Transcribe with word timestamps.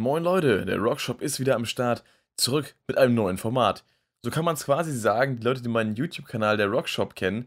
Moin 0.00 0.22
Leute, 0.24 0.64
der 0.64 0.78
Rockshop 0.78 1.20
ist 1.20 1.40
wieder 1.40 1.56
am 1.56 1.66
Start, 1.66 2.02
zurück 2.38 2.74
mit 2.88 2.96
einem 2.96 3.14
neuen 3.14 3.36
Format. 3.36 3.84
So 4.22 4.30
kann 4.30 4.46
man 4.46 4.54
es 4.54 4.64
quasi 4.64 4.96
sagen, 4.96 5.36
die 5.36 5.42
Leute, 5.42 5.60
die 5.60 5.68
meinen 5.68 5.94
YouTube-Kanal 5.94 6.56
der 6.56 6.68
Rockshop 6.68 7.14
kennen, 7.14 7.46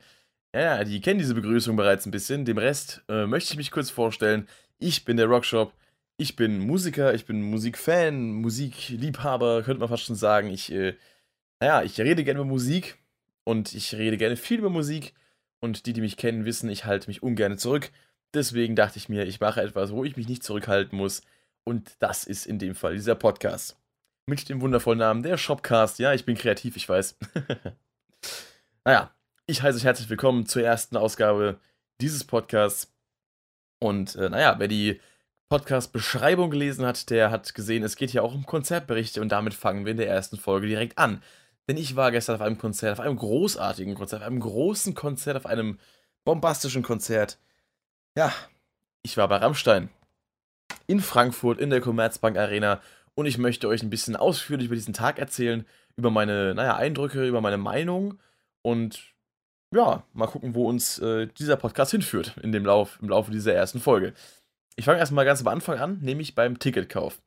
ja, 0.55 0.83
die 0.83 1.01
kennen 1.01 1.17
diese 1.17 1.33
Begrüßung 1.33 1.75
bereits 1.75 2.05
ein 2.05 2.11
bisschen. 2.11 2.45
Dem 2.45 2.59
Rest 2.59 3.01
äh, 3.09 3.25
möchte 3.25 3.53
ich 3.53 3.57
mich 3.57 3.71
kurz 3.71 3.89
vorstellen. 3.89 4.47
Ich 4.77 5.03
bin 5.03 5.17
der 5.17 5.25
Rockshop, 5.25 5.73
ich 6.17 6.35
bin 6.35 6.59
Musiker, 6.59 7.15
ich 7.15 7.25
bin 7.25 7.41
Musikfan, 7.41 8.33
Musikliebhaber, 8.33 9.63
könnte 9.63 9.79
man 9.79 9.89
fast 9.89 10.03
schon 10.03 10.15
sagen. 10.15 10.51
Ich, 10.51 10.71
äh, 10.71 10.93
naja, 11.59 11.81
ich 11.81 11.99
rede 11.99 12.23
gerne 12.23 12.41
über 12.41 12.47
Musik 12.47 12.99
und 13.45 13.73
ich 13.73 13.95
rede 13.95 14.17
gerne 14.17 14.35
viel 14.35 14.59
über 14.59 14.69
Musik. 14.69 15.15
Und 15.59 15.87
die, 15.87 15.93
die 15.93 16.01
mich 16.01 16.17
kennen, 16.17 16.45
wissen, 16.45 16.69
ich 16.69 16.85
halte 16.85 17.07
mich 17.07 17.23
ungern 17.23 17.57
zurück. 17.57 17.89
Deswegen 18.35 18.75
dachte 18.75 18.99
ich 18.99 19.09
mir, 19.09 19.25
ich 19.25 19.39
mache 19.39 19.59
etwas, 19.59 19.91
wo 19.91 20.03
ich 20.03 20.17
mich 20.17 20.27
nicht 20.27 20.43
zurückhalten 20.43 20.99
muss. 20.99 21.23
Und 21.63 21.95
das 21.99 22.25
ist 22.25 22.45
in 22.45 22.59
dem 22.59 22.75
Fall 22.75 22.95
dieser 22.95 23.15
Podcast. 23.15 23.77
Mit 24.25 24.49
dem 24.49 24.61
wundervollen 24.61 24.99
Namen 24.99 25.23
der 25.23 25.37
Shopcast. 25.37 25.99
Ja, 25.99 26.13
ich 26.13 26.25
bin 26.25 26.37
kreativ, 26.37 26.75
ich 26.75 26.87
weiß. 26.87 27.17
naja, 28.85 29.11
ich 29.47 29.61
heiße 29.61 29.77
euch 29.77 29.85
herzlich 29.85 30.09
willkommen 30.09 30.45
zur 30.45 30.63
ersten 30.63 30.97
Ausgabe 30.97 31.59
dieses 32.01 32.23
Podcasts. 32.25 32.93
Und 33.79 34.15
äh, 34.15 34.29
naja, 34.29 34.55
wer 34.59 34.67
die 34.67 34.99
Podcast-Beschreibung 35.49 36.51
gelesen 36.51 36.85
hat, 36.85 37.09
der 37.09 37.31
hat 37.31 37.53
gesehen, 37.53 37.83
es 37.83 37.95
geht 37.95 38.09
hier 38.09 38.23
auch 38.23 38.33
um 38.33 38.45
Konzertberichte 38.45 39.21
und 39.21 39.29
damit 39.29 39.53
fangen 39.53 39.85
wir 39.85 39.91
in 39.91 39.97
der 39.97 40.09
ersten 40.09 40.37
Folge 40.37 40.67
direkt 40.67 40.97
an. 40.97 41.21
Denn 41.69 41.77
ich 41.77 41.95
war 41.95 42.11
gestern 42.11 42.35
auf 42.35 42.41
einem 42.41 42.57
Konzert, 42.57 42.93
auf 42.93 43.05
einem 43.05 43.17
großartigen 43.17 43.95
Konzert, 43.95 44.21
auf 44.21 44.27
einem 44.27 44.39
großen 44.39 44.95
Konzert, 44.95 45.37
auf 45.37 45.45
einem 45.45 45.79
bombastischen 46.25 46.83
Konzert. 46.83 47.37
Ja, 48.17 48.33
ich 49.01 49.15
war 49.15 49.27
bei 49.29 49.37
Rammstein 49.37 49.89
in 50.87 50.99
Frankfurt 50.99 51.59
in 51.59 51.69
der 51.69 51.81
Commerzbank 51.81 52.37
Arena 52.37 52.81
und 53.15 53.25
ich 53.25 53.37
möchte 53.37 53.67
euch 53.67 53.83
ein 53.83 53.89
bisschen 53.89 54.15
ausführlich 54.15 54.67
über 54.67 54.75
diesen 54.75 54.93
Tag 54.93 55.19
erzählen, 55.19 55.65
über 55.95 56.09
meine, 56.09 56.53
naja, 56.55 56.75
Eindrücke, 56.75 57.27
über 57.27 57.41
meine 57.41 57.57
Meinung 57.57 58.19
und 58.61 59.13
ja, 59.73 60.03
mal 60.13 60.27
gucken, 60.27 60.55
wo 60.55 60.67
uns 60.67 60.99
äh, 60.99 61.27
dieser 61.27 61.55
Podcast 61.55 61.91
hinführt 61.91 62.35
in 62.41 62.51
dem 62.51 62.65
Lauf, 62.65 62.99
im 63.01 63.09
Laufe 63.09 63.31
dieser 63.31 63.53
ersten 63.53 63.79
Folge. 63.79 64.13
Ich 64.75 64.85
fange 64.85 64.99
erstmal 64.99 65.25
ganz 65.25 65.41
am 65.41 65.47
Anfang 65.47 65.79
an, 65.79 65.99
nämlich 66.01 66.35
beim 66.35 66.59
Ticketkauf. 66.59 67.21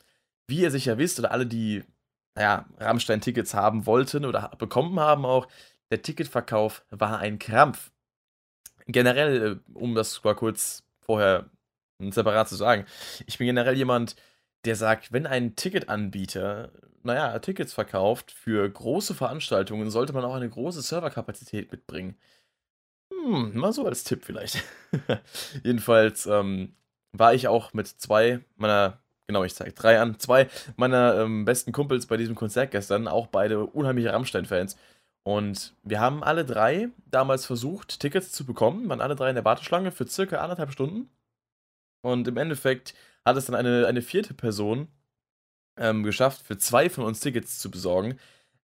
Wie 0.46 0.60
ihr 0.60 0.70
sicher 0.70 0.98
wisst, 0.98 1.18
oder 1.18 1.32
alle, 1.32 1.46
die, 1.46 1.84
naja, 2.34 2.66
Rammstein-Tickets 2.78 3.54
haben 3.54 3.86
wollten 3.86 4.24
oder 4.24 4.52
bekommen 4.58 4.98
haben 5.00 5.24
auch, 5.24 5.48
der 5.90 6.02
Ticketverkauf 6.02 6.84
war 6.90 7.18
ein 7.18 7.38
Krampf. 7.38 7.90
Generell, 8.86 9.60
äh, 9.66 9.72
um 9.74 9.94
das 9.94 10.22
mal 10.22 10.34
kurz 10.34 10.84
vorher 11.00 11.50
separat 12.00 12.48
zu 12.48 12.56
sagen. 12.56 12.86
Ich 13.26 13.38
bin 13.38 13.46
generell 13.46 13.76
jemand, 13.76 14.16
der 14.64 14.76
sagt, 14.76 15.12
wenn 15.12 15.26
ein 15.26 15.56
Ticketanbieter, 15.56 16.72
naja, 17.02 17.38
Tickets 17.38 17.72
verkauft 17.72 18.32
für 18.32 18.68
große 18.68 19.14
Veranstaltungen, 19.14 19.90
sollte 19.90 20.12
man 20.12 20.24
auch 20.24 20.34
eine 20.34 20.48
große 20.48 20.82
Serverkapazität 20.82 21.70
mitbringen. 21.70 22.16
Hm, 23.12 23.56
mal 23.56 23.72
so 23.72 23.86
als 23.86 24.04
Tipp 24.04 24.24
vielleicht. 24.24 24.64
Jedenfalls 25.64 26.26
ähm, 26.26 26.74
war 27.12 27.34
ich 27.34 27.48
auch 27.48 27.72
mit 27.72 27.86
zwei 27.86 28.40
meiner, 28.56 28.98
genau, 29.26 29.44
ich 29.44 29.54
zeige 29.54 29.72
drei 29.72 30.00
an, 30.00 30.18
zwei 30.18 30.48
meiner 30.76 31.20
ähm, 31.20 31.44
besten 31.44 31.72
Kumpels 31.72 32.06
bei 32.06 32.16
diesem 32.16 32.34
Konzert 32.34 32.72
gestern, 32.72 33.08
auch 33.08 33.28
beide 33.28 33.64
unheimliche 33.66 34.12
Rammstein-Fans. 34.12 34.76
Und 35.22 35.74
wir 35.82 36.00
haben 36.00 36.22
alle 36.22 36.44
drei 36.44 36.88
damals 37.06 37.46
versucht, 37.46 38.00
Tickets 38.00 38.32
zu 38.32 38.44
bekommen, 38.44 38.88
waren 38.88 39.00
alle 39.00 39.16
drei 39.16 39.30
in 39.30 39.34
der 39.34 39.44
Warteschlange 39.44 39.90
für 39.90 40.06
circa 40.06 40.38
anderthalb 40.38 40.72
Stunden. 40.72 41.10
Und 42.06 42.28
im 42.28 42.36
Endeffekt 42.36 42.94
hat 43.24 43.36
es 43.36 43.46
dann 43.46 43.56
eine, 43.56 43.88
eine 43.88 44.00
vierte 44.00 44.32
Person 44.32 44.86
ähm, 45.76 46.04
geschafft, 46.04 46.40
für 46.40 46.56
zwei 46.56 46.88
von 46.88 47.02
uns 47.02 47.18
Tickets 47.18 47.58
zu 47.58 47.68
besorgen. 47.68 48.16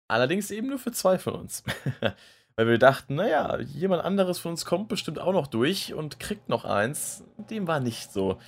Allerdings 0.08 0.50
eben 0.50 0.66
nur 0.66 0.80
für 0.80 0.90
zwei 0.90 1.16
von 1.16 1.34
uns. 1.34 1.62
Weil 2.56 2.66
wir 2.66 2.78
dachten, 2.78 3.14
naja, 3.14 3.60
jemand 3.60 4.02
anderes 4.02 4.40
von 4.40 4.50
uns 4.50 4.64
kommt 4.64 4.88
bestimmt 4.88 5.20
auch 5.20 5.32
noch 5.32 5.46
durch 5.46 5.94
und 5.94 6.18
kriegt 6.18 6.48
noch 6.48 6.64
eins. 6.64 7.22
Dem 7.50 7.68
war 7.68 7.78
nicht 7.78 8.12
so. 8.12 8.40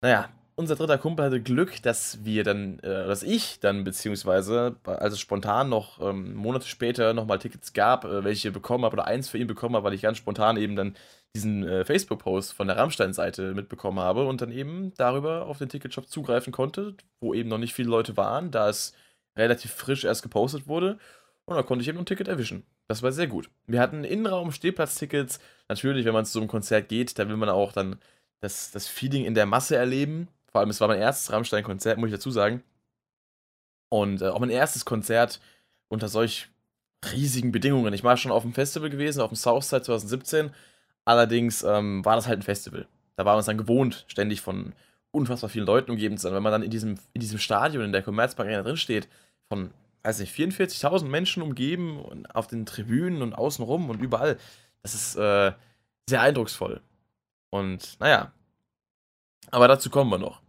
Naja, 0.00 0.28
unser 0.54 0.76
dritter 0.76 0.98
Kumpel 0.98 1.24
hatte 1.24 1.42
Glück, 1.42 1.82
dass 1.82 2.24
wir 2.24 2.44
dann, 2.44 2.78
äh, 2.78 3.08
dass 3.08 3.24
ich 3.24 3.58
dann 3.58 3.82
beziehungsweise, 3.82 4.76
als 4.84 5.14
es 5.14 5.18
spontan 5.18 5.68
noch 5.68 6.00
ähm, 6.00 6.34
Monate 6.34 6.68
später 6.68 7.14
nochmal 7.14 7.40
Tickets 7.40 7.72
gab, 7.72 8.04
äh, 8.04 8.22
welche 8.22 8.52
bekommen 8.52 8.84
habe 8.84 8.94
oder 8.94 9.06
eins 9.08 9.28
für 9.28 9.38
ihn 9.38 9.48
bekommen 9.48 9.74
habe, 9.74 9.86
weil 9.86 9.94
ich 9.94 10.02
ganz 10.02 10.18
spontan 10.18 10.56
eben 10.56 10.76
dann 10.76 10.94
diesen 11.34 11.66
äh, 11.66 11.84
Facebook-Post 11.84 12.52
von 12.52 12.68
der 12.68 12.76
Rammstein-Seite 12.76 13.54
mitbekommen 13.54 13.98
habe 13.98 14.26
und 14.26 14.40
dann 14.40 14.52
eben 14.52 14.94
darüber 14.96 15.46
auf 15.46 15.58
den 15.58 15.68
Ticketshop 15.68 16.08
zugreifen 16.08 16.52
konnte, 16.52 16.94
wo 17.20 17.34
eben 17.34 17.48
noch 17.48 17.58
nicht 17.58 17.74
viele 17.74 17.88
Leute 17.88 18.16
waren, 18.16 18.50
da 18.50 18.68
es 18.68 18.94
relativ 19.36 19.72
frisch 19.72 20.04
erst 20.04 20.22
gepostet 20.22 20.68
wurde. 20.68 20.98
Und 21.46 21.56
da 21.56 21.62
konnte 21.62 21.82
ich 21.82 21.88
eben 21.88 21.98
ein 21.98 22.06
Ticket 22.06 22.28
erwischen. 22.28 22.64
Das 22.86 23.02
war 23.02 23.12
sehr 23.12 23.26
gut. 23.26 23.50
Wir 23.66 23.80
hatten 23.80 24.04
Innenraum-Stehplatz-Tickets. 24.04 25.40
Natürlich, 25.68 26.04
wenn 26.06 26.14
man 26.14 26.24
zu 26.24 26.32
so 26.32 26.38
einem 26.40 26.48
Konzert 26.48 26.88
geht, 26.88 27.18
da 27.18 27.28
will 27.28 27.36
man 27.36 27.48
auch 27.48 27.72
dann 27.72 27.96
das, 28.40 28.70
das 28.70 28.86
Feeling 28.86 29.24
in 29.24 29.34
der 29.34 29.46
Masse 29.46 29.76
erleben. 29.76 30.28
Vor 30.52 30.60
allem, 30.60 30.70
es 30.70 30.80
war 30.80 30.88
mein 30.88 31.00
erstes 31.00 31.32
Rammstein-Konzert, 31.32 31.98
muss 31.98 32.08
ich 32.08 32.14
dazu 32.14 32.30
sagen. 32.30 32.62
Und 33.90 34.22
äh, 34.22 34.28
auch 34.28 34.38
mein 34.38 34.50
erstes 34.50 34.84
Konzert 34.84 35.40
unter 35.88 36.08
solch 36.08 36.48
riesigen 37.12 37.52
Bedingungen. 37.52 37.92
Ich 37.92 38.04
war 38.04 38.16
schon 38.16 38.32
auf 38.32 38.42
dem 38.42 38.54
Festival 38.54 38.88
gewesen, 38.88 39.20
auf 39.20 39.30
dem 39.30 39.36
Southside 39.36 39.82
2017 39.82 40.50
Allerdings 41.04 41.62
ähm, 41.62 42.04
war 42.04 42.16
das 42.16 42.26
halt 42.26 42.38
ein 42.40 42.42
Festival. 42.42 42.86
Da 43.16 43.24
waren 43.24 43.34
wir 43.34 43.38
uns 43.38 43.46
dann 43.46 43.58
gewohnt, 43.58 44.04
ständig 44.08 44.40
von 44.40 44.72
unfassbar 45.10 45.50
vielen 45.50 45.66
Leuten 45.66 45.90
umgeben 45.90 46.16
zu 46.16 46.24
sein. 46.24 46.34
Wenn 46.34 46.42
man 46.42 46.52
dann 46.52 46.62
in 46.62 46.70
diesem, 46.70 46.98
in 47.12 47.20
diesem 47.20 47.38
Stadion, 47.38 47.84
in 47.84 47.92
der 47.92 48.02
Commerzbank 48.02 48.48
Arena 48.48 48.62
drin 48.62 49.04
von, 49.48 49.70
weiß 50.02 50.18
nicht, 50.18 50.34
44.000 50.34 51.04
Menschen 51.06 51.42
umgeben 51.42 52.00
und 52.00 52.34
auf 52.34 52.46
den 52.46 52.66
Tribünen 52.66 53.22
und 53.22 53.34
außenrum 53.34 53.90
und 53.90 54.00
überall, 54.00 54.38
das 54.82 54.94
ist 54.94 55.16
äh, 55.16 55.52
sehr 56.08 56.20
eindrucksvoll. 56.20 56.80
Und 57.50 58.00
naja, 58.00 58.32
aber 59.50 59.68
dazu 59.68 59.90
kommen 59.90 60.10
wir 60.10 60.18
noch. 60.18 60.40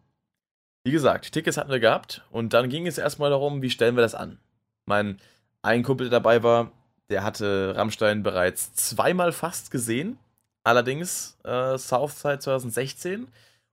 Wie 0.83 0.91
gesagt, 0.91 1.31
Tickets 1.31 1.57
hatten 1.57 1.71
wir 1.71 1.79
gehabt 1.79 2.23
und 2.31 2.53
dann 2.53 2.69
ging 2.69 2.87
es 2.87 2.97
erstmal 2.97 3.29
darum, 3.29 3.61
wie 3.61 3.69
stellen 3.69 3.95
wir 3.95 4.01
das 4.01 4.15
an. 4.15 4.39
Mein 4.85 5.19
ein 5.61 5.83
Kumpel, 5.83 6.09
der 6.09 6.19
dabei 6.19 6.43
war, 6.43 6.71
der 7.09 7.23
hatte 7.23 7.73
Rammstein 7.75 8.23
bereits 8.23 8.73
zweimal 8.73 9.31
fast 9.31 9.71
gesehen 9.71 10.19
Allerdings 10.65 11.37
äh, 11.43 11.77
Southside 11.77 12.39
2016, 12.39 13.27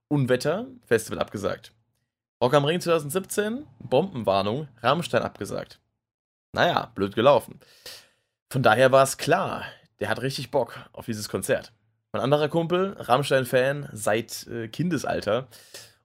Unwetter, 0.09 0.67
Festival 0.85 1.19
abgesagt. 1.19 1.73
Rock 2.41 2.53
am 2.53 2.65
Ring 2.65 2.79
2017, 2.79 3.65
Bombenwarnung, 3.79 4.67
Rammstein 4.81 5.23
abgesagt. 5.23 5.79
Naja, 6.51 6.91
blöd 6.93 7.15
gelaufen. 7.15 7.59
Von 8.51 8.61
daher 8.61 8.91
war 8.91 9.01
es 9.01 9.17
klar, 9.17 9.65
der 9.99 10.09
hat 10.09 10.21
richtig 10.21 10.51
Bock 10.51 10.77
auf 10.93 11.07
dieses 11.07 11.29
Konzert. 11.29 11.73
Mein 12.11 12.21
anderer 12.21 12.47
Kumpel, 12.47 12.95
Rammstein-Fan 12.99 13.89
seit 13.91 14.45
äh, 14.45 14.67
Kindesalter. 14.67 15.47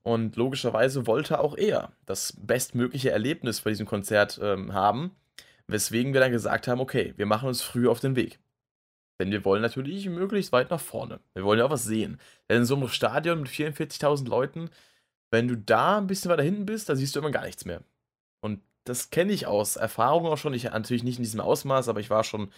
Und 0.02 0.36
logischerweise 0.36 1.06
wollte 1.06 1.38
auch 1.40 1.54
er 1.54 1.92
das 2.06 2.32
bestmögliche 2.40 3.10
Erlebnis 3.10 3.60
bei 3.60 3.70
diesem 3.70 3.84
Konzert 3.84 4.40
ähm, 4.42 4.72
haben. 4.72 5.14
Weswegen 5.66 6.14
wir 6.14 6.22
dann 6.22 6.32
gesagt 6.32 6.66
haben, 6.66 6.80
okay, 6.80 7.12
wir 7.18 7.26
machen 7.26 7.46
uns 7.46 7.60
früh 7.60 7.86
auf 7.86 8.00
den 8.00 8.16
Weg. 8.16 8.38
Denn 9.20 9.30
wir 9.30 9.44
wollen 9.44 9.62
natürlich 9.62 10.08
möglichst 10.08 10.52
weit 10.52 10.70
nach 10.70 10.80
vorne. 10.80 11.20
Wir 11.34 11.44
wollen 11.44 11.58
ja 11.58 11.66
auch 11.66 11.70
was 11.70 11.84
sehen. 11.84 12.20
Denn 12.48 12.58
in 12.58 12.64
so 12.64 12.76
einem 12.76 12.88
Stadion 12.88 13.40
mit 13.40 13.48
44.000 13.48 14.28
Leuten, 14.28 14.70
wenn 15.30 15.48
du 15.48 15.56
da 15.56 15.98
ein 15.98 16.06
bisschen 16.06 16.30
weiter 16.30 16.42
hinten 16.42 16.66
bist, 16.66 16.88
da 16.88 16.96
siehst 16.96 17.14
du 17.14 17.20
immer 17.20 17.30
gar 17.30 17.44
nichts 17.44 17.64
mehr. 17.64 17.82
Und 18.40 18.60
das 18.84 19.10
kenne 19.10 19.32
ich 19.32 19.46
aus 19.46 19.76
Erfahrung 19.76 20.26
auch 20.26 20.38
schon. 20.38 20.54
Ich 20.54 20.64
natürlich 20.64 21.04
nicht 21.04 21.18
in 21.18 21.24
diesem 21.24 21.40
Ausmaß, 21.40 21.88
aber 21.88 22.00
ich 22.00 22.10
war 22.10 22.24
schon 22.24 22.52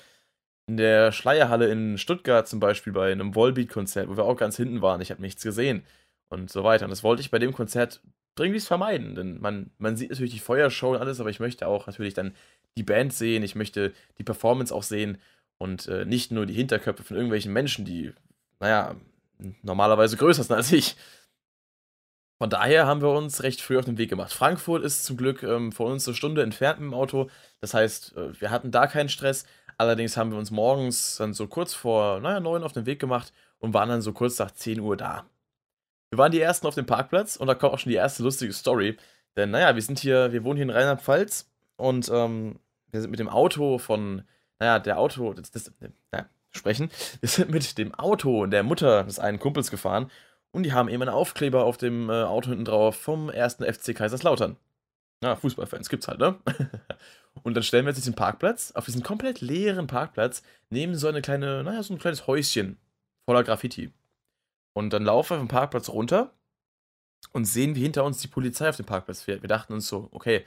in 0.67 0.77
der 0.77 1.13
Schleierhalle 1.13 1.69
in 1.69 1.99
Stuttgart 1.99 2.47
zum 2.47 2.61
Beispiel 2.61 2.93
bei 2.93 3.11
einem 3.11 3.35
Volbeat-Konzert, 3.35 4.09
wo 4.09 4.17
wir 4.17 4.25
auch 4.25 4.37
ganz 4.37 4.57
hinten 4.57 4.83
waren. 4.83 5.01
Ich 5.01 5.11
habe 5.11 5.23
nichts 5.23 5.43
gesehen 5.43 5.85
und 6.29 6.51
so 6.51 6.63
weiter. 6.63 6.85
Und 6.85 6.91
das 6.91 7.03
wollte 7.03 7.23
ich 7.23 7.31
bei 7.31 7.39
dem 7.39 7.53
Konzert 7.53 8.03
dringlichst 8.37 8.69
vermeiden, 8.69 9.15
denn 9.15 9.41
man, 9.41 9.71
man 9.79 9.97
sieht 9.97 10.11
natürlich 10.11 10.33
die 10.33 10.39
Feuershow 10.39 10.93
und 10.93 10.99
alles, 10.99 11.21
aber 11.21 11.31
ich 11.31 11.41
möchte 11.41 11.67
auch 11.67 11.87
natürlich 11.87 12.15
dann 12.15 12.35
die 12.77 12.85
Band 12.85 13.13
sehen, 13.13 13.43
ich 13.43 13.57
möchte 13.57 13.93
die 14.19 14.25
Performance 14.25 14.73
auch 14.75 14.85
sehen 14.85 15.19
und 15.61 15.89
äh, 15.89 16.07
nicht 16.07 16.33
nur 16.33 16.47
die 16.47 16.55
Hinterköpfe 16.55 17.05
von 17.05 17.17
irgendwelchen 17.17 17.53
Menschen, 17.53 17.85
die, 17.85 18.13
naja, 18.61 18.97
normalerweise 19.63 20.17
größer 20.17 20.43
sind 20.43 20.57
als 20.57 20.73
ich. 20.73 20.97
Von 22.39 22.49
daher 22.49 22.87
haben 22.87 23.03
wir 23.03 23.11
uns 23.11 23.43
recht 23.43 23.61
früh 23.61 23.79
auf 23.79 23.85
den 23.85 23.99
Weg 23.99 24.09
gemacht. 24.09 24.33
Frankfurt 24.33 24.83
ist 24.83 25.05
zum 25.05 25.19
Glück 25.19 25.43
ähm, 25.43 25.71
von 25.71 25.93
uns 25.93 26.09
eine 26.09 26.17
Stunde 26.17 26.43
entfernt 26.43 26.81
mit 26.81 26.91
dem 26.91 26.95
Auto. 26.95 27.29
Das 27.61 27.75
heißt, 27.75 28.17
äh, 28.17 28.41
wir 28.41 28.51
hatten 28.51 28.71
da 28.71 28.87
keinen 28.87 29.11
Stress. 29.11 29.45
Allerdings 29.77 30.17
haben 30.17 30.31
wir 30.31 30.39
uns 30.39 30.51
morgens 30.51 31.17
dann 31.17 31.35
so 31.35 31.47
kurz 31.47 31.75
vor, 31.75 32.21
naja, 32.21 32.41
neun 32.41 32.63
auf 32.63 32.73
den 32.73 32.87
Weg 32.87 32.99
gemacht 32.99 33.35
und 33.59 33.75
waren 33.75 33.91
dann 33.91 34.01
so 34.01 34.15
kurz 34.15 34.39
nach 34.39 34.53
10 34.53 34.81
Uhr 34.81 34.97
da. 34.97 35.27
Wir 36.09 36.19
waren 36.19 36.33
die 36.33 36.41
ersten 36.41 36.67
auf 36.67 36.75
dem 36.75 36.87
Parkplatz 36.87 37.37
und 37.37 37.49
da 37.49 37.55
kommt 37.55 37.75
auch 37.75 37.79
schon 37.79 37.91
die 37.91 37.97
erste 37.97 38.23
lustige 38.23 38.55
Story. 38.55 38.97
Denn, 39.37 39.51
naja, 39.51 39.75
wir 39.75 39.83
sind 39.83 39.99
hier, 39.99 40.33
wir 40.33 40.43
wohnen 40.43 40.57
hier 40.57 40.65
in 40.65 40.71
Rheinland-Pfalz 40.71 41.51
und 41.77 42.09
ähm, 42.09 42.61
wir 42.91 43.03
sind 43.03 43.11
mit 43.11 43.21
dem 43.21 43.29
Auto 43.29 43.77
von 43.77 44.23
naja, 44.61 44.79
der 44.79 44.99
Auto, 44.99 45.33
das, 45.33 45.51
das 45.51 45.73
naja, 46.13 46.29
sprechen, 46.51 46.91
wir 47.21 47.29
sind 47.29 47.51
mit 47.51 47.79
dem 47.79 47.95
Auto 47.95 48.47
der 48.47 48.63
Mutter 48.63 49.05
des 49.05 49.19
einen 49.19 49.39
Kumpels 49.39 49.71
gefahren 49.71 50.11
Und 50.53 50.65
die 50.65 50.73
haben 50.73 50.89
eben 50.89 51.03
einen 51.03 51.15
Aufkleber 51.15 51.65
auf 51.65 51.77
dem 51.77 52.11
äh, 52.11 52.25
Auto 52.25 52.51
hinten 52.51 52.65
drauf 52.65 52.97
vom 52.97 53.31
ersten 53.31 53.65
FC 53.65 53.95
Kaiserslautern. 53.95 54.57
Ja, 55.23 55.37
Fußballfans 55.37 55.89
gibt's 55.89 56.09
halt, 56.09 56.19
ne? 56.19 56.39
und 57.43 57.55
dann 57.55 57.63
stellen 57.63 57.85
wir 57.85 57.91
jetzt 57.91 57.99
diesen 57.99 58.15
Parkplatz, 58.15 58.73
auf 58.73 58.87
diesen 58.87 59.03
komplett 59.03 59.41
leeren 59.41 59.87
Parkplatz, 59.87 60.43
nehmen 60.71 60.95
so 60.95 61.09
eine 61.09 61.21
kleine, 61.23 61.63
naja, 61.63 61.83
so 61.83 61.95
ein 61.95 61.99
kleines 61.99 62.27
Häuschen 62.27 62.79
voller 63.27 63.45
Graffiti. 63.45 63.93
Und 64.73 64.93
dann 64.93 65.05
laufen 65.05 65.31
wir 65.35 65.39
vom 65.39 65.49
Parkplatz 65.49 65.89
runter 65.89 66.33
und 67.33 67.45
sehen, 67.45 67.75
wie 67.77 67.83
hinter 67.83 68.05
uns 68.05 68.19
die 68.19 68.29
Polizei 68.29 68.69
auf 68.69 68.77
dem 68.77 68.87
Parkplatz 68.87 69.23
fährt. 69.23 69.43
Wir 69.43 69.49
dachten 69.49 69.73
uns 69.75 69.89
so, 69.89 70.09
okay, 70.13 70.45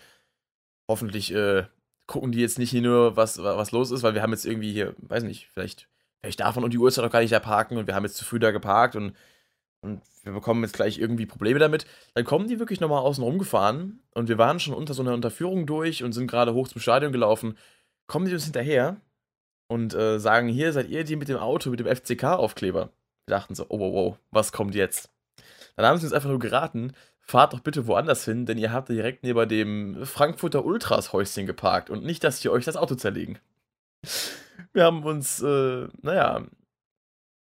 hoffentlich 0.89 1.33
äh, 1.33 1.65
gucken 2.07 2.31
die 2.31 2.39
jetzt 2.39 2.59
nicht 2.59 2.71
hier 2.71 2.81
nur, 2.81 3.15
was, 3.15 3.41
was 3.41 3.71
los 3.71 3.91
ist, 3.91 4.03
weil 4.03 4.13
wir 4.13 4.21
haben 4.21 4.31
jetzt 4.31 4.45
irgendwie 4.45 4.71
hier, 4.71 4.95
weiß 4.97 5.23
nicht, 5.23 5.47
vielleicht, 5.53 5.87
vielleicht 6.21 6.39
darf 6.39 6.55
man 6.55 6.65
um 6.65 6.69
die 6.69 6.77
Uhrzeit 6.77 7.05
auch 7.05 7.11
gar 7.11 7.21
nicht 7.21 7.33
da 7.33 7.39
parken 7.39 7.77
und 7.77 7.87
wir 7.87 7.95
haben 7.95 8.03
jetzt 8.03 8.17
zu 8.17 8.25
früh 8.25 8.39
da 8.39 8.51
geparkt 8.51 8.95
und, 8.95 9.15
und 9.81 10.01
wir 10.23 10.33
bekommen 10.33 10.63
jetzt 10.63 10.75
gleich 10.75 10.99
irgendwie 10.99 11.25
Probleme 11.25 11.59
damit. 11.59 11.85
Dann 12.13 12.25
kommen 12.25 12.47
die 12.47 12.59
wirklich 12.59 12.79
nochmal 12.79 13.01
außen 13.01 13.23
rumgefahren 13.23 14.01
und 14.13 14.29
wir 14.29 14.37
waren 14.37 14.59
schon 14.59 14.73
unter 14.73 14.93
so 14.93 15.01
einer 15.01 15.13
Unterführung 15.13 15.65
durch 15.65 16.03
und 16.03 16.13
sind 16.13 16.27
gerade 16.27 16.53
hoch 16.53 16.67
zum 16.67 16.81
Stadion 16.81 17.11
gelaufen. 17.11 17.57
Kommen 18.07 18.25
die 18.25 18.33
uns 18.33 18.45
hinterher 18.45 19.01
und 19.67 19.93
äh, 19.93 20.19
sagen, 20.19 20.47
hier 20.47 20.73
seid 20.73 20.89
ihr 20.89 21.03
die 21.03 21.15
mit 21.15 21.29
dem 21.29 21.37
Auto, 21.37 21.69
mit 21.69 21.79
dem 21.79 21.87
FCK-Aufkleber. 21.87 22.89
Wir 23.25 23.35
dachten 23.35 23.55
so, 23.55 23.65
oh, 23.69 23.79
wow, 23.79 23.93
wow, 23.93 24.17
was 24.31 24.51
kommt 24.51 24.75
jetzt? 24.75 25.09
Dann 25.75 25.85
haben 25.85 25.97
sie 25.97 26.05
uns 26.05 26.13
einfach 26.13 26.29
nur 26.29 26.39
geraten, 26.39 26.93
fahrt 27.25 27.53
doch 27.53 27.61
bitte 27.61 27.87
woanders 27.87 28.25
hin, 28.25 28.45
denn 28.45 28.57
ihr 28.57 28.71
habt 28.71 28.89
direkt 28.89 29.23
neben 29.23 29.49
dem 29.49 30.05
Frankfurter 30.05 30.65
Ultras 30.65 31.13
Häuschen 31.13 31.45
geparkt 31.45 31.89
und 31.89 32.03
nicht, 32.03 32.23
dass 32.23 32.41
sie 32.41 32.49
euch 32.49 32.65
das 32.65 32.77
Auto 32.77 32.95
zerlegen. 32.95 33.39
Wir 34.73 34.83
haben 34.83 35.03
uns, 35.03 35.41
äh, 35.41 35.87
naja, 36.01 36.45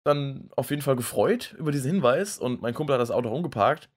dann 0.04 0.50
auf 0.56 0.70
jeden 0.70 0.82
Fall 0.82 0.96
gefreut 0.96 1.54
über 1.58 1.72
diesen 1.72 1.90
Hinweis 1.90 2.38
und 2.38 2.62
mein 2.62 2.74
Kumpel 2.74 2.94
hat 2.94 3.00
das 3.00 3.10
Auto 3.10 3.30
umgeparkt. 3.30 3.88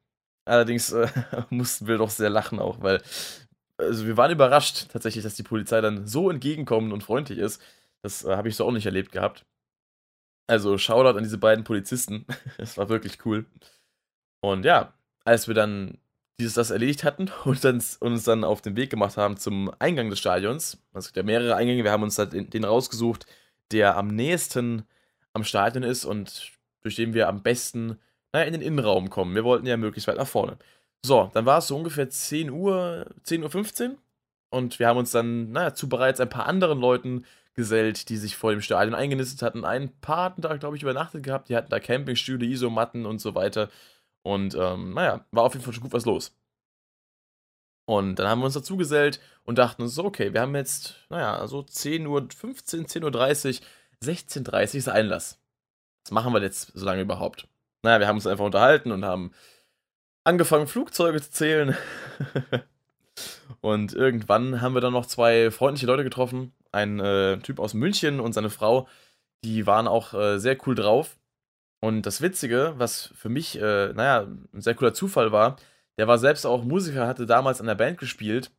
Allerdings 0.45 0.91
äh, 0.91 1.07
mussten 1.49 1.87
wir 1.87 1.97
doch 1.97 2.09
sehr 2.09 2.29
lachen 2.29 2.59
auch, 2.59 2.81
weil 2.81 3.01
also 3.77 4.05
wir 4.05 4.17
waren 4.17 4.31
überrascht 4.31 4.89
tatsächlich, 4.91 5.23
dass 5.23 5.35
die 5.35 5.43
Polizei 5.43 5.81
dann 5.81 6.07
so 6.07 6.29
entgegenkommend 6.29 6.93
und 6.93 7.03
freundlich 7.03 7.39
ist. 7.39 7.61
Das 8.03 8.23
äh, 8.23 8.35
habe 8.35 8.49
ich 8.49 8.55
so 8.55 8.65
auch 8.65 8.71
nicht 8.71 8.85
erlebt 8.85 9.11
gehabt. 9.11 9.45
Also 10.47 10.77
Shoutout 10.77 11.17
an 11.17 11.23
diese 11.23 11.37
beiden 11.37 11.63
Polizisten. 11.63 12.25
Es 12.57 12.77
war 12.77 12.89
wirklich 12.89 13.25
cool. 13.25 13.45
Und 14.41 14.65
ja, 14.65 14.93
als 15.23 15.47
wir 15.47 15.55
dann 15.55 15.97
dieses 16.39 16.55
das 16.55 16.71
erledigt 16.71 17.03
hatten 17.03 17.29
und 17.45 17.63
dann, 17.63 17.81
uns 17.99 18.23
dann 18.23 18.43
auf 18.43 18.61
den 18.61 18.75
Weg 18.75 18.89
gemacht 18.89 19.17
haben 19.17 19.37
zum 19.37 19.71
Eingang 19.79 20.09
des 20.09 20.19
Stadions, 20.19 20.77
also 20.93 21.07
gibt 21.07 21.17
ja 21.17 21.23
mehrere 21.23 21.55
Eingänge, 21.55 21.83
wir 21.83 21.91
haben 21.91 22.03
uns 22.03 22.15
den 22.15 22.63
rausgesucht, 22.63 23.25
der 23.71 23.97
am 23.97 24.07
nächsten 24.07 24.83
am 25.33 25.43
Stadion 25.43 25.83
ist 25.83 26.05
und 26.05 26.51
durch 26.81 26.95
den 26.95 27.13
wir 27.13 27.27
am 27.27 27.41
besten 27.41 27.97
naja, 28.33 28.45
in 28.47 28.53
den 28.53 28.61
Innenraum 28.61 29.09
kommen. 29.09 29.35
Wir 29.35 29.43
wollten 29.43 29.67
ja 29.67 29.77
möglichst 29.77 30.07
weit 30.07 30.17
nach 30.17 30.27
vorne. 30.27 30.57
So, 31.05 31.29
dann 31.33 31.45
war 31.45 31.59
es 31.59 31.67
so 31.67 31.77
ungefähr 31.77 32.09
10 32.09 32.49
Uhr, 32.49 33.05
10.15 33.25 33.89
Uhr 33.91 33.97
und 34.49 34.79
wir 34.79 34.87
haben 34.87 34.97
uns 34.97 35.11
dann, 35.11 35.51
naja, 35.51 35.73
zu 35.73 35.87
bereits 35.87 36.19
ein 36.19 36.29
paar 36.29 36.47
anderen 36.47 36.79
Leuten 36.79 37.25
gesellt, 37.55 38.09
die 38.09 38.17
sich 38.17 38.35
vor 38.35 38.51
dem 38.51 38.61
Stadion 38.61 38.95
eingenistet 38.95 39.41
hatten. 39.41 39.63
Ein 39.63 39.89
paar 40.01 40.25
hatten 40.25 40.41
da, 40.41 40.55
glaube 40.57 40.75
ich, 40.75 40.81
übernachtet 40.81 41.23
gehabt. 41.23 41.49
Die 41.49 41.55
hatten 41.55 41.69
da 41.69 41.79
Campingstühle, 41.79 42.45
Isomatten 42.45 43.05
und 43.05 43.19
so 43.19 43.35
weiter. 43.35 43.69
Und 44.23 44.55
ähm, 44.55 44.93
naja, 44.93 45.25
war 45.31 45.43
auf 45.43 45.53
jeden 45.53 45.63
Fall 45.63 45.73
schon 45.73 45.83
gut 45.83 45.93
was 45.93 46.05
los. 46.05 46.35
Und 47.85 48.15
dann 48.15 48.27
haben 48.27 48.39
wir 48.39 48.45
uns 48.45 48.53
dazu 48.53 48.77
gesellt 48.77 49.19
und 49.43 49.57
dachten 49.57 49.81
uns 49.81 49.95
so, 49.95 50.05
okay, 50.05 50.33
wir 50.33 50.41
haben 50.41 50.55
jetzt, 50.55 50.95
naja, 51.09 51.45
so 51.47 51.59
10.15 51.59 52.07
Uhr, 52.07 52.21
10.30 52.21 53.03
Uhr, 53.03 53.67
16.30 54.01 54.69
Uhr 54.69 54.75
ist 54.75 54.89
Einlass. 54.89 55.39
Was 56.05 56.11
machen 56.11 56.33
wir 56.33 56.41
jetzt 56.41 56.71
so 56.73 56.85
lange 56.85 57.01
überhaupt? 57.01 57.47
Naja, 57.81 57.99
wir 57.99 58.07
haben 58.07 58.15
uns 58.15 58.27
einfach 58.27 58.45
unterhalten 58.45 58.91
und 58.91 59.03
haben 59.03 59.31
angefangen, 60.23 60.67
Flugzeuge 60.67 61.21
zu 61.21 61.31
zählen. 61.31 61.77
und 63.61 63.93
irgendwann 63.93 64.61
haben 64.61 64.73
wir 64.73 64.81
dann 64.81 64.93
noch 64.93 65.05
zwei 65.05 65.51
freundliche 65.51 65.87
Leute 65.87 66.05
getroffen. 66.05 66.53
Ein 66.71 66.99
äh, 66.99 67.39
Typ 67.39 67.59
aus 67.59 67.73
München 67.73 68.21
und 68.21 68.33
seine 68.33 68.49
Frau. 68.49 68.87
Die 69.43 69.67
waren 69.67 69.87
auch 69.87 70.13
äh, 70.13 70.39
sehr 70.39 70.57
cool 70.65 70.75
drauf. 70.75 71.17
Und 71.83 72.05
das 72.05 72.21
Witzige, 72.21 72.75
was 72.77 73.11
für 73.13 73.27
mich, 73.27 73.59
äh, 73.59 73.91
naja, 73.91 74.21
ein 74.53 74.61
sehr 74.61 74.73
cooler 74.73 74.93
Zufall 74.93 75.33
war, 75.33 75.57
der 75.97 76.07
war 76.07 76.17
selbst 76.17 76.45
auch 76.45 76.63
Musiker, 76.63 77.07
hatte 77.07 77.25
damals 77.25 77.59
in 77.59 77.65
der 77.65 77.75
Band 77.75 77.97
gespielt, 77.97 78.51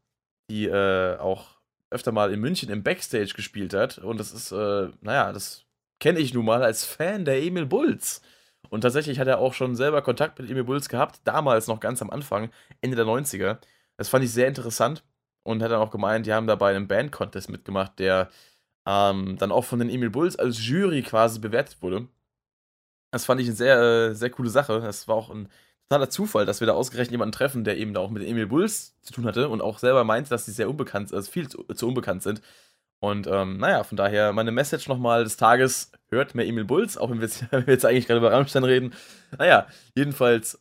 die 0.50 0.66
äh, 0.66 1.16
auch 1.16 1.46
öfter 1.90 2.12
mal 2.12 2.34
in 2.34 2.40
München 2.40 2.68
im 2.68 2.82
Backstage 2.82 3.32
gespielt 3.34 3.72
hat. 3.72 3.96
Und 3.96 4.20
das 4.20 4.32
ist, 4.32 4.52
äh, 4.52 4.90
naja, 5.00 5.32
das 5.32 5.64
kenne 6.00 6.18
ich 6.18 6.34
nun 6.34 6.44
mal 6.44 6.62
als 6.62 6.84
Fan 6.84 7.24
der 7.24 7.42
Emil 7.42 7.64
Bulls. 7.64 8.20
Und 8.68 8.82
tatsächlich 8.82 9.18
hat 9.18 9.26
er 9.28 9.38
auch 9.38 9.54
schon 9.54 9.74
selber 9.74 10.02
Kontakt 10.02 10.38
mit 10.38 10.50
Emil 10.50 10.64
Bulls 10.64 10.90
gehabt, 10.90 11.22
damals 11.24 11.66
noch 11.66 11.80
ganz 11.80 12.02
am 12.02 12.10
Anfang, 12.10 12.50
Ende 12.82 12.96
der 12.96 13.06
90er. 13.06 13.56
Das 13.96 14.10
fand 14.10 14.22
ich 14.24 14.32
sehr 14.32 14.48
interessant 14.48 15.02
und 15.44 15.62
hat 15.62 15.70
dann 15.70 15.80
auch 15.80 15.90
gemeint, 15.90 16.26
die 16.26 16.34
haben 16.34 16.46
dabei 16.46 16.76
einen 16.76 16.88
Band-Contest 16.88 17.48
mitgemacht, 17.48 17.98
der 17.98 18.28
ähm, 18.86 19.38
dann 19.38 19.50
auch 19.50 19.64
von 19.64 19.78
den 19.78 19.88
Emil 19.88 20.10
Bulls 20.10 20.36
als 20.36 20.66
Jury 20.66 21.00
quasi 21.00 21.40
bewertet 21.40 21.80
wurde. 21.80 22.06
Das 23.14 23.26
fand 23.26 23.40
ich 23.40 23.46
eine 23.46 23.54
sehr, 23.54 23.80
äh, 23.80 24.14
sehr 24.14 24.30
coole 24.30 24.50
Sache. 24.50 24.80
Das 24.80 25.06
war 25.06 25.14
auch 25.14 25.30
ein 25.30 25.48
totaler 25.88 26.10
Zufall, 26.10 26.46
dass 26.46 26.58
wir 26.58 26.66
da 26.66 26.72
ausgerechnet 26.72 27.12
jemanden 27.12 27.30
treffen, 27.30 27.62
der 27.62 27.78
eben 27.78 27.94
da 27.94 28.00
auch 28.00 28.10
mit 28.10 28.26
Emil 28.26 28.48
Bulls 28.48 29.00
zu 29.02 29.12
tun 29.12 29.24
hatte 29.24 29.48
und 29.48 29.60
auch 29.60 29.78
selber 29.78 30.02
meint, 30.02 30.32
dass 30.32 30.46
sie 30.46 30.50
sehr 30.50 30.68
unbekannt, 30.68 31.14
also 31.14 31.30
viel 31.30 31.48
zu, 31.48 31.62
zu 31.62 31.86
unbekannt 31.86 32.24
sind. 32.24 32.42
Und 32.98 33.28
ähm, 33.28 33.58
naja, 33.58 33.84
von 33.84 33.96
daher 33.96 34.32
meine 34.32 34.50
Message 34.50 34.88
nochmal 34.88 35.22
des 35.22 35.36
Tages: 35.36 35.92
hört 36.08 36.34
mehr 36.34 36.44
Emil 36.44 36.64
Bulls, 36.64 36.96
auch 36.96 37.08
wenn 37.08 37.20
wir 37.20 37.28
jetzt, 37.28 37.44
wenn 37.52 37.68
wir 37.68 37.74
jetzt 37.74 37.86
eigentlich 37.86 38.08
gerade 38.08 38.18
über 38.18 38.32
Rammstein 38.32 38.64
reden. 38.64 38.94
Naja, 39.38 39.68
jedenfalls 39.94 40.58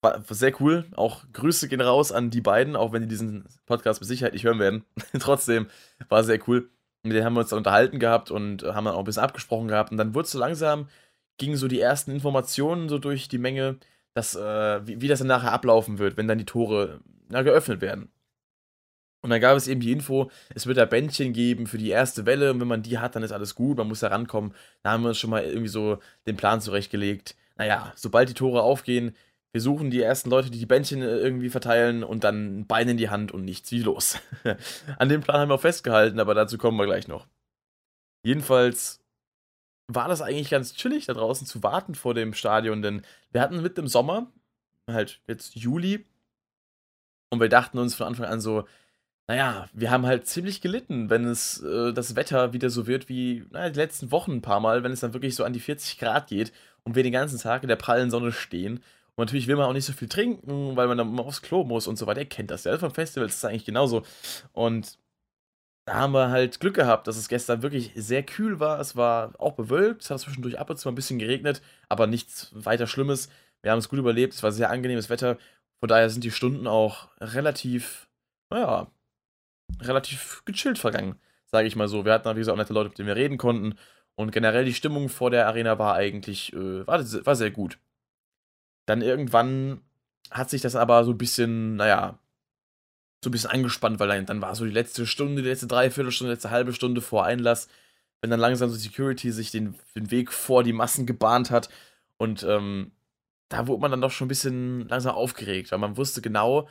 war 0.00 0.20
sehr 0.30 0.60
cool. 0.60 0.86
Auch 0.96 1.26
Grüße 1.32 1.68
gehen 1.68 1.80
raus 1.80 2.10
an 2.10 2.30
die 2.30 2.40
beiden, 2.40 2.74
auch 2.74 2.92
wenn 2.92 3.02
die 3.02 3.08
diesen 3.08 3.44
Podcast 3.66 4.00
mit 4.00 4.08
Sicherheit 4.08 4.32
nicht 4.32 4.44
hören 4.44 4.58
werden. 4.58 4.84
Trotzdem 5.20 5.68
war 6.08 6.24
sehr 6.24 6.40
cool. 6.48 6.70
Mit 7.04 7.14
denen 7.14 7.24
haben 7.24 7.34
wir 7.34 7.40
uns 7.40 7.50
dann 7.50 7.58
unterhalten 7.58 8.00
gehabt 8.00 8.32
und 8.32 8.64
haben 8.64 8.84
dann 8.86 8.94
auch 8.94 8.98
ein 8.98 9.04
bisschen 9.04 9.22
abgesprochen 9.22 9.68
gehabt. 9.68 9.92
Und 9.92 9.98
dann 9.98 10.14
wurde 10.14 10.26
es 10.26 10.32
so 10.32 10.40
langsam 10.40 10.88
gingen 11.38 11.56
so 11.56 11.68
die 11.68 11.80
ersten 11.80 12.10
Informationen 12.10 12.88
so 12.88 12.98
durch 12.98 13.28
die 13.28 13.38
Menge, 13.38 13.78
dass, 14.14 14.34
äh, 14.34 14.86
wie, 14.86 15.00
wie, 15.00 15.08
das 15.08 15.20
dann 15.20 15.28
nachher 15.28 15.52
ablaufen 15.52 15.98
wird, 15.98 16.16
wenn 16.16 16.28
dann 16.28 16.38
die 16.38 16.44
Tore 16.44 17.00
na, 17.28 17.42
geöffnet 17.42 17.80
werden. 17.80 18.10
Und 19.20 19.30
dann 19.30 19.40
gab 19.40 19.56
es 19.56 19.66
eben 19.66 19.80
die 19.80 19.90
Info, 19.90 20.30
es 20.54 20.66
wird 20.66 20.76
da 20.76 20.84
Bändchen 20.84 21.32
geben 21.32 21.66
für 21.66 21.78
die 21.78 21.90
erste 21.90 22.24
Welle 22.24 22.52
und 22.52 22.60
wenn 22.60 22.68
man 22.68 22.82
die 22.82 22.98
hat, 22.98 23.16
dann 23.16 23.24
ist 23.24 23.32
alles 23.32 23.54
gut, 23.54 23.78
man 23.78 23.88
muss 23.88 24.00
da 24.00 24.08
rankommen. 24.08 24.54
Da 24.82 24.92
haben 24.92 25.02
wir 25.02 25.08
uns 25.08 25.18
schon 25.18 25.30
mal 25.30 25.42
irgendwie 25.42 25.68
so 25.68 25.98
den 26.26 26.36
Plan 26.36 26.60
zurechtgelegt. 26.60 27.34
Naja, 27.56 27.92
sobald 27.96 28.28
die 28.28 28.34
Tore 28.34 28.62
aufgehen, 28.62 29.16
wir 29.52 29.60
suchen 29.60 29.90
die 29.90 30.02
ersten 30.02 30.30
Leute, 30.30 30.50
die 30.50 30.58
die 30.58 30.66
Bändchen 30.66 31.02
äh, 31.02 31.16
irgendwie 31.16 31.50
verteilen 31.50 32.04
und 32.04 32.22
dann 32.22 32.66
Beine 32.66 32.92
in 32.92 32.96
die 32.96 33.10
Hand 33.10 33.32
und 33.32 33.44
nichts 33.44 33.72
wie 33.72 33.82
los. 33.82 34.18
An 34.98 35.08
dem 35.08 35.22
Plan 35.22 35.40
haben 35.40 35.48
wir 35.48 35.54
auch 35.54 35.60
festgehalten, 35.60 36.20
aber 36.20 36.34
dazu 36.34 36.58
kommen 36.58 36.78
wir 36.78 36.86
gleich 36.86 37.08
noch. 37.08 37.26
Jedenfalls 38.22 39.00
war 39.88 40.08
das 40.08 40.22
eigentlich 40.22 40.50
ganz 40.50 40.74
chillig, 40.74 41.06
da 41.06 41.14
draußen 41.14 41.46
zu 41.46 41.62
warten 41.62 41.94
vor 41.94 42.14
dem 42.14 42.34
Stadion, 42.34 42.82
denn 42.82 43.02
wir 43.32 43.40
hatten 43.40 43.62
mitten 43.62 43.80
im 43.80 43.88
Sommer, 43.88 44.30
halt 44.86 45.20
jetzt 45.26 45.56
Juli, 45.56 46.06
und 47.30 47.40
wir 47.40 47.48
dachten 47.48 47.78
uns 47.78 47.94
von 47.94 48.06
Anfang 48.06 48.26
an 48.26 48.40
so, 48.40 48.64
naja, 49.26 49.68
wir 49.74 49.90
haben 49.90 50.06
halt 50.06 50.26
ziemlich 50.26 50.62
gelitten, 50.62 51.10
wenn 51.10 51.26
es 51.26 51.60
äh, 51.62 51.92
das 51.92 52.16
Wetter 52.16 52.54
wieder 52.54 52.70
so 52.70 52.86
wird 52.86 53.08
wie 53.10 53.44
naja, 53.50 53.68
die 53.70 53.78
letzten 53.78 54.10
Wochen 54.10 54.32
ein 54.32 54.42
paar 54.42 54.60
Mal, 54.60 54.82
wenn 54.82 54.92
es 54.92 55.00
dann 55.00 55.12
wirklich 55.12 55.34
so 55.34 55.44
an 55.44 55.52
die 55.52 55.60
40 55.60 55.98
Grad 55.98 56.28
geht 56.28 56.52
und 56.84 56.96
wir 56.96 57.02
den 57.02 57.12
ganzen 57.12 57.38
Tag 57.38 57.62
in 57.62 57.68
der 57.68 57.76
prallen 57.76 58.10
Sonne 58.10 58.32
stehen. 58.32 58.78
Und 59.16 59.26
natürlich 59.26 59.46
will 59.46 59.56
man 59.56 59.66
auch 59.66 59.74
nicht 59.74 59.84
so 59.84 59.92
viel 59.92 60.08
trinken, 60.08 60.76
weil 60.76 60.88
man 60.88 60.96
dann 60.96 61.08
immer 61.08 61.26
aufs 61.26 61.42
Klo 61.42 61.64
muss 61.64 61.86
und 61.86 61.98
so 61.98 62.06
weiter. 62.06 62.20
Ihr 62.20 62.28
kennt 62.28 62.50
das 62.50 62.64
ja. 62.64 62.78
Vom 62.78 62.92
Festival 62.92 63.28
ist 63.28 63.36
es 63.36 63.44
eigentlich 63.44 63.66
genauso. 63.66 64.02
Und 64.52 64.96
da 65.88 65.94
haben 65.94 66.12
wir 66.12 66.28
halt 66.28 66.60
Glück 66.60 66.74
gehabt, 66.74 67.06
dass 67.06 67.16
es 67.16 67.28
gestern 67.28 67.62
wirklich 67.62 67.92
sehr 67.94 68.22
kühl 68.22 68.60
war. 68.60 68.78
Es 68.78 68.94
war 68.94 69.32
auch 69.38 69.54
bewölkt, 69.54 70.02
es 70.02 70.10
hat 70.10 70.20
zwischendurch 70.20 70.58
ab 70.58 70.68
und 70.68 70.76
zu 70.76 70.86
ein 70.90 70.94
bisschen 70.94 71.18
geregnet, 71.18 71.62
aber 71.88 72.06
nichts 72.06 72.50
weiter 72.52 72.86
Schlimmes. 72.86 73.30
Wir 73.62 73.70
haben 73.72 73.78
es 73.78 73.88
gut 73.88 73.98
überlebt, 73.98 74.34
es 74.34 74.42
war 74.42 74.52
sehr 74.52 74.68
angenehmes 74.68 75.08
Wetter. 75.08 75.38
Von 75.80 75.88
daher 75.88 76.10
sind 76.10 76.24
die 76.24 76.30
Stunden 76.30 76.66
auch 76.66 77.08
relativ, 77.20 78.06
naja, 78.50 78.88
relativ 79.80 80.42
gechillt 80.44 80.78
vergangen, 80.78 81.18
sage 81.46 81.66
ich 81.66 81.74
mal 81.74 81.88
so. 81.88 82.04
Wir 82.04 82.12
hatten, 82.12 82.28
wie 82.36 82.40
gesagt, 82.40 82.52
auch 82.52 82.58
nette 82.58 82.74
Leute, 82.74 82.90
mit 82.90 82.98
denen 82.98 83.08
wir 83.08 83.16
reden 83.16 83.38
konnten. 83.38 83.78
Und 84.14 84.30
generell 84.30 84.66
die 84.66 84.74
Stimmung 84.74 85.08
vor 85.08 85.30
der 85.30 85.46
Arena 85.46 85.78
war 85.78 85.94
eigentlich, 85.94 86.52
äh, 86.52 86.86
war, 86.86 87.00
war 87.00 87.34
sehr 87.36 87.50
gut. 87.50 87.78
Dann 88.84 89.00
irgendwann 89.00 89.80
hat 90.30 90.50
sich 90.50 90.60
das 90.60 90.76
aber 90.76 91.04
so 91.04 91.12
ein 91.12 91.18
bisschen, 91.18 91.76
naja, 91.76 92.18
so 93.22 93.30
ein 93.30 93.32
bisschen 93.32 93.50
angespannt, 93.50 94.00
weil 94.00 94.08
dann, 94.08 94.26
dann 94.26 94.42
war 94.42 94.54
so 94.54 94.64
die 94.64 94.70
letzte 94.70 95.06
Stunde, 95.06 95.42
die 95.42 95.48
letzte 95.48 95.66
Dreiviertelstunde, 95.66 96.30
die 96.30 96.34
letzte 96.34 96.50
halbe 96.50 96.72
Stunde 96.72 97.00
vor 97.00 97.24
Einlass, 97.24 97.68
wenn 98.20 98.30
dann 98.30 98.40
langsam 98.40 98.70
so 98.70 98.76
Security 98.76 99.32
sich 99.32 99.50
den, 99.50 99.74
den 99.94 100.10
Weg 100.10 100.32
vor 100.32 100.62
die 100.62 100.72
Massen 100.72 101.06
gebahnt 101.06 101.50
hat. 101.50 101.68
Und 102.16 102.44
ähm, 102.44 102.92
da 103.48 103.66
wurde 103.66 103.80
man 103.80 103.90
dann 103.90 104.00
doch 104.00 104.10
schon 104.10 104.26
ein 104.26 104.28
bisschen 104.28 104.88
langsam 104.88 105.14
aufgeregt, 105.14 105.72
weil 105.72 105.78
man 105.78 105.96
wusste 105.96 106.20
genau, 106.20 106.68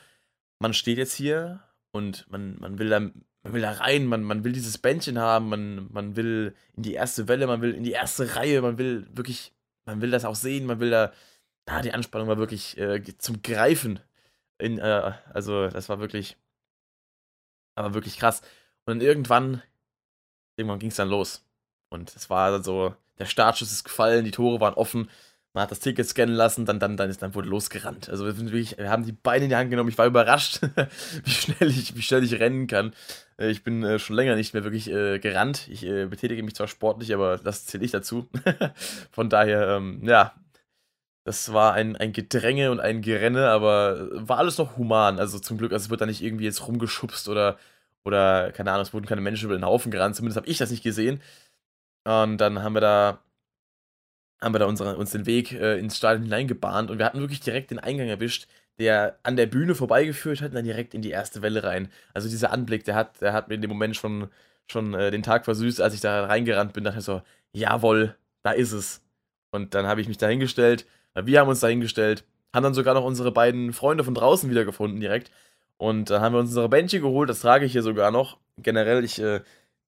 man 0.59 0.73
steht 0.73 0.97
jetzt 0.97 1.15
hier 1.15 1.61
und 1.91 2.29
man, 2.29 2.57
man 2.59 2.79
will 2.79 2.89
da 2.89 2.99
man 2.99 3.53
will 3.53 3.61
da 3.61 3.71
rein, 3.71 4.05
man, 4.07 4.23
man 4.23 4.43
will 4.43 4.51
dieses 4.51 4.77
Bändchen 4.77 5.19
haben, 5.19 5.47
man, 5.47 5.87
man 5.91 6.15
will 6.17 6.53
in 6.75 6.83
die 6.83 6.93
erste 6.93 7.29
Welle, 7.29 7.47
man 7.47 7.61
will 7.61 7.73
in 7.73 7.83
die 7.83 7.91
erste 7.91 8.35
Reihe, 8.35 8.61
man 8.61 8.77
will 8.77 9.07
wirklich, 9.13 9.53
man 9.85 10.01
will 10.01 10.11
das 10.11 10.25
auch 10.25 10.35
sehen, 10.35 10.65
man 10.65 10.81
will 10.81 10.89
da 10.89 11.13
da 11.67 11.81
die 11.81 11.93
Anspannung 11.93 12.27
war 12.27 12.37
wirklich 12.37 12.77
äh, 12.77 13.03
zum 13.19 13.41
Greifen. 13.43 13.99
In, 14.59 14.79
äh, 14.79 15.13
also, 15.33 15.67
das 15.67 15.89
war 15.89 15.99
wirklich, 15.99 16.37
aber 17.75 17.93
wirklich 17.93 18.17
krass. 18.17 18.41
Und 18.85 19.01
irgendwann, 19.01 19.61
irgendwann 20.55 20.79
ging 20.79 20.89
es 20.89 20.95
dann 20.95 21.09
los. 21.09 21.45
Und 21.89 22.15
es 22.15 22.29
war 22.29 22.63
so, 22.63 22.95
der 23.19 23.25
Startschuss 23.25 23.71
ist 23.71 23.83
gefallen, 23.83 24.25
die 24.25 24.31
Tore 24.31 24.59
waren 24.59 24.73
offen 24.73 25.09
man 25.57 25.63
hat 25.63 25.71
das 25.71 25.79
Ticket 25.79 26.07
scannen 26.07 26.35
lassen, 26.35 26.67
dann, 26.67 26.79
dann, 26.79 26.97
dann, 26.97 27.09
ist, 27.09 27.23
dann 27.23 27.33
wurde 27.33 27.49
losgerannt. 27.49 28.09
Also 28.09 28.25
wir, 28.25 28.37
wirklich, 28.37 28.77
wir 28.77 28.91
haben 28.91 29.05
die 29.05 29.11
Beine 29.11 29.45
in 29.45 29.49
die 29.49 29.55
Hand 29.55 29.71
genommen. 29.71 29.89
Ich 29.89 29.97
war 29.97 30.05
überrascht, 30.05 30.61
wie, 31.23 31.31
schnell 31.31 31.71
ich, 31.71 31.95
wie 31.95 32.03
schnell 32.03 32.23
ich 32.23 32.39
rennen 32.39 32.67
kann. 32.67 32.93
Äh, 33.39 33.49
ich 33.49 33.63
bin 33.63 33.83
äh, 33.83 33.97
schon 33.97 34.15
länger 34.15 34.35
nicht 34.35 34.53
mehr 34.53 34.63
wirklich 34.63 34.87
äh, 34.91 35.17
gerannt. 35.17 35.67
Ich 35.67 35.83
äh, 35.83 36.05
betätige 36.05 36.43
mich 36.43 36.53
zwar 36.53 36.67
sportlich, 36.67 37.11
aber 37.11 37.39
das 37.39 37.65
zähle 37.65 37.85
ich 37.85 37.89
dazu. 37.89 38.29
Von 39.11 39.31
daher, 39.31 39.77
ähm, 39.77 40.01
ja, 40.03 40.35
das 41.27 41.51
war 41.51 41.73
ein, 41.73 41.97
ein 41.97 42.13
Gedränge 42.13 42.71
und 42.71 42.79
ein 42.79 43.01
Gerenne, 43.01 43.49
aber 43.49 44.07
war 44.11 44.37
alles 44.37 44.57
noch 44.57 44.77
human. 44.77 45.19
Also 45.19 45.39
zum 45.39 45.57
Glück, 45.57 45.73
also 45.73 45.85
es 45.85 45.89
wird 45.89 45.99
da 45.99 46.05
nicht 46.05 46.23
irgendwie 46.23 46.45
jetzt 46.45 46.65
rumgeschubst 46.65 47.27
oder, 47.27 47.57
oder 48.05 48.53
keine 48.53 48.71
Ahnung, 48.71 48.83
es 48.83 48.93
wurden 48.93 49.07
keine 49.07 49.19
Menschen 49.19 49.45
über 49.45 49.57
den 49.57 49.65
Haufen 49.65 49.91
gerannt. 49.91 50.15
Zumindest 50.15 50.37
habe 50.37 50.47
ich 50.47 50.57
das 50.57 50.71
nicht 50.71 50.83
gesehen. 50.83 51.21
Und 52.05 52.37
dann 52.37 52.63
haben 52.63 52.73
wir 52.75 52.81
da 52.81 53.19
haben 54.41 54.53
wir 54.53 54.59
da 54.59 54.67
unsere, 54.67 54.95
uns 54.95 55.11
den 55.11 55.25
Weg 55.25 55.51
äh, 55.51 55.77
ins 55.79 55.97
Stadion 55.97 56.23
hineingebahnt 56.23 56.91
und 56.91 56.97
wir 56.97 57.05
hatten 57.05 57.19
wirklich 57.19 57.41
direkt 57.41 57.71
den 57.71 57.79
Eingang 57.79 58.07
erwischt, 58.07 58.47
der 58.79 59.19
an 59.23 59.35
der 59.35 59.47
Bühne 59.47 59.75
vorbeigeführt 59.75 60.41
hat 60.41 60.49
und 60.51 60.55
dann 60.55 60.63
direkt 60.63 60.93
in 60.93 61.01
die 61.01 61.09
erste 61.09 61.41
Welle 61.41 61.63
rein. 61.63 61.91
Also 62.13 62.29
dieser 62.29 62.51
Anblick, 62.51 62.85
der 62.85 62.95
hat, 62.95 63.19
der 63.21 63.33
hat 63.33 63.49
mir 63.49 63.55
in 63.55 63.61
dem 63.61 63.71
Moment 63.71 63.97
schon, 63.97 64.29
schon 64.71 64.93
äh, 64.93 65.11
den 65.11 65.23
Tag 65.23 65.43
versüßt, 65.45 65.81
als 65.81 65.93
ich 65.93 66.01
da 66.01 66.25
reingerannt 66.25 66.73
bin, 66.73 66.85
dachte 66.85 66.99
ich 66.99 67.05
so, 67.05 67.21
jawohl, 67.51 68.15
da 68.43 68.51
ist 68.51 68.71
es. 68.71 69.01
Und 69.51 69.73
dann 69.73 69.87
habe 69.87 70.01
ich 70.01 70.07
mich 70.07 70.17
da 70.17 70.27
hingestellt, 70.27 70.85
wir 71.25 71.39
haben 71.39 71.49
uns 71.49 71.59
da 71.59 71.67
hingestellt, 71.67 72.23
haben 72.53 72.63
dann 72.63 72.73
sogar 72.73 72.93
noch 72.93 73.03
unsere 73.03 73.31
beiden 73.31 73.73
Freunde 73.73 74.03
von 74.03 74.13
draußen 74.13 74.49
wiedergefunden 74.49 74.99
direkt. 74.99 75.31
Und 75.77 76.09
dann 76.09 76.21
haben 76.21 76.33
wir 76.33 76.39
uns 76.39 76.49
unsere 76.49 76.69
Bändchen 76.69 77.01
geholt, 77.01 77.29
das 77.29 77.41
trage 77.41 77.65
ich 77.65 77.71
hier 77.71 77.83
sogar 77.83 78.11
noch. 78.11 78.37
Generell, 78.57 79.03
ich 79.03 79.19
äh, 79.19 79.41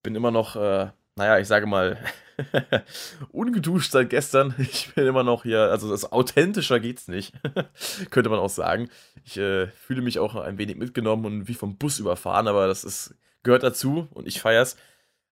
bin 0.03 0.15
immer 0.15 0.31
noch, 0.31 0.55
äh, 0.55 0.89
naja, 1.15 1.39
ich 1.39 1.47
sage 1.47 1.65
mal, 1.65 1.97
ungeduscht 3.31 3.91
seit 3.91 4.09
gestern. 4.09 4.53
Ich 4.59 4.93
bin 4.93 5.07
immer 5.07 5.23
noch 5.23 5.43
hier, 5.43 5.61
also 5.61 5.89
das 5.89 6.11
authentischer 6.11 6.79
geht's 6.79 7.07
nicht, 7.07 7.33
könnte 8.11 8.29
man 8.29 8.39
auch 8.39 8.49
sagen. 8.49 8.89
Ich 9.25 9.37
äh, 9.37 9.67
fühle 9.67 10.01
mich 10.01 10.19
auch 10.19 10.35
ein 10.35 10.57
wenig 10.57 10.77
mitgenommen 10.77 11.25
und 11.25 11.47
wie 11.47 11.53
vom 11.55 11.77
Bus 11.77 11.99
überfahren, 11.99 12.47
aber 12.47 12.67
das 12.67 12.83
ist, 12.83 13.15
gehört 13.43 13.63
dazu 13.63 14.07
und 14.11 14.27
ich 14.27 14.41
feier's. 14.41 14.77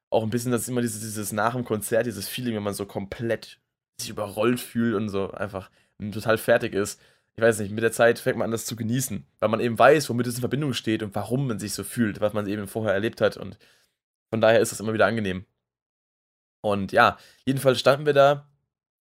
Auch 0.09 0.23
ein 0.23 0.29
bisschen, 0.29 0.53
das 0.53 0.61
ist 0.61 0.69
immer 0.69 0.81
dieses, 0.81 1.01
dieses 1.01 1.33
nach 1.33 1.53
dem 1.53 1.65
Konzert, 1.65 2.05
dieses 2.05 2.29
Feeling, 2.29 2.55
wenn 2.55 2.63
man 2.63 2.73
so 2.73 2.85
komplett 2.85 3.59
sich 3.99 4.09
überrollt 4.09 4.59
fühlt 4.61 4.95
und 4.95 5.09
so 5.09 5.31
einfach 5.31 5.69
total 6.11 6.37
fertig 6.37 6.73
ist. 6.73 7.01
Ich 7.35 7.43
weiß 7.43 7.59
nicht, 7.59 7.71
mit 7.71 7.83
der 7.83 7.91
Zeit 7.91 8.19
fängt 8.19 8.37
man 8.37 8.45
an, 8.45 8.51
das 8.51 8.65
zu 8.65 8.75
genießen, 8.75 9.25
weil 9.39 9.49
man 9.49 9.59
eben 9.59 9.77
weiß, 9.77 10.09
womit 10.09 10.27
es 10.27 10.35
in 10.35 10.41
Verbindung 10.41 10.73
steht 10.73 11.03
und 11.03 11.13
warum 11.15 11.47
man 11.47 11.59
sich 11.59 11.73
so 11.73 11.83
fühlt, 11.83 12.19
was 12.19 12.33
man 12.33 12.47
eben 12.47 12.67
vorher 12.67 12.93
erlebt 12.93 13.21
hat 13.21 13.37
und 13.37 13.57
von 14.29 14.41
daher 14.41 14.59
ist 14.59 14.71
das 14.71 14.79
immer 14.79 14.93
wieder 14.93 15.05
angenehm. 15.05 15.45
Und 16.61 16.91
ja, 16.91 17.17
jedenfalls 17.45 17.79
standen 17.79 18.05
wir 18.05 18.13
da 18.13 18.47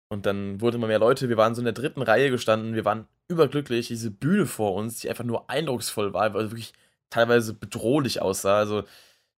und 0.09 0.27
dann 0.27 0.61
wurden 0.61 0.77
immer 0.77 0.87
mehr 0.87 0.99
Leute. 0.99 1.29
Wir 1.29 1.37
waren 1.37 1.55
so 1.55 1.61
in 1.61 1.65
der 1.65 1.73
dritten 1.73 2.03
Reihe 2.03 2.31
gestanden. 2.31 2.75
Wir 2.75 2.85
waren 2.85 3.09
überglücklich. 3.29 3.89
Diese 3.89 4.11
Bühne 4.11 4.47
vor 4.47 4.75
uns, 4.75 5.01
die 5.01 5.09
einfach 5.09 5.25
nur 5.25 5.49
eindrucksvoll 5.49 6.13
war, 6.13 6.35
weil 6.35 6.51
wirklich 6.51 6.73
teilweise 7.11 7.55
bedrohlich 7.55 8.21
aussah. 8.21 8.59
Also 8.59 8.85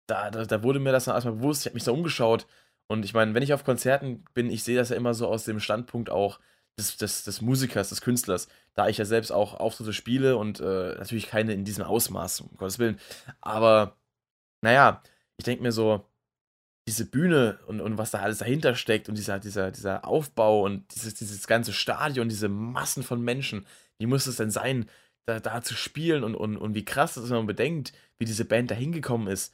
da, 0.08 0.32
da, 0.32 0.46
da 0.46 0.64
wurde 0.64 0.80
mir 0.80 0.92
das 0.92 1.06
dann 1.06 1.16
erstmal 1.16 1.36
bewusst. 1.36 1.62
Ich 1.62 1.66
habe 1.68 1.76
mich 1.76 1.84
da 1.84 1.92
umgeschaut. 1.92 2.48
Und 2.88 3.06
ich 3.06 3.14
meine, 3.14 3.34
wenn 3.34 3.44
ich 3.44 3.54
auf 3.54 3.64
Konzerten 3.64 4.26
bin, 4.34 4.50
ich 4.50 4.64
sehe 4.64 4.78
das 4.78 4.90
ja 4.90 4.96
immer 4.96 5.14
so 5.14 5.28
aus 5.28 5.46
dem 5.46 5.60
Standpunkt 5.60 6.10
auch 6.10 6.40
des, 6.78 6.98
des, 6.98 7.24
des 7.24 7.42
Musikers, 7.42 7.90
des 7.90 8.02
Künstlers, 8.02 8.48
da 8.74 8.88
ich 8.88 8.98
ja 8.98 9.06
selbst 9.06 9.32
auch 9.32 9.54
Auftritte 9.54 9.94
spiele 9.94 10.38
und 10.38 10.60
äh, 10.60 10.96
natürlich 10.96 11.28
keine 11.28 11.54
in 11.54 11.66
diesem 11.66 11.86
Ausmaß, 11.86 12.42
um 12.42 12.58
Gottes 12.58 12.80
Willen. 12.80 13.00
Aber 13.42 13.98
naja, 14.62 15.02
ich 15.38 15.46
denke 15.46 15.64
mir 15.64 15.72
so, 15.72 16.06
diese 16.88 17.06
Bühne 17.06 17.60
und, 17.68 17.82
und 17.82 17.98
was 17.98 18.12
da 18.12 18.20
alles 18.20 18.40
dahinter 18.40 18.76
steckt 18.76 19.10
und 19.10 19.18
dieser, 19.18 19.40
dieser, 19.40 19.72
dieser 19.72 20.06
Aufbau 20.06 20.62
und 20.62 20.94
dieses, 20.94 21.16
dieses 21.16 21.48
ganze 21.48 21.74
Stadion, 21.74 22.30
diese 22.30 22.48
Massen 22.50 23.04
von 23.04 23.22
Menschen, 23.22 23.66
wie 23.98 24.06
muss 24.06 24.28
es 24.28 24.36
denn 24.38 24.52
sein, 24.52 24.88
da, 25.26 25.40
da 25.40 25.62
zu 25.62 25.74
spielen 25.74 26.24
und, 26.24 26.36
und, 26.36 26.58
und 26.58 26.76
wie 26.76 26.86
krass 26.86 27.16
das 27.16 27.24
ist, 27.24 27.30
wenn 27.32 27.38
man 27.38 27.48
bedenkt, 27.48 27.94
wie 28.20 28.26
diese 28.26 28.46
Band 28.46 28.70
da 28.70 28.76
hingekommen 28.76 29.28
ist. 29.28 29.54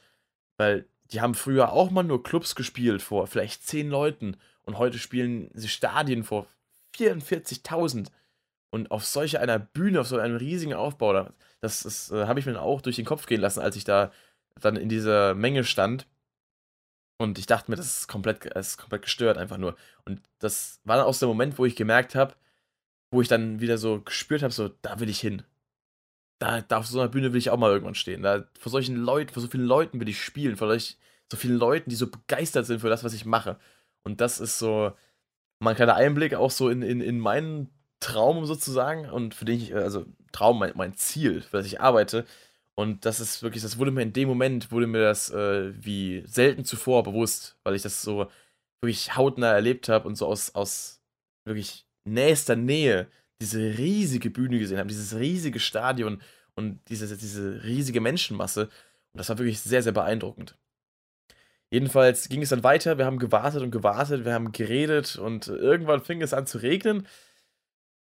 Weil 0.58 0.86
die 1.10 1.20
haben 1.20 1.34
früher 1.34 1.72
auch 1.72 1.90
mal 1.90 2.02
nur 2.02 2.22
Clubs 2.22 2.54
gespielt 2.54 3.00
vor 3.00 3.26
vielleicht 3.26 3.66
zehn 3.66 3.88
Leuten 3.88 4.36
und 4.64 4.76
heute 4.78 4.98
spielen 4.98 5.50
sie 5.54 5.68
Stadien 5.68 6.24
vor 6.24 6.46
44.000. 6.96 8.08
Und 8.70 8.90
auf 8.90 9.04
solche 9.04 9.40
einer 9.40 9.58
Bühne, 9.58 10.00
auf 10.00 10.08
so 10.08 10.18
einem 10.18 10.36
riesigen 10.36 10.74
Aufbau, 10.74 11.30
das, 11.60 11.82
das 11.82 12.10
äh, 12.10 12.26
habe 12.26 12.40
ich 12.40 12.46
mir 12.46 12.60
auch 12.60 12.80
durch 12.80 12.96
den 12.96 13.04
Kopf 13.04 13.26
gehen 13.26 13.40
lassen, 13.40 13.60
als 13.60 13.76
ich 13.76 13.84
da 13.84 14.12
dann 14.60 14.76
in 14.76 14.88
dieser 14.88 15.34
Menge 15.34 15.64
stand 15.64 16.06
und 17.22 17.38
ich 17.38 17.46
dachte 17.46 17.70
mir, 17.70 17.76
das 17.76 17.86
ist 17.86 18.08
komplett, 18.08 18.44
das 18.54 18.70
ist 18.70 18.78
komplett 18.78 19.02
gestört 19.02 19.38
einfach 19.38 19.56
nur. 19.56 19.76
Und 20.04 20.20
das 20.40 20.80
war 20.84 20.96
dann 20.96 21.06
auch 21.06 21.14
so 21.14 21.26
der 21.26 21.28
Moment, 21.28 21.58
wo 21.58 21.64
ich 21.64 21.76
gemerkt 21.76 22.14
habe, 22.14 22.34
wo 23.12 23.22
ich 23.22 23.28
dann 23.28 23.60
wieder 23.60 23.78
so 23.78 24.00
gespürt 24.00 24.42
habe, 24.42 24.52
so, 24.52 24.68
da 24.82 25.00
will 25.00 25.08
ich 25.08 25.20
hin. 25.20 25.42
Da, 26.40 26.62
da 26.62 26.78
auf 26.78 26.86
so 26.86 27.00
einer 27.00 27.08
Bühne 27.08 27.32
will 27.32 27.38
ich 27.38 27.50
auch 27.50 27.58
mal 27.58 27.70
irgendwann 27.70 27.94
stehen. 27.94 28.22
Da, 28.22 28.44
vor 28.58 28.72
solchen 28.72 28.96
Leuten, 28.96 29.32
vor 29.32 29.42
so 29.42 29.48
vielen 29.48 29.66
Leuten 29.66 30.00
will 30.00 30.08
ich 30.08 30.20
spielen, 30.20 30.56
vor 30.56 30.66
solch, 30.68 30.98
so 31.30 31.36
vielen 31.36 31.56
Leuten, 31.58 31.90
die 31.90 31.96
so 31.96 32.08
begeistert 32.08 32.66
sind 32.66 32.80
für 32.80 32.88
das, 32.88 33.04
was 33.04 33.14
ich 33.14 33.24
mache. 33.24 33.58
Und 34.02 34.20
das 34.20 34.40
ist 34.40 34.58
so 34.58 34.92
mal 35.62 35.70
ein 35.70 35.76
kleiner 35.76 35.94
Einblick 35.94 36.34
auch 36.34 36.50
so 36.50 36.68
in, 36.68 36.82
in, 36.82 37.00
in 37.00 37.18
meinen 37.18 37.70
Traum 38.00 38.46
sozusagen 38.46 39.08
und 39.08 39.34
für 39.34 39.44
den 39.44 39.60
ich, 39.60 39.74
also 39.74 40.04
Traum, 40.32 40.58
mein, 40.58 40.72
mein 40.74 40.96
Ziel, 40.96 41.42
für 41.42 41.58
das 41.58 41.66
ich 41.66 41.80
arbeite, 41.80 42.24
und 42.74 43.04
das 43.04 43.20
ist 43.20 43.42
wirklich, 43.42 43.62
das 43.62 43.78
wurde 43.78 43.90
mir 43.90 44.02
in 44.02 44.12
dem 44.14 44.28
Moment, 44.28 44.72
wurde 44.72 44.86
mir 44.86 45.02
das 45.02 45.30
äh, 45.30 45.72
wie 45.84 46.22
selten 46.26 46.64
zuvor 46.64 47.02
bewusst, 47.02 47.58
weil 47.64 47.74
ich 47.74 47.82
das 47.82 48.02
so 48.02 48.30
wirklich 48.82 49.14
hautnah 49.16 49.52
erlebt 49.52 49.88
habe 49.88 50.08
und 50.08 50.16
so 50.16 50.26
aus, 50.26 50.54
aus 50.54 51.02
wirklich 51.44 51.86
nächster 52.04 52.56
Nähe 52.56 53.08
diese 53.40 53.60
riesige 53.78 54.30
Bühne 54.30 54.58
gesehen 54.58 54.78
habe, 54.78 54.88
dieses 54.88 55.16
riesige 55.16 55.60
Stadion 55.60 56.22
und 56.54 56.80
diese, 56.88 57.14
diese 57.16 57.62
riesige 57.64 58.00
Menschenmasse. 58.00 58.64
Und 59.12 59.18
das 59.18 59.28
war 59.28 59.38
wirklich 59.38 59.60
sehr, 59.60 59.82
sehr 59.82 59.92
beeindruckend. 59.92 60.56
Jedenfalls 61.72 62.28
ging 62.28 62.42
es 62.42 62.50
dann 62.50 62.62
weiter, 62.62 62.98
wir 62.98 63.06
haben 63.06 63.18
gewartet 63.18 63.62
und 63.62 63.70
gewartet, 63.70 64.24
wir 64.24 64.34
haben 64.34 64.52
geredet 64.52 65.16
und 65.16 65.48
irgendwann 65.48 66.02
fing 66.02 66.22
es 66.22 66.34
an 66.34 66.46
zu 66.46 66.58
regnen. 66.58 67.08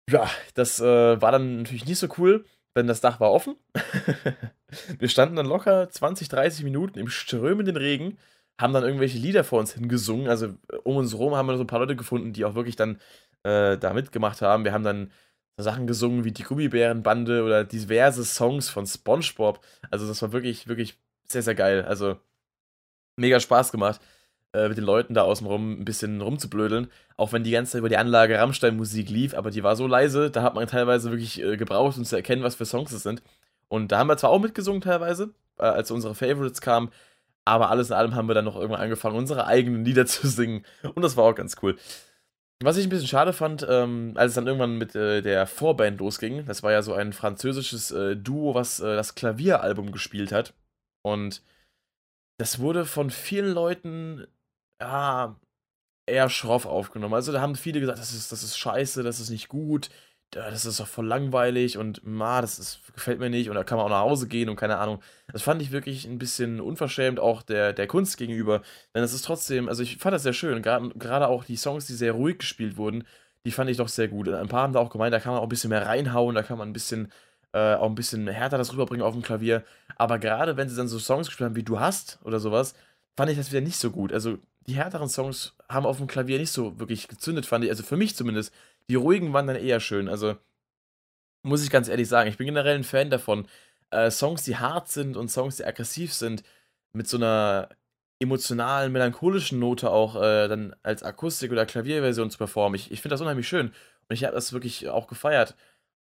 Ja, 0.10 0.30
das 0.54 0.80
äh, 0.80 1.22
war 1.22 1.32
dann 1.32 1.58
natürlich 1.58 1.86
nicht 1.86 2.00
so 2.00 2.08
cool 2.18 2.46
denn 2.78 2.88
das 2.88 3.02
Dach 3.02 3.20
war 3.20 3.32
offen. 3.32 3.56
wir 5.00 5.10
standen 5.10 5.36
dann 5.36 5.48
locker 5.48 5.90
20, 5.90 6.30
30 6.30 6.64
Minuten 6.64 7.00
im 7.00 7.10
strömenden 7.10 7.76
Regen, 7.76 8.18
haben 8.60 8.74
dann 8.74 8.84
irgendwelche 8.84 9.18
Lieder 9.18 9.44
vor 9.44 9.60
uns 9.60 9.74
hingesungen. 9.74 10.28
Also 10.30 10.56
um 10.84 10.98
uns 10.98 11.14
herum 11.14 11.36
haben 11.36 11.48
wir 11.48 11.58
so 11.58 11.64
ein 11.64 11.68
paar 11.68 11.80
Leute 11.80 11.96
gefunden, 11.96 12.34
die 12.34 12.46
auch 12.46 12.56
wirklich 12.56 12.76
dann 12.76 13.00
äh, 13.44 13.78
da 13.78 13.94
mitgemacht 13.94 14.42
haben. 14.42 14.64
Wir 14.64 14.74
haben 14.74 14.84
dann 14.84 15.12
Sachen 15.58 15.88
gesungen 15.88 16.24
wie 16.24 16.32
die 16.32 16.44
Gummibärenbande 16.44 17.44
oder 17.44 17.64
diverse 17.64 18.24
Songs 18.24 18.70
von 18.70 18.86
SpongeBob. 18.86 19.60
Also 19.90 20.08
das 20.08 20.22
war 20.22 20.32
wirklich, 20.32 20.68
wirklich 20.68 21.00
sehr, 21.26 21.42
sehr 21.42 21.56
geil. 21.56 21.84
Also 21.84 22.18
mega 23.18 23.40
Spaß 23.40 23.72
gemacht 23.72 24.00
äh, 24.54 24.70
mit 24.70 24.78
den 24.78 24.86
Leuten 24.86 25.14
da 25.14 25.24
außenrum 25.24 25.82
ein 25.82 25.86
bisschen 25.86 26.22
rumzublödeln. 26.22 26.90
Auch 27.18 27.34
wenn 27.34 27.44
die 27.44 27.52
ganze 27.52 27.74
Zeit 27.74 27.80
über 27.80 27.90
die 27.90 27.98
Anlage 27.98 28.40
Rammstein-Musik 28.40 29.10
lief, 29.10 29.34
aber 29.34 29.52
die 29.52 29.64
war 29.64 29.76
so 29.76 29.88
leise, 29.88 30.32
da 30.32 30.44
hat 30.44 30.56
man 30.56 30.68
teilweise 30.68 31.12
wirklich 31.12 31.42
äh, 31.42 31.58
gebraucht, 31.58 31.98
um 31.98 32.06
zu 32.06 32.16
erkennen, 32.16 32.44
was 32.44 32.56
für 32.56 32.66
Songs 32.66 32.92
es 32.92 33.04
sind. 33.04 33.22
Und 33.68 33.92
da 33.92 34.00
haben 34.00 34.08
wir 34.08 34.18
zwar 34.18 34.30
auch 34.30 34.40
mitgesungen 34.40 34.82
teilweise, 34.82 35.34
äh, 35.60 35.64
als 35.64 35.92
unsere 35.92 36.16
Favorites 36.16 36.62
kamen, 36.62 36.92
aber 37.46 37.70
alles 37.70 37.90
in 37.90 37.96
allem 37.96 38.16
haben 38.16 38.28
wir 38.28 38.36
dann 38.36 38.46
noch 38.46 38.56
irgendwann 38.56 38.82
angefangen, 38.82 39.18
unsere 39.18 39.48
eigenen 39.48 39.86
Lieder 39.86 40.06
zu 40.08 40.28
singen. 40.28 40.66
Und 40.84 41.02
das 41.02 41.18
war 41.18 41.26
auch 41.26 41.36
ganz 41.36 41.58
cool. 41.62 41.78
Was 42.64 42.78
ich 42.78 42.88
ein 42.88 42.90
bisschen 42.90 43.08
schade 43.08 43.34
fand, 43.34 43.66
ähm, 43.70 44.14
als 44.16 44.32
es 44.32 44.36
dann 44.36 44.48
irgendwann 44.48 44.78
mit 44.78 44.96
äh, 44.96 45.22
der 45.22 45.46
Vorband 45.46 46.00
losging, 46.00 46.46
das 46.46 46.64
war 46.64 46.72
ja 46.72 46.82
so 46.82 46.94
ein 46.94 47.14
französisches 47.14 47.92
äh, 47.92 48.16
Duo, 48.16 48.56
was 48.56 48.80
äh, 48.80 48.96
das 48.96 49.14
Klavieralbum 49.14 49.92
gespielt 49.92 50.32
hat. 50.32 50.54
Und 51.04 51.44
das 52.38 52.60
wurde 52.60 52.86
von 52.86 53.10
vielen 53.10 53.51
Leuten 53.53 54.27
ja, 54.82 55.39
eher 56.06 56.29
schroff 56.29 56.65
aufgenommen. 56.65 57.13
Also 57.13 57.32
da 57.32 57.41
haben 57.41 57.56
viele 57.56 57.79
gesagt, 57.79 58.00
das 58.00 58.13
ist, 58.13 58.32
das 58.32 58.44
ist 58.44 58.58
scheiße, 58.58 59.03
das 59.03 59.20
ist 59.20 59.29
nicht 59.29 59.50
gut, 59.50 59.89
das 60.32 60.65
ist 60.65 60.79
doch 60.79 60.88
voll 60.88 61.08
langweilig 61.08 61.77
und 61.77 62.06
ma, 62.06 62.41
das 62.41 62.60
ist, 62.60 62.82
gefällt 62.94 63.20
mir 63.20 63.29
nicht 63.29 63.50
und 63.50 63.56
da 63.56 63.63
kann 63.63 63.77
man 63.77 63.86
auch 63.86 63.89
nach 63.91 64.01
Hause 64.01 64.27
gehen 64.27 64.50
und 64.50 64.56
keine 64.58 64.77
Ahnung. 64.77 65.01
Das 65.32 65.41
fand 65.41 65.62
ich 65.62 65.72
wirklich 65.72 66.06
ein 66.06 66.17
bisschen 66.20 66.60
unverschämt 66.60 67.20
auch 67.20 67.41
der, 67.41 67.74
der 67.74 67.88
Kunst 67.88 68.17
gegenüber, 68.17 68.62
denn 68.94 69.03
es 69.03 69.13
ist 69.13 69.25
trotzdem, 69.25 69.70
also 69.70 69.84
ich 69.84 69.98
fand 69.98 70.13
das 70.13 70.24
sehr 70.24 70.34
schön, 70.34 70.62
gerade 70.62 71.27
auch 71.27 71.46
die 71.46 71.56
Songs, 71.56 71.88
die 71.88 71.94
sehr 71.94 72.12
ruhig 72.13 72.39
gespielt 72.39 72.77
wurden, 72.77 73.06
die 73.46 73.51
fand 73.51 73.70
ich 73.70 73.77
doch 73.77 73.88
sehr 73.88 74.10
gut. 74.10 74.27
Ein 74.27 74.50
paar 74.50 74.63
haben 74.63 74.74
da 74.74 74.79
auch 74.79 74.89
gemeint, 74.89 75.13
da 75.13 75.20
kann 75.20 75.32
man 75.32 75.39
auch 75.39 75.46
ein 75.46 75.50
bisschen 75.50 75.70
mehr 75.70 75.86
reinhauen, 75.86 76.36
da 76.36 76.44
kann 76.44 76.58
man 76.58 76.70
ein 76.70 76.74
bisschen 76.74 77.12
äh, 77.58 77.76
auch 77.76 77.88
ein 77.88 77.96
bisschen 77.96 78.28
härter 78.28 78.58
das 78.58 78.74
rüberbringen 78.74 79.06
auf 79.06 79.14
dem 79.14 79.24
Klavier. 79.24 79.64
Aber 79.96 80.20
gerade 80.20 80.58
wenn 80.58 80.70
sie 80.70 80.76
dann 80.76 80.88
so 80.88 81.00
Songs 81.00 81.28
gespielt 81.28 81.50
haben 81.50 81.56
wie 81.56 81.64
Du 81.64 81.80
hast 81.80 82.20
oder 82.24 82.40
sowas, 82.40 82.76
fand 83.16 83.32
ich 83.32 83.38
das 83.38 83.52
wieder 83.52 83.62
nicht 83.62 83.78
so 83.78 83.92
gut. 83.92 84.14
Also 84.14 84.38
die 84.68 84.76
härteren 84.76 85.10
Songs 85.10 85.56
haben 85.70 85.86
auf 85.86 85.98
dem 85.98 86.08
Klavier 86.08 86.38
nicht 86.40 86.52
so 86.52 86.80
wirklich 86.80 87.08
gezündet, 87.08 87.46
fand 87.46 87.64
ich. 87.64 87.70
Also 87.70 87.84
für 87.84 87.98
mich 87.98 88.16
zumindest. 88.16 88.54
Die 88.90 88.96
ruhigen 88.96 89.34
waren 89.34 89.48
dann 89.48 89.56
eher 89.58 89.80
schön. 89.80 90.08
Also, 90.08 90.36
muss 91.44 91.64
ich 91.64 91.70
ganz 91.70 91.88
ehrlich 91.90 92.08
sagen, 92.08 92.30
ich 92.30 92.38
bin 92.38 92.48
generell 92.48 92.76
ein 92.76 92.84
Fan 92.84 93.10
davon, 93.10 93.48
äh, 93.92 94.12
Songs, 94.12 94.44
die 94.44 94.58
hart 94.58 94.90
sind 94.90 95.18
und 95.18 95.30
Songs, 95.30 95.58
die 95.58 95.66
aggressiv 95.66 96.14
sind, 96.14 96.44
mit 96.94 97.08
so 97.08 97.18
einer 97.18 97.70
emotionalen, 98.20 98.92
melancholischen 98.92 99.60
Note 99.60 99.92
auch 99.92 100.16
äh, 100.16 100.48
dann 100.48 100.76
als 100.84 101.04
Akustik- 101.04 101.52
oder 101.52 101.66
Klavierversion 101.66 102.32
zu 102.32 102.38
performen. 102.38 102.76
Ich, 102.76 102.92
ich 102.92 103.02
finde 103.02 103.14
das 103.14 103.22
unheimlich 103.22 103.48
schön. 103.48 103.68
Und 103.68 104.14
ich 104.16 104.24
habe 104.24 104.34
das 104.36 104.54
wirklich 104.54 104.90
auch 104.90 105.08
gefeiert, 105.08 105.56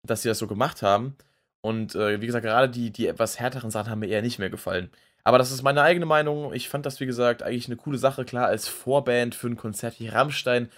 dass 0.03 0.21
sie 0.21 0.29
das 0.29 0.39
so 0.39 0.47
gemacht 0.47 0.81
haben. 0.81 1.15
Und 1.63 1.95
äh, 1.95 2.19
wie 2.19 2.25
gesagt, 2.25 2.43
gerade 2.43 2.69
die, 2.69 2.91
die 2.91 3.07
etwas 3.07 3.39
härteren 3.39 3.71
Sachen 3.71 3.89
haben 3.89 3.99
mir 3.99 4.07
eher 4.07 4.21
nicht 4.21 4.37
mehr 4.37 4.49
gefallen. 4.49 4.91
Aber 5.23 5.37
das 5.37 5.51
ist 5.51 5.63
meine 5.63 5.81
eigene 5.81 6.05
Meinung. 6.05 6.53
Ich 6.53 6.67
fand 6.67 6.85
das, 6.85 6.99
wie 6.99 7.05
gesagt, 7.05 7.41
eigentlich 7.41 7.67
eine 7.67 7.77
coole 7.77 7.97
Sache. 7.97 8.25
Klar, 8.25 8.47
als 8.47 8.67
Vorband 8.67 9.33
für 9.33 9.47
ein 9.47 9.55
Konzert 9.55 9.99
wie 9.99 10.09
Rammstein 10.09 10.69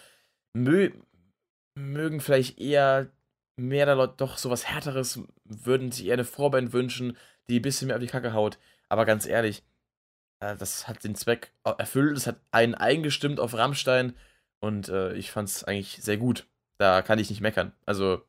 mö 0.53 0.91
mögen 1.77 2.21
vielleicht 2.21 2.59
eher 2.59 3.09
mehr 3.57 3.85
der 3.87 3.95
Leute 3.95 4.13
doch 4.17 4.37
sowas 4.37 4.67
Härteres, 4.67 5.19
würden 5.43 5.91
sich 5.91 6.05
eher 6.05 6.13
eine 6.13 6.23
Vorband 6.23 6.71
wünschen, 6.71 7.17
die 7.49 7.59
ein 7.59 7.63
bisschen 7.63 7.87
mehr 7.87 7.97
auf 7.97 8.01
die 8.01 8.07
Kacke 8.07 8.33
haut. 8.33 8.59
Aber 8.87 9.05
ganz 9.05 9.25
ehrlich, 9.25 9.63
äh, 10.39 10.55
das 10.55 10.87
hat 10.87 11.03
den 11.03 11.15
Zweck 11.15 11.51
erfüllt. 11.63 12.15
Es 12.17 12.27
hat 12.27 12.37
einen 12.51 12.75
eingestimmt 12.75 13.39
auf 13.39 13.55
Rammstein 13.55 14.15
und 14.59 14.89
äh, 14.89 15.13
ich 15.15 15.31
fand 15.31 15.49
es 15.49 15.63
eigentlich 15.63 15.97
sehr 16.03 16.17
gut. 16.17 16.47
Da 16.77 17.01
kann 17.01 17.19
ich 17.19 17.29
nicht 17.29 17.41
meckern. 17.41 17.73
Also 17.85 18.21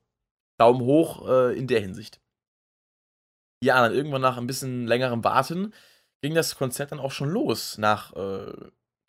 Daumen 0.59 0.81
hoch 0.81 1.29
äh, 1.29 1.57
in 1.57 1.67
der 1.67 1.81
Hinsicht. 1.81 2.21
Ja, 3.63 3.81
dann 3.81 3.95
irgendwann 3.95 4.23
nach 4.23 4.37
ein 4.37 4.47
bisschen 4.47 4.87
längerem 4.87 5.25
Warten 5.25 5.73
ging 6.23 6.35
das 6.35 6.57
Konzert 6.57 6.93
dann 6.93 7.01
auch 7.01 7.13
schon 7.13 7.31
los. 7.31 7.79
Nach 7.79 8.15
äh, 8.15 8.53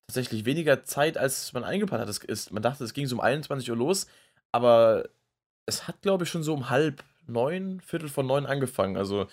tatsächlich 0.08 0.46
weniger 0.46 0.84
Zeit, 0.84 1.18
als 1.18 1.54
man 1.54 1.64
eingeplant 1.64 2.02
hat. 2.02 2.10
Es 2.10 2.20
ist, 2.20 2.52
man 2.52 2.64
dachte, 2.64 2.84
es 2.84 2.94
ging 2.94 3.08
so 3.08 3.16
um 3.16 3.22
21 3.22 3.70
Uhr 3.70 3.78
los, 3.78 4.08
aber 4.52 5.10
es 5.66 5.88
hat, 5.88 6.02
glaube 6.02 6.24
ich, 6.24 6.30
schon 6.30 6.44
so 6.44 6.54
um 6.54 6.70
halb 6.70 7.04
neun, 7.28 7.82
Viertel 7.82 8.10
von 8.10 8.26
neun 8.26 8.46
angefangen. 8.46 8.98
Also 8.98 9.28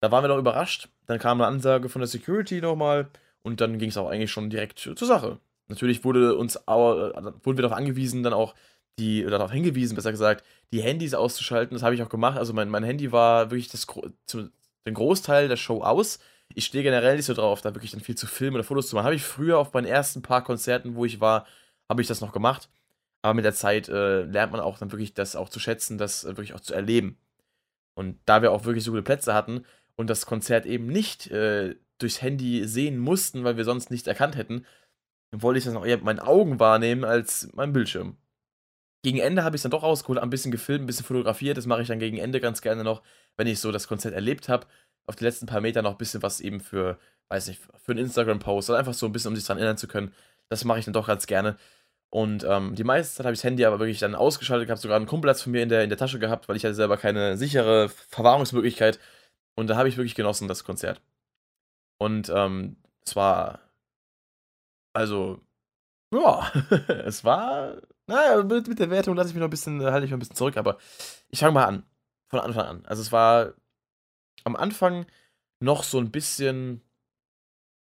da 0.00 0.10
waren 0.10 0.24
wir 0.24 0.28
doch 0.28 0.38
überrascht. 0.38 0.88
Dann 1.06 1.18
kam 1.18 1.40
eine 1.40 1.48
Ansage 1.48 1.88
von 1.88 2.00
der 2.00 2.08
Security 2.08 2.60
nochmal 2.60 3.08
und 3.42 3.60
dann 3.60 3.78
ging 3.78 3.90
es 3.90 3.96
auch 3.96 4.08
eigentlich 4.08 4.30
schon 4.30 4.50
direkt 4.50 4.78
zur 4.78 4.96
Sache. 4.96 5.38
Natürlich 5.68 6.04
wurde 6.04 6.36
uns 6.36 6.66
aber, 6.68 7.14
äh, 7.14 7.24
wurden 7.44 7.58
wir 7.58 7.62
darauf 7.62 7.76
angewiesen, 7.76 8.22
dann 8.22 8.32
auch 8.32 8.54
die, 8.98 9.24
oder 9.24 9.38
darauf 9.38 9.52
hingewiesen, 9.52 9.94
besser 9.94 10.10
gesagt, 10.10 10.44
die 10.72 10.82
Handys 10.82 11.14
auszuschalten. 11.14 11.74
Das 11.74 11.82
habe 11.82 11.94
ich 11.94 12.02
auch 12.02 12.08
gemacht. 12.08 12.38
Also 12.38 12.52
mein, 12.52 12.68
mein 12.68 12.84
Handy 12.84 13.12
war 13.12 13.50
wirklich 13.50 13.68
das, 13.68 13.86
zu, 14.26 14.50
den 14.86 14.94
Großteil 14.94 15.48
der 15.48 15.56
Show 15.56 15.82
aus. 15.82 16.18
Ich 16.54 16.64
stehe 16.64 16.84
generell 16.84 17.16
nicht 17.16 17.26
so 17.26 17.34
drauf, 17.34 17.60
da 17.60 17.74
wirklich 17.74 17.90
dann 17.90 18.00
viel 18.00 18.14
zu 18.14 18.26
filmen 18.26 18.54
oder 18.54 18.64
Fotos 18.64 18.88
zu 18.88 18.96
machen. 18.96 19.06
Habe 19.06 19.14
ich 19.14 19.24
früher 19.24 19.58
auf 19.58 19.72
meinen 19.72 19.86
ersten 19.86 20.22
paar 20.22 20.44
Konzerten, 20.44 20.94
wo 20.94 21.04
ich 21.04 21.20
war, 21.20 21.46
habe 21.88 22.02
ich 22.02 22.08
das 22.08 22.20
noch 22.20 22.32
gemacht. 22.32 22.68
Aber 23.22 23.34
mit 23.34 23.44
der 23.44 23.54
Zeit 23.54 23.88
äh, 23.88 24.22
lernt 24.22 24.52
man 24.52 24.60
auch 24.60 24.78
dann 24.78 24.92
wirklich 24.92 25.14
das 25.14 25.36
auch 25.36 25.48
zu 25.48 25.58
schätzen, 25.58 25.98
das 25.98 26.24
äh, 26.24 26.28
wirklich 26.28 26.54
auch 26.54 26.60
zu 26.60 26.74
erleben. 26.74 27.18
Und 27.94 28.18
da 28.26 28.42
wir 28.42 28.52
auch 28.52 28.64
wirklich 28.64 28.84
so 28.84 28.92
gute 28.92 29.02
Plätze 29.02 29.34
hatten 29.34 29.64
und 29.96 30.08
das 30.08 30.26
Konzert 30.26 30.66
eben 30.66 30.86
nicht 30.86 31.26
äh, 31.30 31.74
durchs 31.98 32.22
Handy 32.22 32.66
sehen 32.68 32.98
mussten, 32.98 33.42
weil 33.42 33.56
wir 33.56 33.64
sonst 33.64 33.90
nichts 33.90 34.06
erkannt 34.06 34.36
hätten, 34.36 34.64
wollte 35.32 35.58
ich 35.58 35.64
das 35.64 35.74
noch 35.74 35.84
eher 35.84 35.96
mit 35.96 36.04
meinen 36.04 36.20
Augen 36.20 36.60
wahrnehmen 36.60 37.04
als 37.04 37.48
mein 37.54 37.72
Bildschirm. 37.72 38.16
Gegen 39.02 39.18
Ende 39.18 39.44
habe 39.44 39.56
ich 39.56 39.58
es 39.58 39.62
dann 39.62 39.70
doch 39.70 39.82
rausgeholt, 39.82 40.18
ein 40.18 40.30
bisschen 40.30 40.50
gefilmt, 40.50 40.84
ein 40.84 40.86
bisschen 40.86 41.06
fotografiert. 41.06 41.56
Das 41.56 41.66
mache 41.66 41.82
ich 41.82 41.88
dann 41.88 41.98
gegen 41.98 42.18
Ende 42.18 42.40
ganz 42.40 42.60
gerne 42.60 42.82
noch, 42.82 43.02
wenn 43.36 43.46
ich 43.46 43.60
so 43.60 43.70
das 43.72 43.88
Konzert 43.88 44.14
erlebt 44.14 44.48
habe. 44.48 44.66
Auf 45.06 45.16
die 45.16 45.24
letzten 45.24 45.46
paar 45.46 45.60
Meter 45.60 45.82
noch 45.82 45.92
ein 45.92 45.98
bisschen 45.98 46.22
was 46.22 46.40
eben 46.40 46.60
für, 46.60 46.98
weiß 47.28 47.48
nicht, 47.48 47.60
für 47.76 47.92
einen 47.92 48.04
Instagram-Post 48.04 48.70
oder 48.70 48.78
einfach 48.78 48.94
so 48.94 49.06
ein 49.06 49.12
bisschen, 49.12 49.28
um 49.30 49.36
sich 49.36 49.44
daran 49.44 49.58
erinnern 49.58 49.78
zu 49.78 49.86
können. 49.86 50.12
Das 50.48 50.64
mache 50.64 50.80
ich 50.80 50.84
dann 50.84 50.94
doch 50.94 51.06
ganz 51.06 51.26
gerne. 51.26 51.56
Und 52.10 52.44
ähm, 52.44 52.74
die 52.74 52.84
meiste 52.84 53.14
Zeit 53.16 53.26
habe 53.26 53.34
ich 53.34 53.40
das 53.40 53.44
Handy 53.44 53.64
aber 53.64 53.78
wirklich 53.78 53.98
dann 53.98 54.14
ausgeschaltet 54.14 54.68
gehabt, 54.68 54.80
sogar 54.80 54.96
einen 54.96 55.06
Kumpelplatz 55.06 55.42
von 55.42 55.52
mir 55.52 55.62
in 55.62 55.68
der, 55.68 55.82
in 55.82 55.90
der 55.90 55.98
Tasche 55.98 56.18
gehabt, 56.18 56.48
weil 56.48 56.56
ich 56.56 56.64
hatte 56.64 56.74
selber 56.74 56.96
keine 56.96 57.36
sichere 57.36 57.88
Verwahrungsmöglichkeit. 57.88 58.98
Und 59.56 59.68
da 59.68 59.76
habe 59.76 59.88
ich 59.88 59.96
wirklich 59.96 60.14
genossen, 60.14 60.48
das 60.48 60.64
Konzert. 60.64 61.00
Und 61.98 62.30
ähm, 62.34 62.76
es 63.04 63.16
war, 63.16 63.60
also, 64.92 65.40
ja, 66.12 66.50
es 67.04 67.24
war, 67.24 67.82
naja, 68.06 68.42
mit, 68.42 68.68
mit 68.68 68.78
der 68.78 68.90
Wertung 68.90 69.16
lasse 69.16 69.30
ich 69.30 69.34
mich 69.34 69.40
noch 69.40 69.48
ein 69.48 69.50
bisschen, 69.50 69.82
halte 69.82 70.04
ich 70.04 70.10
mich 70.10 70.16
ein 70.16 70.20
bisschen 70.20 70.36
zurück, 70.36 70.56
aber 70.56 70.78
ich 71.28 71.40
fange 71.40 71.52
mal 71.52 71.64
an, 71.64 71.84
von 72.28 72.40
Anfang 72.40 72.66
an. 72.66 72.86
Also 72.86 73.02
es 73.02 73.12
war 73.12 73.54
am 74.44 74.56
Anfang 74.56 75.06
noch 75.60 75.82
so 75.82 75.98
ein 75.98 76.10
bisschen 76.10 76.82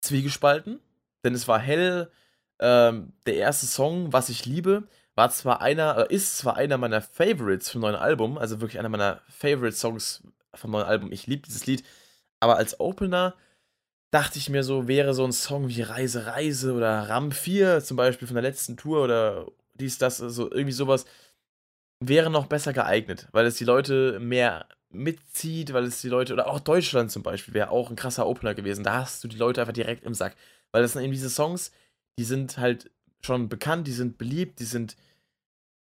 zwiegespalten, 0.02 0.80
denn 1.24 1.34
es 1.34 1.48
war 1.48 1.60
hell, 1.60 2.12
ähm, 2.60 3.14
der 3.26 3.36
erste 3.36 3.66
Song, 3.66 4.14
Was 4.14 4.30
ich 4.30 4.46
liebe, 4.46 4.88
war 5.16 5.30
zwar 5.30 5.62
einer, 5.62 6.10
äh, 6.10 6.14
ist 6.14 6.38
zwar 6.38 6.56
einer 6.56 6.78
meiner 6.78 7.02
Favorites 7.02 7.70
vom 7.70 7.82
neuen 7.82 7.96
Album, 7.96 8.38
also 8.38 8.62
wirklich 8.62 8.80
einer 8.80 8.90
meiner 8.90 9.22
Favorite 9.30 9.76
Songs 9.76 10.24
vom 10.54 10.72
neuen 10.72 10.86
Album. 10.86 11.12
Ich 11.12 11.28
liebe 11.28 11.44
dieses 11.44 11.66
Lied, 11.66 11.84
aber 12.40 12.58
als 12.58 12.80
Opener 12.80 13.36
dachte 14.12 14.38
ich 14.40 14.50
mir 14.50 14.64
so, 14.64 14.88
wäre 14.88 15.14
so 15.14 15.26
ein 15.26 15.34
Song 15.34 15.68
wie 15.68 15.82
Reise, 15.82 16.26
Reise 16.28 16.74
oder 16.74 17.10
Ram 17.10 17.32
4 17.32 17.84
zum 17.84 17.98
Beispiel 17.98 18.28
von 18.28 18.36
der 18.36 18.44
letzten 18.44 18.78
Tour 18.78 19.04
oder 19.04 19.48
dies, 19.76 19.98
das, 19.98 20.22
also 20.22 20.52
irgendwie 20.52 20.72
sowas, 20.72 21.06
wäre 22.00 22.30
noch 22.30 22.48
besser 22.48 22.74
geeignet, 22.74 23.28
weil 23.32 23.46
es 23.46 23.56
die 23.56 23.66
Leute 23.66 24.20
mehr 24.20 24.68
mitzieht, 24.90 25.74
weil 25.74 25.86
es 25.86 26.02
die 26.02 26.10
Leute, 26.10 26.34
oder 26.34 26.48
auch 26.48 26.60
Deutschland 26.60 27.12
zum 27.12 27.24
Beispiel, 27.24 27.54
wäre 27.54 27.70
auch 27.72 27.90
ein 27.90 27.96
krasser 27.96 28.28
Opener 28.28 28.54
gewesen. 28.54 28.84
Da 28.84 29.02
hast 29.02 29.24
du 29.24 29.28
die 29.28 29.38
Leute 29.38 29.62
einfach 29.62 29.74
direkt 29.74 30.04
im 30.04 30.14
Sack. 30.14 30.36
Weil 30.72 30.82
das 30.82 30.94
sind 30.94 31.04
eben 31.04 31.14
diese 31.14 31.30
Songs, 31.30 31.72
die 32.20 32.24
sind 32.24 32.58
halt 32.58 32.92
schon 33.22 33.50
bekannt, 33.50 33.88
die 33.88 33.94
sind 33.94 34.18
beliebt, 34.18 34.60
die 34.60 34.66
sind, 34.66 34.96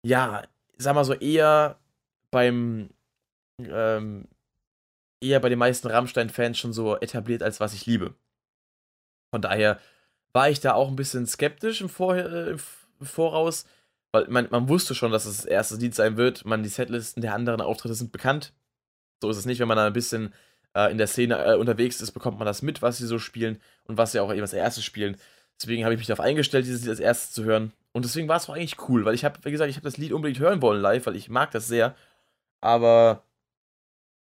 ja, 0.06 0.44
sag 0.78 0.96
mal 0.96 1.06
so, 1.06 1.14
eher 1.14 1.80
beim, 2.32 2.90
ähm, 3.60 4.28
eher 5.22 5.40
bei 5.40 5.50
den 5.50 5.60
meisten 5.60 5.88
Rammstein-Fans 5.88 6.58
schon 6.58 6.74
so 6.74 6.98
etabliert, 6.98 7.44
als 7.44 7.60
was 7.60 7.74
ich 7.74 7.86
liebe. 7.86 8.16
Von 9.34 9.42
daher 9.42 9.80
war 10.34 10.50
ich 10.50 10.60
da 10.60 10.74
auch 10.74 10.90
ein 10.90 10.96
bisschen 10.96 11.28
skeptisch 11.28 11.82
im, 11.82 11.90
Vor 11.90 12.16
im 12.16 12.60
Voraus, 13.08 13.66
weil 14.12 14.28
man, 14.28 14.48
man 14.50 14.70
wusste 14.70 14.96
schon, 14.96 15.12
dass 15.12 15.26
es 15.26 15.38
das 15.38 15.46
erste 15.46 15.76
Lied 15.76 15.96
sein 15.96 16.18
wird. 16.18 16.46
Man, 16.46 16.64
die 16.64 16.70
Setlisten 16.70 17.22
der 17.22 17.34
anderen 17.34 17.62
Auftritte 17.62 17.96
sind 17.96 18.12
bekannt. 18.12 18.54
So 19.22 19.30
ist 19.30 19.38
es 19.38 19.46
nicht, 19.46 19.60
wenn 19.60 19.68
man 19.68 19.78
da 19.78 19.88
ein 19.88 19.94
bisschen 19.94 20.34
äh, 20.76 20.92
in 20.92 20.98
der 20.98 21.08
Szene 21.08 21.44
äh, 21.44 21.56
unterwegs 21.56 22.02
ist, 22.02 22.12
bekommt 22.12 22.38
man 22.40 22.46
das 22.46 22.62
mit, 22.62 22.82
was 22.82 22.98
sie 22.98 23.06
so 23.06 23.20
spielen 23.20 23.62
und 23.86 23.98
was 23.98 24.12
sie 24.12 24.20
auch 24.20 24.32
eben 24.32 24.42
als 24.42 24.54
erstes 24.54 24.84
spielen. 24.84 25.18
Deswegen 25.62 25.84
habe 25.84 25.94
ich 25.94 26.00
mich 26.00 26.08
darauf 26.08 26.24
eingestellt, 26.24 26.66
dieses 26.66 26.82
Lied 26.82 26.92
als 26.92 27.00
erstes 27.00 27.34
zu 27.34 27.44
hören. 27.44 27.74
Und 27.92 28.06
deswegen 28.06 28.28
war 28.28 28.38
es 28.38 28.48
auch 28.48 28.56
eigentlich 28.56 28.88
cool, 28.88 29.04
weil 29.06 29.16
ich 29.16 29.26
habe, 29.26 29.40
wie 29.44 29.52
gesagt, 29.52 29.70
ich 29.70 29.76
habe 29.76 29.84
das 29.84 29.98
Lied 29.98 30.14
unbedingt 30.14 30.40
hören 30.40 30.62
wollen 30.62 30.82
live, 30.82 31.06
weil 31.06 31.16
ich 31.16 31.30
mag 31.30 31.52
das 31.52 31.68
sehr. 31.68 31.96
Aber 32.62 33.24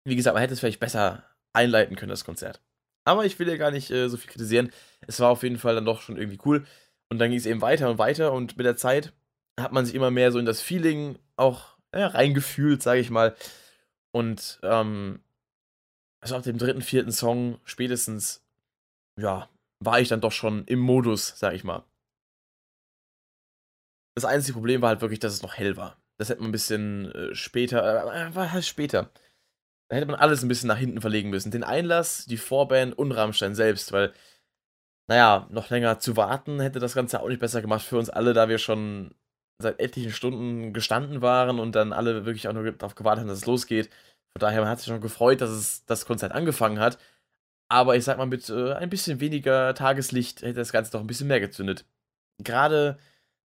wie 0.05 0.17
gesagt, 0.17 0.35
man 0.35 0.41
hätte 0.41 0.55
es 0.55 0.61
vielleicht 0.61 0.81
besser 0.81 1.25
einleiten 1.53 1.97
können, 1.97 2.11
das 2.11 2.25
Konzert. 2.25 2.61
Aber 3.05 3.25
ich 3.25 3.39
will 3.39 3.49
ja 3.49 3.57
gar 3.57 3.71
nicht 3.71 3.91
äh, 3.91 4.09
so 4.09 4.17
viel 4.17 4.31
kritisieren. 4.31 4.73
Es 5.07 5.21
war 5.21 5.31
auf 5.31 5.43
jeden 5.43 5.59
Fall 5.59 5.75
dann 5.75 5.85
doch 5.85 6.01
schon 6.01 6.17
irgendwie 6.17 6.39
cool. 6.45 6.67
Und 7.11 7.19
dann 7.19 7.31
ging 7.31 7.39
es 7.39 7.47
eben 7.47 7.61
weiter 7.61 7.91
und 7.91 7.99
weiter 7.99 8.33
und 8.33 8.57
mit 8.57 8.65
der 8.65 8.77
Zeit 8.77 9.13
hat 9.59 9.73
man 9.73 9.85
sich 9.85 9.95
immer 9.95 10.11
mehr 10.11 10.33
so 10.33 10.39
in 10.39 10.47
das 10.47 10.61
Feeling 10.61 11.19
auch 11.37 11.77
ja, 11.95 12.07
reingefühlt, 12.07 12.83
sage 12.83 13.01
ich 13.01 13.11
mal. 13.11 13.35
Und 14.13 14.61
ähm, 14.63 15.21
also 16.21 16.37
ab 16.37 16.43
dem 16.43 16.59
dritten, 16.59 16.83
vierten 16.83 17.13
Song 17.13 17.59
spätestens, 17.65 18.45
ja, 19.19 19.49
war 19.81 20.01
ich 20.01 20.09
dann 20.09 20.21
doch 20.21 20.33
schon 20.33 20.65
im 20.67 20.79
Modus, 20.79 21.35
sag 21.37 21.55
ich 21.55 21.65
mal. 21.65 21.85
Das 24.15 24.25
einzige 24.25 24.55
Problem 24.55 24.83
war 24.83 24.91
halt 24.91 25.01
wirklich, 25.01 25.21
dass 25.21 25.33
es 25.33 25.43
noch 25.43 25.55
hell 25.55 25.77
war. 25.77 25.97
Das 26.19 26.29
hätte 26.29 26.43
man 26.43 26.51
ein 26.51 26.53
bisschen 26.53 27.11
äh, 27.13 27.35
später, 27.35 28.13
äh, 28.13 28.35
war 28.35 28.53
halt 28.53 28.67
später. 28.67 29.11
Da 29.89 29.97
hätte 29.97 30.07
man 30.07 30.17
alles 30.17 30.43
ein 30.43 30.49
bisschen 30.49 30.69
nach 30.69 30.79
hinten 30.79 31.01
verlegen 31.01 31.31
müssen. 31.31 31.51
Den 31.51 31.65
Einlass, 31.65 32.27
die 32.27 32.37
Vorband 32.37 32.97
und 32.97 33.13
Rammstein 33.13 33.55
selbst, 33.55 33.93
weil, 33.93 34.13
naja, 35.11 35.49
noch 35.51 35.71
länger 35.71 35.99
zu 35.99 36.17
warten 36.17 36.61
hätte 36.61 36.79
das 36.79 36.95
Ganze 36.95 37.21
auch 37.21 37.29
nicht 37.29 37.41
besser 37.41 37.61
gemacht 37.61 37.85
für 37.85 37.99
uns 37.99 38.11
alle, 38.11 38.33
da 38.33 38.49
wir 38.49 38.59
schon 38.59 39.13
seit 39.61 39.81
etlichen 39.81 40.13
Stunden 40.13 40.73
gestanden 40.73 41.21
waren 41.21 41.59
und 41.59 41.73
dann 41.75 41.93
alle 41.93 42.25
wirklich 42.27 42.47
auch 42.47 42.53
nur 42.53 42.71
darauf 42.71 42.95
gewartet 42.95 43.23
haben, 43.23 43.29
dass 43.29 43.39
es 43.39 43.47
losgeht. 43.47 43.89
Von 44.33 44.39
daher, 44.39 44.61
man 44.61 44.71
hat 44.71 44.79
sich 44.79 44.87
schon 44.87 45.01
gefreut, 45.01 45.41
dass 45.41 45.51
es 45.51 45.85
das 45.87 46.07
Konzert 46.07 46.31
angefangen 46.31 46.79
hat. 46.79 46.97
Aber 47.69 47.97
ich 47.97 48.05
sag 48.05 48.19
mal, 48.19 48.27
mit 48.27 48.49
äh, 48.51 48.75
ein 48.75 48.89
bisschen 48.89 49.19
weniger 49.19 49.75
Tageslicht 49.75 50.43
hätte 50.43 50.55
das 50.55 50.71
Ganze 50.71 50.93
doch 50.93 51.01
ein 51.01 51.09
bisschen 51.09 51.27
mehr 51.27 51.41
gezündet. 51.41 51.85
Gerade 52.39 52.97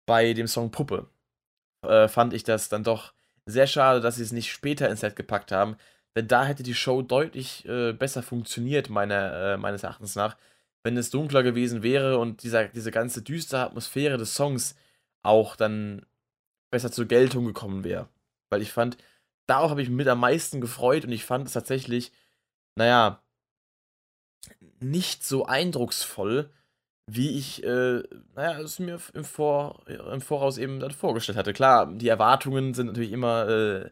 bei 0.06 0.34
dem 0.34 0.48
Song 0.48 0.70
Puppe 0.70 1.08
äh, 1.86 2.08
fand 2.08 2.34
ich 2.34 2.44
das 2.44 2.68
dann 2.68 2.84
doch 2.84 3.14
sehr 3.46 3.66
schade, 3.66 4.02
dass 4.02 4.16
sie 4.16 4.22
es 4.22 4.32
nicht 4.32 4.52
später 4.52 4.90
ins 4.90 5.00
Set 5.00 5.16
gepackt 5.16 5.50
haben. 5.50 5.76
Denn 6.14 6.28
da 6.28 6.44
hätte 6.44 6.62
die 6.62 6.74
Show 6.74 7.00
deutlich 7.00 7.66
äh, 7.66 7.94
besser 7.94 8.22
funktioniert, 8.22 8.90
meiner, 8.90 9.54
äh, 9.54 9.56
meines 9.56 9.82
Erachtens 9.82 10.14
nach, 10.14 10.36
wenn 10.84 10.96
es 10.96 11.10
dunkler 11.10 11.42
gewesen 11.42 11.82
wäre 11.82 12.18
und 12.18 12.42
dieser, 12.42 12.68
diese 12.68 12.90
ganze 12.90 13.22
düstere 13.22 13.64
Atmosphäre 13.64 14.18
des 14.18 14.34
Songs 14.34 14.76
auch 15.22 15.56
dann 15.56 16.06
besser 16.70 16.92
zur 16.92 17.06
Geltung 17.06 17.46
gekommen 17.46 17.82
wäre. 17.84 18.08
Weil 18.50 18.62
ich 18.62 18.70
fand, 18.70 18.98
darauf 19.46 19.70
habe 19.70 19.82
ich 19.82 19.88
mich 19.88 19.96
mit 19.96 20.08
am 20.08 20.20
meisten 20.20 20.60
gefreut 20.60 21.04
und 21.04 21.12
ich 21.12 21.24
fand 21.24 21.46
es 21.46 21.54
tatsächlich, 21.54 22.12
naja, 22.76 23.22
nicht 24.80 25.24
so 25.24 25.46
eindrucksvoll, 25.46 26.50
wie 27.06 27.38
ich, 27.38 27.64
äh, 27.64 28.02
naja, 28.34 28.60
es 28.60 28.78
mir 28.78 29.00
im, 29.14 29.24
Vor 29.24 29.86
im 29.88 30.20
Voraus 30.20 30.58
eben 30.58 30.80
dann 30.80 30.90
vorgestellt 30.90 31.38
hatte. 31.38 31.52
Klar, 31.52 31.92
die 31.92 32.08
Erwartungen 32.08 32.74
sind 32.74 32.88
natürlich 32.88 33.12
immer 33.12 33.48
äh, 33.48 33.90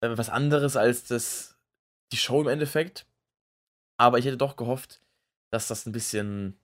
äh, 0.00 0.16
was 0.18 0.30
anderes 0.30 0.76
als 0.76 1.04
das, 1.04 1.56
die 2.12 2.16
Show 2.16 2.40
im 2.40 2.48
Endeffekt. 2.48 3.06
Aber 3.98 4.18
ich 4.18 4.24
hätte 4.24 4.36
doch 4.36 4.56
gehofft, 4.56 5.00
dass 5.52 5.68
das 5.68 5.86
ein 5.86 5.92
bisschen, 5.92 6.58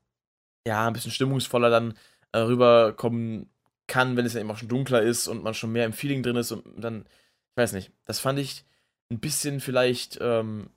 ja, 0.67 0.87
ein 0.89 0.93
bisschen 0.95 1.13
stimmungsvoller 1.13 1.71
dann 1.71 1.95
äh, 2.33 2.39
rüberkommen 2.39 3.51
kann, 3.87 4.17
wenn 4.17 4.27
es 4.27 4.35
ja 4.35 4.41
eben 4.41 4.51
auch 4.51 4.59
schon 4.59 4.69
dunkler 4.69 5.03
ist 5.03 5.29
und 5.29 5.43
man 5.43 5.55
schon 5.55 5.73
mehr 5.73 5.87
im 5.87 5.93
Feeling 5.93 6.23
drin 6.23 6.37
ist 6.37 6.53
und 6.53 6.65
dann, 6.81 7.03
ich 7.03 7.57
weiß 7.57 7.73
nicht, 7.73 7.93
das 8.05 8.21
fand 8.21 8.39
ich 8.39 8.65
ein 9.11 9.21
bisschen 9.21 9.61
vielleicht, 9.61 10.19
ähm, 10.21 10.71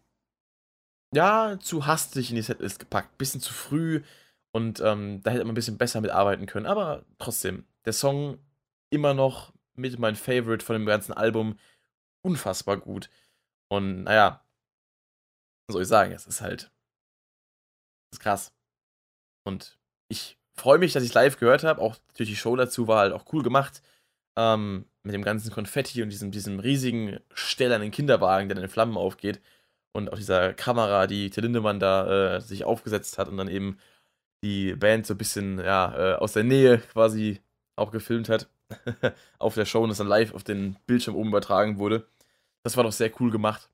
ja, 1.13 1.57
zu 1.59 1.87
hastig 1.87 2.29
in 2.29 2.37
die 2.37 2.41
Setlist 2.41 2.79
gepackt, 2.79 3.17
bisschen 3.17 3.41
zu 3.41 3.53
früh 3.53 4.03
und 4.53 4.79
ähm, 4.81 5.21
da 5.23 5.31
hätte 5.31 5.43
man 5.43 5.53
ein 5.53 5.55
bisschen 5.55 5.77
besser 5.77 6.01
mitarbeiten 6.01 6.45
können, 6.45 6.65
aber 6.65 7.05
trotzdem, 7.17 7.65
der 7.85 7.93
Song 7.93 8.37
immer 8.89 9.13
noch 9.13 9.53
mit 9.75 9.99
mein 9.99 10.15
Favorite 10.15 10.65
von 10.65 10.75
dem 10.75 10.85
ganzen 10.85 11.13
Album, 11.13 11.57
unfassbar 12.21 12.77
gut. 12.77 13.09
Und 13.69 14.03
naja, 14.03 14.45
was 15.67 15.73
soll 15.73 15.83
ich 15.83 15.87
sagen, 15.87 16.11
es 16.11 16.27
ist 16.27 16.41
halt, 16.41 16.71
das 18.11 18.19
ist 18.19 18.23
krass 18.23 18.53
und 19.43 19.77
ich 20.09 20.37
freue 20.55 20.79
mich, 20.79 20.93
dass 20.93 21.03
ich 21.03 21.09
es 21.09 21.15
live 21.15 21.37
gehört 21.37 21.63
habe. 21.63 21.81
Auch 21.81 21.95
natürlich 22.09 22.31
die 22.31 22.35
Show 22.35 22.55
dazu 22.55 22.87
war 22.87 22.99
halt 22.99 23.13
auch 23.13 23.25
cool 23.33 23.43
gemacht. 23.43 23.81
Ähm, 24.37 24.85
mit 25.03 25.13
dem 25.13 25.23
ganzen 25.23 25.51
Konfetti 25.51 26.03
und 26.03 26.09
diesem, 26.09 26.31
diesem 26.31 26.59
riesigen 26.59 27.19
stählernen 27.33 27.91
Kinderwagen, 27.91 28.49
der 28.49 28.57
in 28.57 28.63
den 28.63 28.69
Flammen 28.69 28.97
aufgeht. 28.97 29.41
Und 29.93 30.11
auch 30.11 30.17
dieser 30.17 30.53
Kamera, 30.53 31.07
die 31.07 31.29
Till 31.29 31.43
Lindemann 31.43 31.79
da 31.79 32.35
äh, 32.37 32.41
sich 32.41 32.63
aufgesetzt 32.63 33.17
hat 33.17 33.27
und 33.27 33.37
dann 33.37 33.49
eben 33.49 33.77
die 34.43 34.75
Band 34.75 35.05
so 35.05 35.15
ein 35.15 35.17
bisschen 35.17 35.59
ja, 35.59 36.13
äh, 36.13 36.15
aus 36.15 36.33
der 36.33 36.43
Nähe 36.43 36.79
quasi 36.79 37.41
auch 37.75 37.91
gefilmt 37.91 38.29
hat. 38.29 38.49
auf 39.39 39.55
der 39.55 39.65
Show 39.65 39.83
und 39.83 39.89
das 39.89 39.97
dann 39.97 40.07
live 40.07 40.33
auf 40.33 40.45
den 40.45 40.77
Bildschirm 40.87 41.15
oben 41.15 41.29
übertragen 41.29 41.77
wurde. 41.77 42.07
Das 42.63 42.77
war 42.77 42.85
doch 42.85 42.93
sehr 42.93 43.11
cool 43.19 43.31
gemacht. 43.31 43.69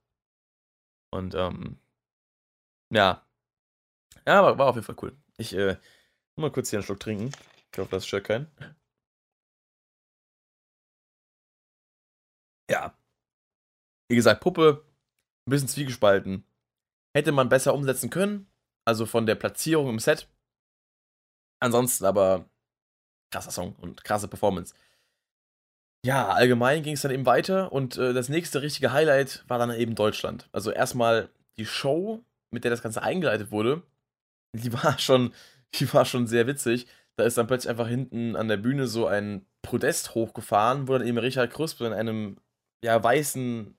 Und 1.10 1.34
ähm, 1.34 1.78
ja. 2.90 3.27
Ja, 4.26 4.42
war, 4.42 4.58
war 4.58 4.66
auf 4.68 4.76
jeden 4.76 4.86
Fall 4.86 4.96
cool. 5.02 5.16
Ich 5.38 5.54
äh, 5.54 5.76
Mal 6.38 6.52
kurz 6.52 6.70
hier 6.70 6.78
einen 6.78 6.84
Schluck 6.84 7.00
trinken. 7.00 7.32
Ich 7.72 7.78
hoffe, 7.78 7.90
das 7.90 8.06
stört 8.06 8.24
keinen. 8.24 8.46
Ja. 12.70 12.96
Wie 14.08 14.14
gesagt, 14.14 14.40
Puppe, 14.40 14.84
ein 15.46 15.50
bisschen 15.50 15.66
zwiegespalten. 15.66 16.44
Hätte 17.12 17.32
man 17.32 17.48
besser 17.48 17.74
umsetzen 17.74 18.08
können. 18.10 18.46
Also 18.84 19.04
von 19.04 19.26
der 19.26 19.34
Platzierung 19.34 19.88
im 19.88 19.98
Set. 19.98 20.28
Ansonsten 21.60 22.04
aber 22.04 22.48
krasser 23.32 23.50
Song 23.50 23.74
und 23.74 24.04
krasse 24.04 24.28
Performance. 24.28 24.74
Ja, 26.06 26.28
allgemein 26.28 26.84
ging 26.84 26.94
es 26.94 27.02
dann 27.02 27.10
eben 27.10 27.26
weiter 27.26 27.72
und 27.72 27.96
äh, 27.96 28.12
das 28.14 28.28
nächste 28.28 28.62
richtige 28.62 28.92
Highlight 28.92 29.44
war 29.48 29.58
dann 29.58 29.72
eben 29.72 29.96
Deutschland. 29.96 30.48
Also 30.52 30.70
erstmal 30.70 31.30
die 31.56 31.66
Show, 31.66 32.24
mit 32.52 32.62
der 32.62 32.70
das 32.70 32.82
Ganze 32.82 33.02
eingeleitet 33.02 33.50
wurde, 33.50 33.82
die 34.52 34.72
war 34.72 34.98
schon 34.98 35.32
die 35.74 35.92
war 35.92 36.04
schon 36.04 36.26
sehr 36.26 36.46
witzig. 36.46 36.86
Da 37.16 37.24
ist 37.24 37.36
dann 37.36 37.46
plötzlich 37.46 37.70
einfach 37.70 37.88
hinten 37.88 38.36
an 38.36 38.48
der 38.48 38.56
Bühne 38.56 38.86
so 38.86 39.06
ein 39.06 39.44
Podest 39.62 40.14
hochgefahren, 40.14 40.88
wo 40.88 40.92
dann 40.92 41.06
eben 41.06 41.18
Richard 41.18 41.50
Kruspe 41.52 41.86
in 41.86 41.92
einem 41.92 42.38
ja, 42.82 43.02
weißen 43.02 43.76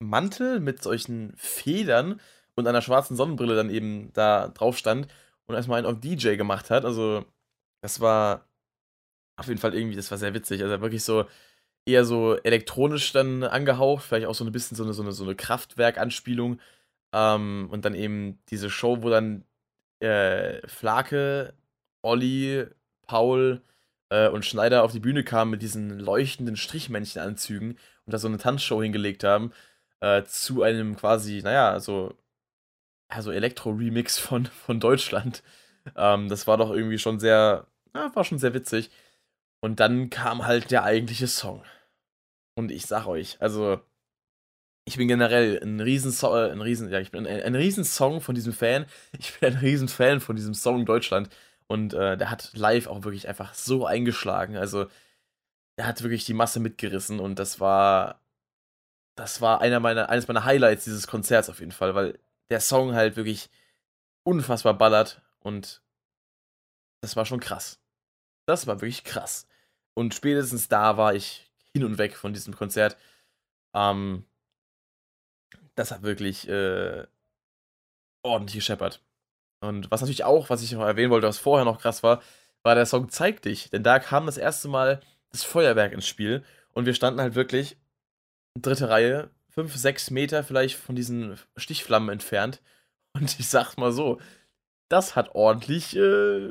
Mantel 0.00 0.60
mit 0.60 0.82
solchen 0.82 1.32
Federn 1.36 2.20
und 2.54 2.66
einer 2.66 2.82
schwarzen 2.82 3.16
Sonnenbrille 3.16 3.56
dann 3.56 3.70
eben 3.70 4.12
da 4.12 4.48
drauf 4.48 4.78
stand 4.78 5.08
und 5.46 5.54
erstmal 5.56 5.78
einen 5.78 5.86
auf 5.92 6.00
DJ 6.00 6.36
gemacht 6.36 6.70
hat. 6.70 6.84
Also, 6.84 7.24
das 7.82 8.00
war 8.00 8.48
auf 9.36 9.48
jeden 9.48 9.60
Fall 9.60 9.74
irgendwie, 9.74 9.96
das 9.96 10.10
war 10.10 10.18
sehr 10.18 10.34
witzig. 10.34 10.62
Also 10.62 10.80
wirklich 10.80 11.04
so 11.04 11.26
eher 11.86 12.04
so 12.04 12.36
elektronisch 12.36 13.12
dann 13.12 13.44
angehaucht, 13.44 14.04
vielleicht 14.04 14.26
auch 14.26 14.34
so 14.34 14.44
ein 14.44 14.52
bisschen 14.52 14.76
so 14.76 14.84
eine, 14.84 14.92
so 14.92 15.02
eine, 15.02 15.12
so 15.12 15.24
eine 15.24 15.36
Kraftwerk-Anspielung. 15.36 16.60
Ähm, 17.14 17.68
und 17.70 17.84
dann 17.84 17.94
eben 17.94 18.38
diese 18.50 18.70
Show, 18.70 19.02
wo 19.02 19.10
dann 19.10 19.44
äh, 20.00 20.66
Flake, 20.66 21.54
Olli, 22.02 22.66
Paul 23.06 23.62
äh, 24.10 24.28
und 24.28 24.44
Schneider 24.44 24.84
auf 24.84 24.92
die 24.92 25.00
Bühne 25.00 25.24
kamen 25.24 25.50
mit 25.50 25.62
diesen 25.62 25.98
leuchtenden 25.98 26.56
Strichmännchenanzügen 26.56 27.72
und 28.06 28.12
da 28.12 28.18
so 28.18 28.28
eine 28.28 28.38
Tanzshow 28.38 28.82
hingelegt 28.82 29.24
haben, 29.24 29.52
äh, 30.00 30.24
zu 30.24 30.62
einem 30.62 30.96
quasi, 30.96 31.42
naja, 31.42 31.80
so, 31.80 32.14
also 33.08 33.32
Elektro-Remix 33.32 34.18
von, 34.18 34.46
von 34.46 34.80
Deutschland. 34.80 35.42
Ähm, 35.96 36.28
das 36.28 36.46
war 36.46 36.56
doch 36.58 36.70
irgendwie 36.70 36.98
schon 36.98 37.18
sehr, 37.20 37.66
ja, 37.94 38.14
war 38.14 38.24
schon 38.24 38.38
sehr 38.38 38.54
witzig. 38.54 38.90
Und 39.60 39.80
dann 39.80 40.10
kam 40.10 40.46
halt 40.46 40.70
der 40.70 40.84
eigentliche 40.84 41.26
Song. 41.26 41.64
Und 42.56 42.70
ich 42.72 42.86
sag 42.86 43.06
euch, 43.06 43.40
also 43.40 43.80
ich 44.88 44.96
bin 44.96 45.06
generell 45.06 45.60
ein 45.62 45.80
riesen, 45.80 46.12
äh, 46.22 46.50
ein 46.50 46.62
riesen, 46.62 46.90
ja, 46.90 46.98
ich 46.98 47.10
bin 47.10 47.26
ein, 47.26 47.42
ein 47.42 47.54
riesen 47.54 47.84
Song 47.84 48.22
von 48.22 48.34
diesem 48.34 48.54
Fan. 48.54 48.86
Ich 49.18 49.38
bin 49.38 49.52
ein 49.52 49.58
riesen 49.58 49.88
Fan 49.88 50.20
von 50.20 50.34
diesem 50.34 50.54
Song 50.54 50.86
Deutschland. 50.86 51.28
Und 51.66 51.92
äh, 51.92 52.16
der 52.16 52.30
hat 52.30 52.52
live 52.54 52.86
auch 52.86 53.04
wirklich 53.04 53.28
einfach 53.28 53.52
so 53.52 53.84
eingeschlagen. 53.84 54.56
Also, 54.56 54.86
er 55.76 55.86
hat 55.86 56.02
wirklich 56.02 56.24
die 56.24 56.32
Masse 56.32 56.58
mitgerissen 56.58 57.20
und 57.20 57.38
das 57.38 57.60
war, 57.60 58.22
das 59.14 59.42
war 59.42 59.60
einer 59.60 59.78
meiner, 59.78 60.08
eines 60.08 60.26
meiner 60.26 60.44
Highlights 60.44 60.84
dieses 60.84 61.06
Konzerts 61.06 61.50
auf 61.50 61.60
jeden 61.60 61.72
Fall, 61.72 61.94
weil 61.94 62.18
der 62.50 62.60
Song 62.60 62.94
halt 62.94 63.16
wirklich 63.16 63.50
unfassbar 64.24 64.74
ballert 64.74 65.20
und 65.40 65.82
das 67.02 67.14
war 67.14 67.26
schon 67.26 67.40
krass. 67.40 67.78
Das 68.46 68.66
war 68.66 68.76
wirklich 68.76 69.04
krass. 69.04 69.46
Und 69.94 70.14
spätestens 70.14 70.68
da 70.68 70.96
war 70.96 71.14
ich 71.14 71.50
hin 71.74 71.84
und 71.84 71.98
weg 71.98 72.16
von 72.16 72.32
diesem 72.32 72.56
Konzert. 72.56 72.96
Ähm, 73.74 74.24
das 75.78 75.90
hat 75.90 76.02
wirklich 76.02 76.48
äh, 76.48 77.06
ordentlich 78.22 78.56
gescheppert. 78.56 79.02
Und 79.60 79.90
was 79.90 80.00
natürlich 80.00 80.24
auch, 80.24 80.50
was 80.50 80.62
ich 80.62 80.72
noch 80.72 80.84
erwähnen 80.84 81.10
wollte, 81.10 81.26
was 81.26 81.38
vorher 81.38 81.64
noch 81.64 81.80
krass 81.80 82.02
war, 82.02 82.22
war 82.62 82.74
der 82.74 82.86
Song 82.86 83.08
Zeig 83.08 83.42
dich. 83.42 83.70
Denn 83.70 83.82
da 83.82 83.98
kam 83.98 84.26
das 84.26 84.38
erste 84.38 84.68
Mal 84.68 85.00
das 85.30 85.44
Feuerwerk 85.44 85.92
ins 85.92 86.06
Spiel 86.06 86.44
und 86.72 86.86
wir 86.86 86.94
standen 86.94 87.20
halt 87.20 87.34
wirklich 87.34 87.76
dritte 88.54 88.88
Reihe, 88.88 89.30
fünf, 89.48 89.76
sechs 89.76 90.10
Meter 90.10 90.44
vielleicht 90.44 90.76
von 90.76 90.96
diesen 90.96 91.38
Stichflammen 91.56 92.10
entfernt. 92.10 92.60
Und 93.14 93.38
ich 93.40 93.48
sag's 93.48 93.76
mal 93.76 93.92
so, 93.92 94.20
das 94.88 95.16
hat 95.16 95.34
ordentlich 95.34 95.96
äh, 95.96 96.50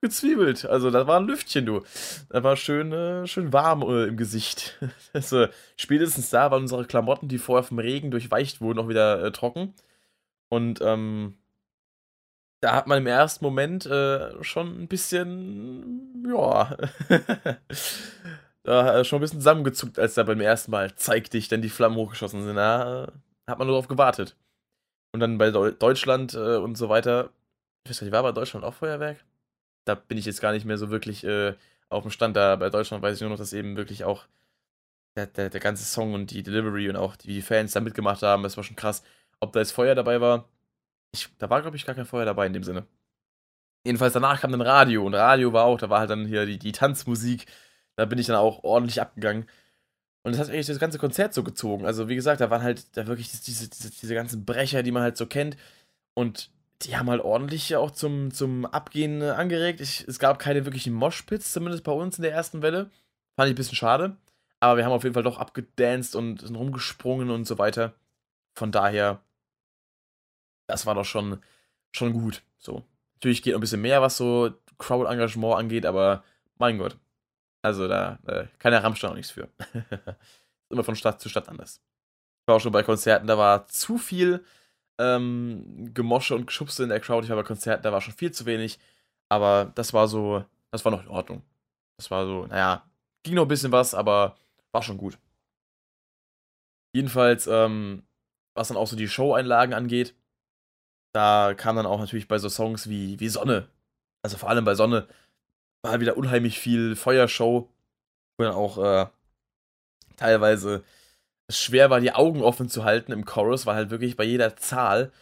gezwiebelt. 0.00 0.64
Also 0.66 0.90
da 0.90 1.06
war 1.06 1.20
ein 1.20 1.26
Lüftchen, 1.26 1.66
du. 1.66 1.82
Da 2.30 2.42
war 2.42 2.56
schön, 2.56 2.92
äh, 2.92 3.26
schön 3.26 3.52
warm 3.52 3.82
äh, 3.82 4.04
im 4.06 4.16
Gesicht. 4.16 4.78
also, 5.12 5.46
spätestens 5.76 6.30
da 6.30 6.50
waren 6.50 6.62
unsere 6.62 6.86
Klamotten, 6.86 7.28
die 7.28 7.38
vorher 7.38 7.64
vom 7.64 7.78
Regen 7.78 8.10
durchweicht 8.10 8.60
wurden, 8.60 8.78
auch 8.78 8.88
wieder 8.88 9.22
äh, 9.22 9.32
trocken. 9.32 9.74
Und 10.48 10.80
ähm, 10.82 11.36
da 12.60 12.74
hat 12.74 12.86
man 12.86 12.98
im 12.98 13.06
ersten 13.06 13.44
Moment 13.44 13.86
äh, 13.86 14.42
schon 14.42 14.82
ein 14.82 14.88
bisschen, 14.88 16.24
ja, 16.28 16.76
da 18.64 19.00
äh, 19.00 19.04
schon 19.04 19.18
ein 19.18 19.22
bisschen 19.22 19.40
zusammengezuckt, 19.40 19.98
als 19.98 20.14
da 20.14 20.24
beim 20.24 20.40
ersten 20.40 20.70
Mal 20.70 20.94
zeig 20.96 21.30
dich, 21.30 21.48
denn 21.48 21.62
die 21.62 21.70
Flammen 21.70 21.96
hochgeschossen 21.96 22.44
sind. 22.44 22.56
Da 22.56 23.04
äh, 23.04 23.06
hat 23.50 23.58
man 23.58 23.66
nur 23.66 23.76
darauf 23.76 23.88
gewartet. 23.88 24.36
Und 25.12 25.20
dann 25.20 25.38
bei 25.38 25.50
Deutschland 25.50 26.34
und 26.36 26.76
so 26.76 26.88
weiter. 26.88 27.30
Ich 27.84 27.90
weiß 27.90 28.02
nicht, 28.02 28.12
war 28.12 28.22
bei 28.22 28.30
Deutschland 28.30 28.64
auch 28.64 28.74
Feuerwerk? 28.74 29.24
Da 29.84 29.94
bin 29.94 30.18
ich 30.18 30.26
jetzt 30.26 30.40
gar 30.40 30.52
nicht 30.52 30.66
mehr 30.66 30.78
so 30.78 30.90
wirklich 30.90 31.24
äh, 31.24 31.54
auf 31.88 32.02
dem 32.02 32.10
Stand. 32.10 32.36
Da 32.36 32.56
bei 32.56 32.70
Deutschland 32.70 33.02
weiß 33.02 33.16
ich 33.16 33.20
nur 33.20 33.30
noch, 33.30 33.38
dass 33.38 33.52
eben 33.52 33.76
wirklich 33.76 34.04
auch 34.04 34.26
der, 35.16 35.26
der, 35.26 35.50
der 35.50 35.60
ganze 35.60 35.84
Song 35.84 36.14
und 36.14 36.30
die 36.30 36.42
Delivery 36.42 36.88
und 36.88 36.96
auch 36.96 37.16
die 37.16 37.42
Fans 37.42 37.72
da 37.72 37.80
mitgemacht 37.80 38.22
haben. 38.22 38.42
Das 38.42 38.56
war 38.56 38.64
schon 38.64 38.76
krass. 38.76 39.02
Ob 39.40 39.52
da 39.52 39.60
jetzt 39.60 39.72
Feuer 39.72 39.94
dabei 39.94 40.20
war, 40.20 40.48
ich, 41.12 41.28
da 41.38 41.50
war, 41.50 41.62
glaube 41.62 41.76
ich, 41.76 41.86
gar 41.86 41.94
kein 41.94 42.06
Feuer 42.06 42.24
dabei 42.24 42.46
in 42.46 42.52
dem 42.52 42.64
Sinne. 42.64 42.86
Jedenfalls 43.84 44.12
danach 44.12 44.40
kam 44.40 44.52
dann 44.52 44.60
Radio 44.60 45.06
und 45.06 45.14
Radio 45.14 45.52
war 45.52 45.64
auch, 45.64 45.78
da 45.78 45.88
war 45.90 46.00
halt 46.00 46.10
dann 46.10 46.26
hier 46.26 46.46
die, 46.46 46.58
die 46.58 46.72
Tanzmusik. 46.72 47.46
Da 47.96 48.04
bin 48.04 48.18
ich 48.18 48.26
dann 48.26 48.36
auch 48.36 48.62
ordentlich 48.64 49.00
abgegangen. 49.00 49.48
Und 50.22 50.32
das 50.32 50.40
hat 50.40 50.50
eigentlich 50.50 50.66
das 50.66 50.78
ganze 50.78 50.98
Konzert 50.98 51.32
so 51.34 51.42
gezogen. 51.42 51.86
Also, 51.86 52.08
wie 52.08 52.14
gesagt, 52.14 52.40
da 52.40 52.50
waren 52.50 52.62
halt 52.62 52.96
da 52.96 53.06
wirklich 53.06 53.30
diese, 53.30 53.70
diese, 53.70 53.90
diese 53.90 54.14
ganzen 54.14 54.44
Brecher, 54.44 54.82
die 54.82 54.92
man 54.92 55.02
halt 55.02 55.16
so 55.16 55.26
kennt. 55.26 55.56
Und 56.14 56.50
die 56.82 56.96
haben 56.96 57.10
halt 57.10 57.22
ordentlich 57.22 57.76
auch 57.76 57.90
zum, 57.90 58.32
zum 58.32 58.64
Abgehen 58.64 59.20
äh, 59.20 59.30
angeregt. 59.30 59.80
Ich, 59.80 60.06
es 60.08 60.18
gab 60.18 60.38
keine 60.38 60.64
wirklichen 60.64 60.94
Moshpits, 60.94 61.52
zumindest 61.52 61.84
bei 61.84 61.92
uns 61.92 62.18
in 62.18 62.22
der 62.22 62.32
ersten 62.32 62.62
Welle. 62.62 62.90
Fand 63.36 63.48
ich 63.48 63.54
ein 63.54 63.56
bisschen 63.56 63.76
schade. 63.76 64.16
Aber 64.60 64.76
wir 64.76 64.84
haben 64.84 64.92
auf 64.92 65.04
jeden 65.04 65.14
Fall 65.14 65.22
doch 65.22 65.38
abgedanced 65.38 66.14
und 66.14 66.40
sind 66.40 66.56
rumgesprungen 66.56 67.30
und 67.30 67.46
so 67.46 67.58
weiter. 67.58 67.94
Von 68.54 68.72
daher, 68.72 69.20
das 70.66 70.86
war 70.86 70.94
doch 70.94 71.04
schon, 71.04 71.42
schon 71.92 72.12
gut. 72.12 72.42
So. 72.58 72.84
Natürlich 73.14 73.42
geht 73.42 73.52
noch 73.52 73.58
ein 73.58 73.62
bisschen 73.62 73.80
mehr, 73.80 74.02
was 74.02 74.16
so 74.16 74.50
Crowd-Engagement 74.78 75.56
angeht, 75.56 75.86
aber 75.86 76.24
mein 76.58 76.78
Gott. 76.78 76.96
Also 77.62 77.88
da 77.88 78.18
äh, 78.26 78.46
kann 78.58 78.72
der 78.72 78.82
Rammstein 78.82 79.10
auch 79.10 79.14
nichts 79.14 79.32
für. 79.32 79.48
Immer 80.70 80.84
von 80.84 80.96
Stadt 80.96 81.20
zu 81.20 81.28
Stadt 81.28 81.48
anders. 81.48 81.82
Ich 82.42 82.48
war 82.48 82.56
auch 82.56 82.60
schon 82.60 82.72
bei 82.72 82.82
Konzerten, 82.82 83.26
da 83.26 83.36
war 83.36 83.66
zu 83.68 83.98
viel 83.98 84.44
ähm, 85.00 85.90
Gemosche 85.94 86.34
und 86.34 86.46
Geschubse 86.46 86.82
in 86.82 86.90
der 86.90 87.00
Crowd. 87.00 87.24
Ich 87.24 87.30
war 87.30 87.36
bei 87.36 87.42
Konzerten, 87.42 87.82
da 87.82 87.92
war 87.92 88.00
schon 88.00 88.14
viel 88.14 88.32
zu 88.32 88.46
wenig. 88.46 88.78
Aber 89.28 89.72
das 89.74 89.92
war 89.92 90.08
so, 90.08 90.44
das 90.70 90.84
war 90.84 90.92
noch 90.92 91.02
in 91.02 91.08
Ordnung. 91.08 91.42
Das 91.96 92.10
war 92.10 92.26
so, 92.26 92.46
naja, 92.46 92.84
ging 93.22 93.34
noch 93.34 93.44
ein 93.44 93.48
bisschen 93.48 93.72
was, 93.72 93.94
aber 93.94 94.36
war 94.72 94.82
schon 94.82 94.98
gut. 94.98 95.18
Jedenfalls, 96.92 97.46
ähm, 97.46 98.02
was 98.54 98.68
dann 98.68 98.76
auch 98.76 98.86
so 98.86 98.96
die 98.96 99.08
Show-Einlagen 99.08 99.74
angeht, 99.74 100.14
da 101.12 101.54
kam 101.54 101.76
dann 101.76 101.86
auch 101.86 101.98
natürlich 101.98 102.28
bei 102.28 102.38
so 102.38 102.48
Songs 102.48 102.88
wie, 102.88 103.18
wie 103.20 103.28
Sonne, 103.28 103.68
also 104.22 104.36
vor 104.36 104.48
allem 104.48 104.64
bei 104.64 104.74
Sonne, 104.74 105.08
war 105.82 106.00
wieder 106.00 106.16
unheimlich 106.16 106.58
viel 106.58 106.96
Feuershow, 106.96 107.68
wo 108.36 108.44
dann 108.44 108.54
auch 108.54 108.78
äh, 108.78 109.06
teilweise 110.16 110.84
es 111.50 111.60
schwer 111.60 111.90
war, 111.90 112.00
die 112.00 112.12
Augen 112.12 112.42
offen 112.42 112.68
zu 112.68 112.84
halten 112.84 113.12
im 113.12 113.24
Chorus, 113.24 113.66
weil 113.66 113.76
halt 113.76 113.90
wirklich 113.90 114.16
bei 114.16 114.24
jeder 114.24 114.56
Zahl 114.56 115.12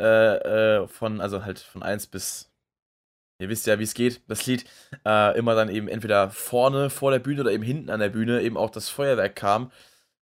äh, 0.00 0.82
äh, 0.82 0.88
von, 0.88 1.20
also 1.20 1.44
halt 1.44 1.58
von 1.60 1.82
1 1.82 2.08
bis, 2.08 2.50
ihr 3.38 3.48
wisst 3.48 3.66
ja, 3.66 3.78
wie 3.78 3.84
es 3.84 3.94
geht, 3.94 4.22
das 4.28 4.46
Lied, 4.46 4.64
äh, 5.06 5.36
immer 5.38 5.54
dann 5.54 5.68
eben 5.68 5.88
entweder 5.88 6.30
vorne 6.30 6.90
vor 6.90 7.10
der 7.10 7.18
Bühne 7.20 7.42
oder 7.42 7.52
eben 7.52 7.64
hinten 7.64 7.90
an 7.90 8.00
der 8.00 8.10
Bühne 8.10 8.42
eben 8.42 8.56
auch 8.56 8.70
das 8.70 8.88
Feuerwerk 8.88 9.36
kam. 9.36 9.72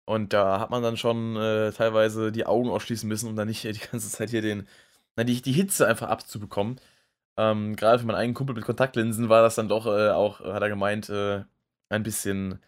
Und 0.05 0.33
da 0.33 0.59
hat 0.59 0.69
man 0.71 0.83
dann 0.83 0.97
schon 0.97 1.35
äh, 1.37 1.71
teilweise 1.71 2.31
die 2.31 2.45
Augen 2.45 2.69
ausschließen 2.69 3.09
müssen, 3.09 3.29
um 3.29 3.35
dann 3.35 3.47
nicht 3.47 3.63
die 3.63 3.73
ganze 3.91 4.09
Zeit 4.09 4.29
hier 4.29 4.41
den, 4.41 4.67
na, 5.15 5.23
die, 5.23 5.41
die 5.41 5.51
Hitze 5.53 5.87
einfach 5.87 6.09
abzubekommen. 6.09 6.79
Ähm, 7.37 7.75
Gerade 7.75 7.99
für 7.99 8.05
meinen 8.07 8.17
eigenen 8.17 8.35
Kumpel 8.35 8.55
mit 8.55 8.65
Kontaktlinsen 8.65 9.29
war 9.29 9.41
das 9.43 9.55
dann 9.55 9.69
doch 9.69 9.87
äh, 9.87 10.09
auch, 10.11 10.41
hat 10.41 10.61
er 10.63 10.69
gemeint, 10.69 11.09
äh, 11.09 11.43
ein 11.89 12.03
bisschen, 12.03 12.59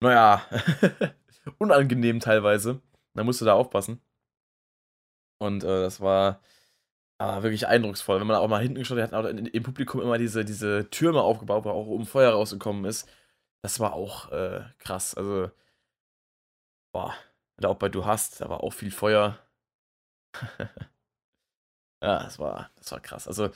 naja, 0.00 0.42
unangenehm 1.58 2.20
teilweise. 2.20 2.80
Da 3.14 3.24
musste 3.24 3.44
da 3.44 3.54
aufpassen. 3.54 4.00
Und 5.38 5.64
äh, 5.64 5.82
das 5.82 6.00
war 6.00 6.40
äh, 7.18 7.42
wirklich 7.42 7.66
eindrucksvoll. 7.66 8.20
Wenn 8.20 8.26
man 8.26 8.36
auch 8.36 8.48
mal 8.48 8.62
hinten 8.62 8.78
geschaut 8.78 8.98
hat, 8.98 9.12
hat 9.12 9.24
auch 9.24 9.28
im 9.28 9.62
Publikum 9.62 10.00
immer 10.02 10.18
diese, 10.18 10.44
diese 10.44 10.90
Türme 10.90 11.22
aufgebaut, 11.22 11.64
wo 11.64 11.70
auch 11.70 11.86
oben 11.86 12.06
Feuer 12.06 12.32
rausgekommen 12.32 12.84
ist. 12.84 13.08
Das 13.62 13.80
war 13.80 13.94
auch 13.94 14.30
äh, 14.32 14.62
krass. 14.78 15.14
Also, 15.14 15.50
boah, 16.92 17.14
auch 17.62 17.76
bei 17.76 17.88
Du 17.88 18.04
hast, 18.06 18.40
da 18.40 18.48
war 18.48 18.62
auch 18.62 18.72
viel 18.72 18.90
Feuer. 18.90 19.38
ja, 22.02 22.22
das 22.24 22.38
war, 22.38 22.70
das 22.76 22.92
war 22.92 23.00
krass. 23.00 23.26
Also, 23.28 23.50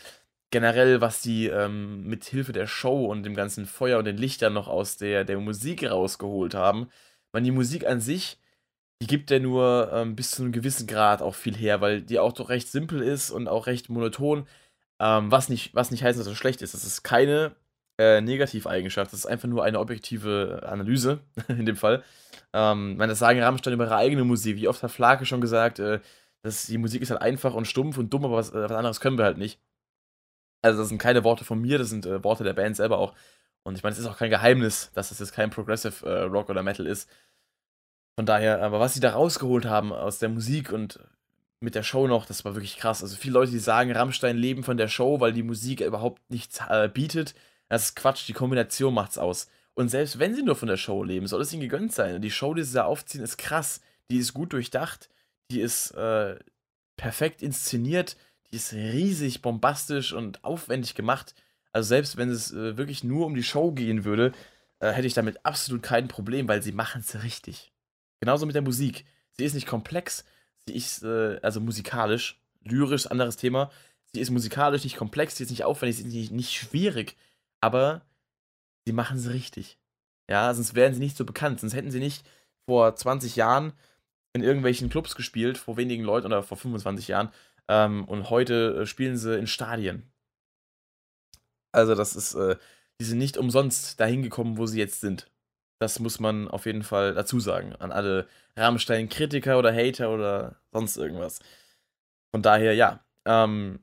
generell, 0.50 1.00
was 1.00 1.20
die 1.22 1.48
ähm, 1.48 2.04
mit 2.04 2.24
Hilfe 2.24 2.52
der 2.52 2.66
Show 2.66 3.06
und 3.06 3.24
dem 3.24 3.34
ganzen 3.34 3.66
Feuer 3.66 3.98
und 3.98 4.04
den 4.04 4.16
Lichtern 4.16 4.52
noch 4.52 4.68
aus 4.68 4.96
der, 4.96 5.24
der 5.24 5.38
Musik 5.38 5.84
rausgeholt 5.90 6.54
haben. 6.54 6.90
Man, 7.34 7.44
die 7.44 7.50
Musik 7.50 7.86
an 7.86 8.00
sich, 8.00 8.38
die 9.02 9.08
gibt 9.08 9.30
ja 9.30 9.40
nur 9.40 9.90
ähm, 9.92 10.16
bis 10.16 10.30
zu 10.30 10.42
einem 10.42 10.52
gewissen 10.52 10.86
Grad 10.86 11.20
auch 11.20 11.34
viel 11.34 11.56
her, 11.56 11.80
weil 11.80 12.00
die 12.00 12.18
auch 12.20 12.32
doch 12.32 12.48
recht 12.48 12.68
simpel 12.68 13.02
ist 13.02 13.30
und 13.30 13.48
auch 13.48 13.66
recht 13.66 13.90
monoton. 13.90 14.46
Ähm, 15.00 15.30
was, 15.32 15.48
nicht, 15.48 15.74
was 15.74 15.90
nicht 15.90 16.04
heißt, 16.04 16.18
dass 16.18 16.28
es 16.28 16.38
schlecht 16.38 16.62
ist. 16.62 16.74
Das 16.74 16.84
ist 16.84 17.02
keine 17.02 17.56
äh, 17.98 18.20
Negativeigenschaft, 18.20 19.12
das 19.12 19.20
ist 19.20 19.26
einfach 19.26 19.48
nur 19.48 19.64
eine 19.64 19.80
objektive 19.80 20.62
Analyse 20.66 21.20
in 21.48 21.66
dem 21.66 21.76
Fall. 21.76 22.04
Ähm, 22.52 22.96
meine, 22.96 23.12
das 23.12 23.18
sagen 23.18 23.42
Rammstein 23.42 23.74
über 23.74 23.86
ihre 23.86 23.96
eigene 23.96 24.24
Musik. 24.24 24.56
Wie 24.56 24.68
oft 24.68 24.82
hat 24.82 24.92
Flake 24.92 25.26
schon 25.26 25.40
gesagt, 25.40 25.80
äh, 25.80 26.00
dass 26.42 26.66
die 26.66 26.78
Musik 26.78 27.02
ist 27.02 27.10
halt 27.10 27.22
einfach 27.22 27.54
und 27.54 27.66
stumpf 27.66 27.98
und 27.98 28.12
dumm, 28.12 28.24
aber 28.24 28.36
was, 28.36 28.50
äh, 28.50 28.62
was 28.62 28.72
anderes 28.72 29.00
können 29.00 29.18
wir 29.18 29.24
halt 29.24 29.38
nicht. 29.38 29.60
Also 30.62 30.78
das 30.80 30.88
sind 30.88 30.98
keine 30.98 31.24
Worte 31.24 31.44
von 31.44 31.60
mir, 31.60 31.78
das 31.78 31.90
sind 31.90 32.06
äh, 32.06 32.22
Worte 32.24 32.44
der 32.44 32.54
Band 32.54 32.76
selber 32.76 32.98
auch. 32.98 33.14
Und 33.64 33.76
ich 33.76 33.82
meine, 33.82 33.94
es 33.94 33.98
ist 33.98 34.06
auch 34.06 34.18
kein 34.18 34.30
Geheimnis, 34.30 34.90
dass 34.94 35.10
es 35.10 35.18
jetzt 35.18 35.32
kein 35.32 35.50
Progressive 35.50 36.06
äh, 36.06 36.22
Rock 36.22 36.50
oder 36.50 36.62
Metal 36.62 36.86
ist. 36.86 37.08
Von 38.16 38.26
daher, 38.26 38.62
aber 38.62 38.78
was 38.78 38.94
sie 38.94 39.00
da 39.00 39.12
rausgeholt 39.12 39.64
haben 39.64 39.92
aus 39.92 40.18
der 40.18 40.28
Musik 40.28 40.70
und 40.70 41.00
mit 41.60 41.74
der 41.74 41.82
Show 41.82 42.06
noch, 42.06 42.26
das 42.26 42.44
war 42.44 42.54
wirklich 42.54 42.76
krass. 42.76 43.02
Also 43.02 43.16
viele 43.16 43.34
Leute, 43.34 43.50
die 43.50 43.58
sagen, 43.58 43.90
Rammstein 43.90 44.36
leben 44.36 44.62
von 44.62 44.76
der 44.76 44.88
Show, 44.88 45.18
weil 45.20 45.32
die 45.32 45.42
Musik 45.42 45.80
überhaupt 45.80 46.22
nichts 46.30 46.60
äh, 46.68 46.88
bietet. 46.88 47.34
Das 47.68 47.84
ist 47.84 47.96
Quatsch, 47.96 48.28
die 48.28 48.34
Kombination 48.34 48.94
macht's 48.94 49.18
aus. 49.18 49.48
Und 49.72 49.88
selbst 49.88 50.18
wenn 50.18 50.34
sie 50.34 50.42
nur 50.42 50.56
von 50.56 50.68
der 50.68 50.76
Show 50.76 51.02
leben, 51.02 51.26
soll 51.26 51.40
es 51.40 51.52
ihnen 51.52 51.62
gegönnt 51.62 51.92
sein. 51.92 52.20
Die 52.20 52.30
Show, 52.30 52.54
die 52.54 52.62
sie 52.62 52.74
da 52.74 52.84
aufziehen, 52.84 53.24
ist 53.24 53.38
krass. 53.38 53.80
Die 54.10 54.18
ist 54.18 54.34
gut 54.34 54.52
durchdacht. 54.52 55.08
Die 55.50 55.60
ist 55.60 55.90
äh, 55.92 56.38
perfekt 56.96 57.42
inszeniert 57.42 58.16
die 58.54 58.58
ist 58.58 58.72
riesig 58.72 59.42
bombastisch 59.42 60.12
und 60.12 60.44
aufwendig 60.44 60.94
gemacht. 60.94 61.34
Also 61.74 61.88
selbst 61.88 62.16
wenn 62.16 62.30
es 62.30 62.52
äh, 62.52 62.76
wirklich 62.76 63.02
nur 63.02 63.26
um 63.26 63.34
die 63.34 63.42
Show 63.42 63.72
gehen 63.72 64.04
würde, 64.04 64.32
äh, 64.78 64.92
hätte 64.92 65.08
ich 65.08 65.14
damit 65.14 65.44
absolut 65.44 65.82
kein 65.82 66.06
Problem, 66.06 66.46
weil 66.46 66.62
sie 66.62 66.72
machen 66.72 67.02
es 67.04 67.22
richtig. 67.24 67.72
Genauso 68.20 68.46
mit 68.46 68.54
der 68.54 68.62
Musik. 68.62 69.04
Sie 69.32 69.44
ist 69.44 69.54
nicht 69.54 69.66
komplex, 69.66 70.24
sie 70.68 70.76
ist 70.76 71.02
äh, 71.02 71.40
also 71.42 71.60
musikalisch, 71.60 72.40
lyrisch, 72.62 73.08
anderes 73.08 73.36
Thema. 73.36 73.72
Sie 74.12 74.20
ist 74.20 74.30
musikalisch 74.30 74.84
nicht 74.84 74.96
komplex, 74.96 75.36
sie 75.36 75.42
ist 75.42 75.50
nicht 75.50 75.64
aufwendig, 75.64 75.96
sie 75.96 76.02
ist 76.04 76.14
nicht, 76.14 76.32
nicht 76.32 76.52
schwierig, 76.52 77.16
aber 77.60 78.02
sie 78.86 78.92
machen 78.92 79.18
es 79.18 79.30
richtig. 79.30 79.76
Ja, 80.30 80.54
sonst 80.54 80.76
wären 80.76 80.94
sie 80.94 81.00
nicht 81.00 81.16
so 81.16 81.24
bekannt, 81.24 81.58
sonst 81.58 81.74
hätten 81.74 81.90
sie 81.90 81.98
nicht 81.98 82.24
vor 82.66 82.94
20 82.94 83.34
Jahren 83.34 83.72
in 84.32 84.44
irgendwelchen 84.44 84.90
Clubs 84.90 85.16
gespielt, 85.16 85.58
vor 85.58 85.76
wenigen 85.76 86.04
Leuten 86.04 86.28
oder 86.28 86.44
vor 86.44 86.56
25 86.56 87.08
Jahren 87.08 87.30
ähm, 87.66 88.04
und 88.04 88.30
heute 88.30 88.82
äh, 88.82 88.86
spielen 88.86 89.16
sie 89.16 89.36
in 89.36 89.48
Stadien. 89.48 90.13
Also, 91.74 91.94
das 91.94 92.16
ist, 92.16 92.34
äh, 92.34 92.56
die 93.00 93.04
sind 93.04 93.18
nicht 93.18 93.36
umsonst 93.36 94.00
dahin 94.00 94.22
gekommen, 94.22 94.58
wo 94.58 94.66
sie 94.66 94.78
jetzt 94.78 95.00
sind. 95.00 95.30
Das 95.80 95.98
muss 96.00 96.20
man 96.20 96.48
auf 96.48 96.66
jeden 96.66 96.82
Fall 96.82 97.14
dazu 97.14 97.40
sagen. 97.40 97.74
An 97.76 97.92
alle 97.92 98.28
Rammstein-Kritiker 98.56 99.58
oder 99.58 99.74
Hater 99.74 100.10
oder 100.10 100.56
sonst 100.72 100.96
irgendwas. 100.96 101.40
Von 102.32 102.42
daher, 102.42 102.74
ja. 102.74 103.04
Ähm, 103.26 103.80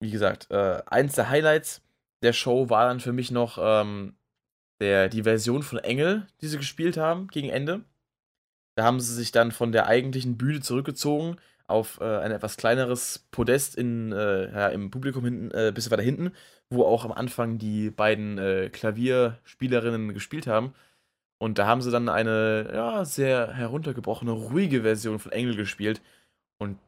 wie 0.00 0.10
gesagt, 0.10 0.50
äh, 0.50 0.82
eins 0.86 1.14
der 1.14 1.30
Highlights 1.30 1.82
der 2.22 2.32
Show 2.32 2.70
war 2.70 2.88
dann 2.88 3.00
für 3.00 3.12
mich 3.12 3.30
noch 3.30 3.58
ähm, 3.60 4.16
der, 4.80 5.08
die 5.08 5.24
Version 5.24 5.62
von 5.62 5.78
Engel, 5.78 6.26
die 6.40 6.48
sie 6.48 6.56
gespielt 6.58 6.96
haben 6.96 7.28
gegen 7.28 7.50
Ende. 7.50 7.84
Da 8.76 8.84
haben 8.84 9.00
sie 9.00 9.14
sich 9.14 9.32
dann 9.32 9.52
von 9.52 9.72
der 9.72 9.86
eigentlichen 9.86 10.38
Bühne 10.38 10.60
zurückgezogen 10.60 11.36
auf 11.66 12.00
äh, 12.00 12.18
ein 12.18 12.32
etwas 12.32 12.56
kleineres 12.56 13.26
Podest 13.30 13.76
in, 13.76 14.12
äh, 14.12 14.50
ja, 14.52 14.68
im 14.68 14.90
Publikum 14.90 15.24
hinten, 15.24 15.50
äh, 15.52 15.68
ein 15.68 15.74
bisschen 15.74 15.92
weiter 15.92 16.02
hinten, 16.02 16.32
wo 16.72 16.84
auch 16.84 17.04
am 17.04 17.12
Anfang 17.12 17.58
die 17.58 17.90
beiden 17.90 18.38
äh, 18.38 18.70
Klavierspielerinnen 18.70 20.14
gespielt 20.14 20.46
haben. 20.46 20.74
Und 21.38 21.58
da 21.58 21.66
haben 21.66 21.82
sie 21.82 21.90
dann 21.90 22.08
eine 22.08 22.70
ja, 22.72 23.04
sehr 23.04 23.52
heruntergebrochene, 23.52 24.30
ruhige 24.30 24.82
Version 24.82 25.18
von 25.18 25.32
Engel 25.32 25.56
gespielt. 25.56 26.00
Und 26.58 26.78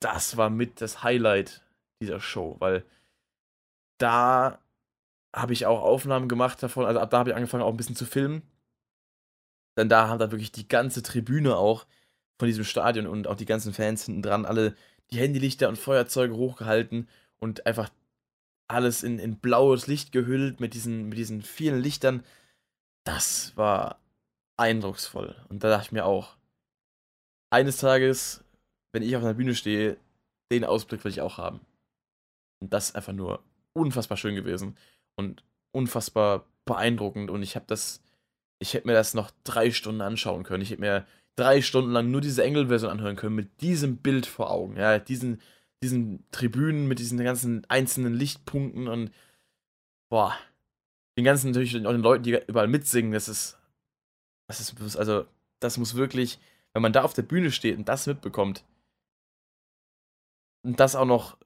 das 0.00 0.36
war 0.36 0.50
mit 0.50 0.80
das 0.80 1.02
Highlight 1.02 1.62
dieser 2.00 2.20
Show, 2.20 2.56
weil 2.60 2.84
da 3.98 4.58
habe 5.34 5.52
ich 5.52 5.66
auch 5.66 5.82
Aufnahmen 5.82 6.28
gemacht 6.28 6.62
davon. 6.62 6.86
Also 6.86 7.00
ab 7.00 7.10
da 7.10 7.18
habe 7.18 7.30
ich 7.30 7.36
angefangen 7.36 7.62
auch 7.62 7.70
ein 7.70 7.76
bisschen 7.76 7.96
zu 7.96 8.06
filmen. 8.06 8.42
Denn 9.76 9.88
da 9.88 10.08
haben 10.08 10.18
dann 10.18 10.30
wirklich 10.30 10.52
die 10.52 10.68
ganze 10.68 11.02
Tribüne 11.02 11.56
auch 11.56 11.86
von 12.38 12.46
diesem 12.46 12.64
Stadion 12.64 13.06
und 13.06 13.26
auch 13.26 13.36
die 13.36 13.46
ganzen 13.46 13.72
Fans 13.72 14.04
hinten 14.04 14.22
dran, 14.22 14.44
alle 14.44 14.74
die 15.10 15.18
Handylichter 15.18 15.68
und 15.68 15.78
Feuerzeuge 15.78 16.34
hochgehalten 16.34 17.08
und 17.38 17.66
einfach 17.66 17.90
alles 18.68 19.02
in, 19.02 19.18
in 19.18 19.38
blaues 19.38 19.86
Licht 19.86 20.12
gehüllt 20.12 20.60
mit 20.60 20.74
diesen, 20.74 21.08
mit 21.08 21.18
diesen 21.18 21.42
vielen 21.42 21.80
Lichtern. 21.80 22.24
Das 23.04 23.56
war 23.56 23.98
eindrucksvoll. 24.56 25.36
Und 25.48 25.64
da 25.64 25.68
dachte 25.68 25.86
ich 25.86 25.92
mir 25.92 26.06
auch, 26.06 26.36
eines 27.50 27.76
Tages, 27.78 28.44
wenn 28.92 29.02
ich 29.02 29.16
auf 29.16 29.22
einer 29.22 29.34
Bühne 29.34 29.54
stehe, 29.54 29.96
den 30.50 30.64
Ausblick 30.64 31.04
will 31.04 31.10
ich 31.10 31.20
auch 31.20 31.38
haben. 31.38 31.60
Und 32.60 32.72
das 32.72 32.90
ist 32.90 32.96
einfach 32.96 33.12
nur 33.12 33.42
unfassbar 33.74 34.16
schön 34.16 34.34
gewesen 34.34 34.76
und 35.16 35.44
unfassbar 35.72 36.46
beeindruckend. 36.64 37.30
Und 37.30 37.42
ich 37.42 37.56
habe 37.56 37.66
das, 37.68 38.02
ich 38.58 38.74
hätte 38.74 38.86
mir 38.86 38.94
das 38.94 39.14
noch 39.14 39.30
drei 39.44 39.70
Stunden 39.70 40.00
anschauen 40.00 40.44
können. 40.44 40.62
Ich 40.62 40.70
hätte 40.70 40.80
mir 40.80 41.06
drei 41.36 41.62
Stunden 41.62 41.90
lang 41.90 42.10
nur 42.10 42.20
diese 42.20 42.44
Engel-Version 42.44 42.90
anhören 42.90 43.16
können, 43.16 43.34
mit 43.34 43.60
diesem 43.60 43.98
Bild 43.98 44.26
vor 44.26 44.50
Augen, 44.50 44.76
ja, 44.76 44.98
diesen, 44.98 45.40
diesen 45.84 46.24
Tribünen, 46.30 46.88
mit 46.88 46.98
diesen 46.98 47.18
ganzen 47.22 47.64
einzelnen 47.68 48.14
Lichtpunkten 48.14 48.88
und 48.88 49.12
boah, 50.10 50.36
den 51.16 51.24
ganzen 51.24 51.52
natürlich 51.52 51.74
auch 51.86 51.92
den 51.92 52.02
Leuten, 52.02 52.24
die 52.24 52.40
überall 52.46 52.68
mitsingen, 52.68 53.12
das 53.12 53.28
ist, 53.28 53.58
das 54.48 54.60
ist, 54.60 54.96
also, 54.96 55.26
das 55.60 55.78
muss 55.78 55.94
wirklich, 55.94 56.40
wenn 56.72 56.82
man 56.82 56.92
da 56.92 57.02
auf 57.02 57.14
der 57.14 57.22
Bühne 57.22 57.50
steht 57.52 57.78
und 57.78 57.88
das 57.88 58.06
mitbekommt, 58.06 58.64
und 60.64 60.80
das 60.80 60.96
auch 60.96 61.04
noch 61.04 61.36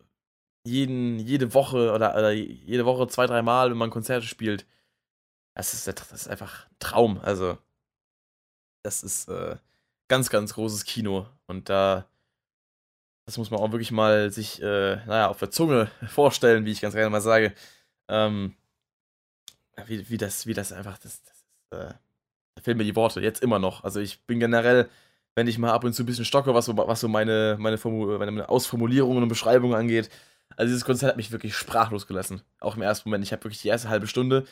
jeden, 0.65 1.19
jede 1.19 1.55
Woche 1.55 1.93
oder, 1.93 2.15
oder 2.17 2.33
jede 2.33 2.85
Woche 2.85 3.09
zwei, 3.09 3.27
drei 3.27 3.43
Mal, 3.43 3.71
wenn 3.71 3.79
man 3.79 3.91
Konzerte 3.91 4.27
spielt, 4.27 4.67
das 5.55 5.75
ist, 5.75 5.89
das 5.89 6.13
ist 6.13 6.29
einfach 6.29 6.67
ein 6.67 6.77
Traum. 6.79 7.19
Also, 7.21 7.59
das 8.85 9.03
ist, 9.03 9.29
äh, 9.29 9.57
ganz, 10.09 10.31
ganz 10.31 10.55
großes 10.55 10.85
Kino. 10.85 11.27
Und 11.47 11.69
da, 11.69 12.09
das 13.29 13.37
muss 13.37 13.51
man 13.51 13.61
auch 13.61 13.73
wirklich 13.73 13.91
mal 13.93 14.31
sich, 14.31 14.63
äh, 14.63 14.97
naja, 15.05 15.29
auf 15.29 15.39
der 15.39 15.51
Zunge 15.51 15.91
vorstellen, 16.09 16.65
wie 16.65 16.73
ich 16.73 16.81
ganz 16.81 16.95
gerne 16.95 17.11
mal 17.11 17.21
sage. 17.21 17.53
Ähm, 18.09 18.55
wie, 19.87 20.09
wie, 20.09 20.17
das, 20.17 20.47
wie 20.47 20.55
das 20.55 20.73
einfach, 20.73 20.97
das, 20.97 21.23
das 21.25 21.79
äh, 21.79 21.93
da 22.55 22.63
fehlen 22.63 22.79
mir 22.79 22.85
die 22.85 22.97
Worte, 22.97 23.21
jetzt 23.21 23.43
immer 23.43 23.59
noch. 23.59 23.85
Also 23.85 24.01
ich 24.01 24.25
bin 24.27 24.41
generell, 24.41 24.89
wenn 25.35 25.47
ich 25.47 25.59
mal 25.59 25.73
ab 25.73 25.85
und 25.85 25.93
zu 25.93 26.05
ein 26.05 26.07
bisschen 26.07 26.25
stocke, 26.25 26.55
was 26.55 26.65
so, 26.65 26.75
was 26.75 27.01
so 27.01 27.09
meine, 27.09 27.57
meine, 27.59 27.77
meine 27.77 28.49
Ausformulierungen 28.49 29.23
und 29.23 29.29
Beschreibungen 29.29 29.77
angeht, 29.77 30.09
Also 30.57 30.69
dieses 30.71 30.87
Konzert 30.87 31.11
hat 31.11 31.17
mich 31.19 31.31
wirklich 31.31 31.55
sprachlos 31.55 32.07
gelassen. 32.07 32.41
Auch 32.61 32.77
im 32.77 32.83
ersten 32.83 33.11
Moment. 33.11 33.25
Ich 33.25 33.33
habe 33.33 33.45
wirklich 33.45 33.61
die 33.61 33.69
erste 33.69 33.91
halbe 33.91 34.07
Stunde 34.07 34.47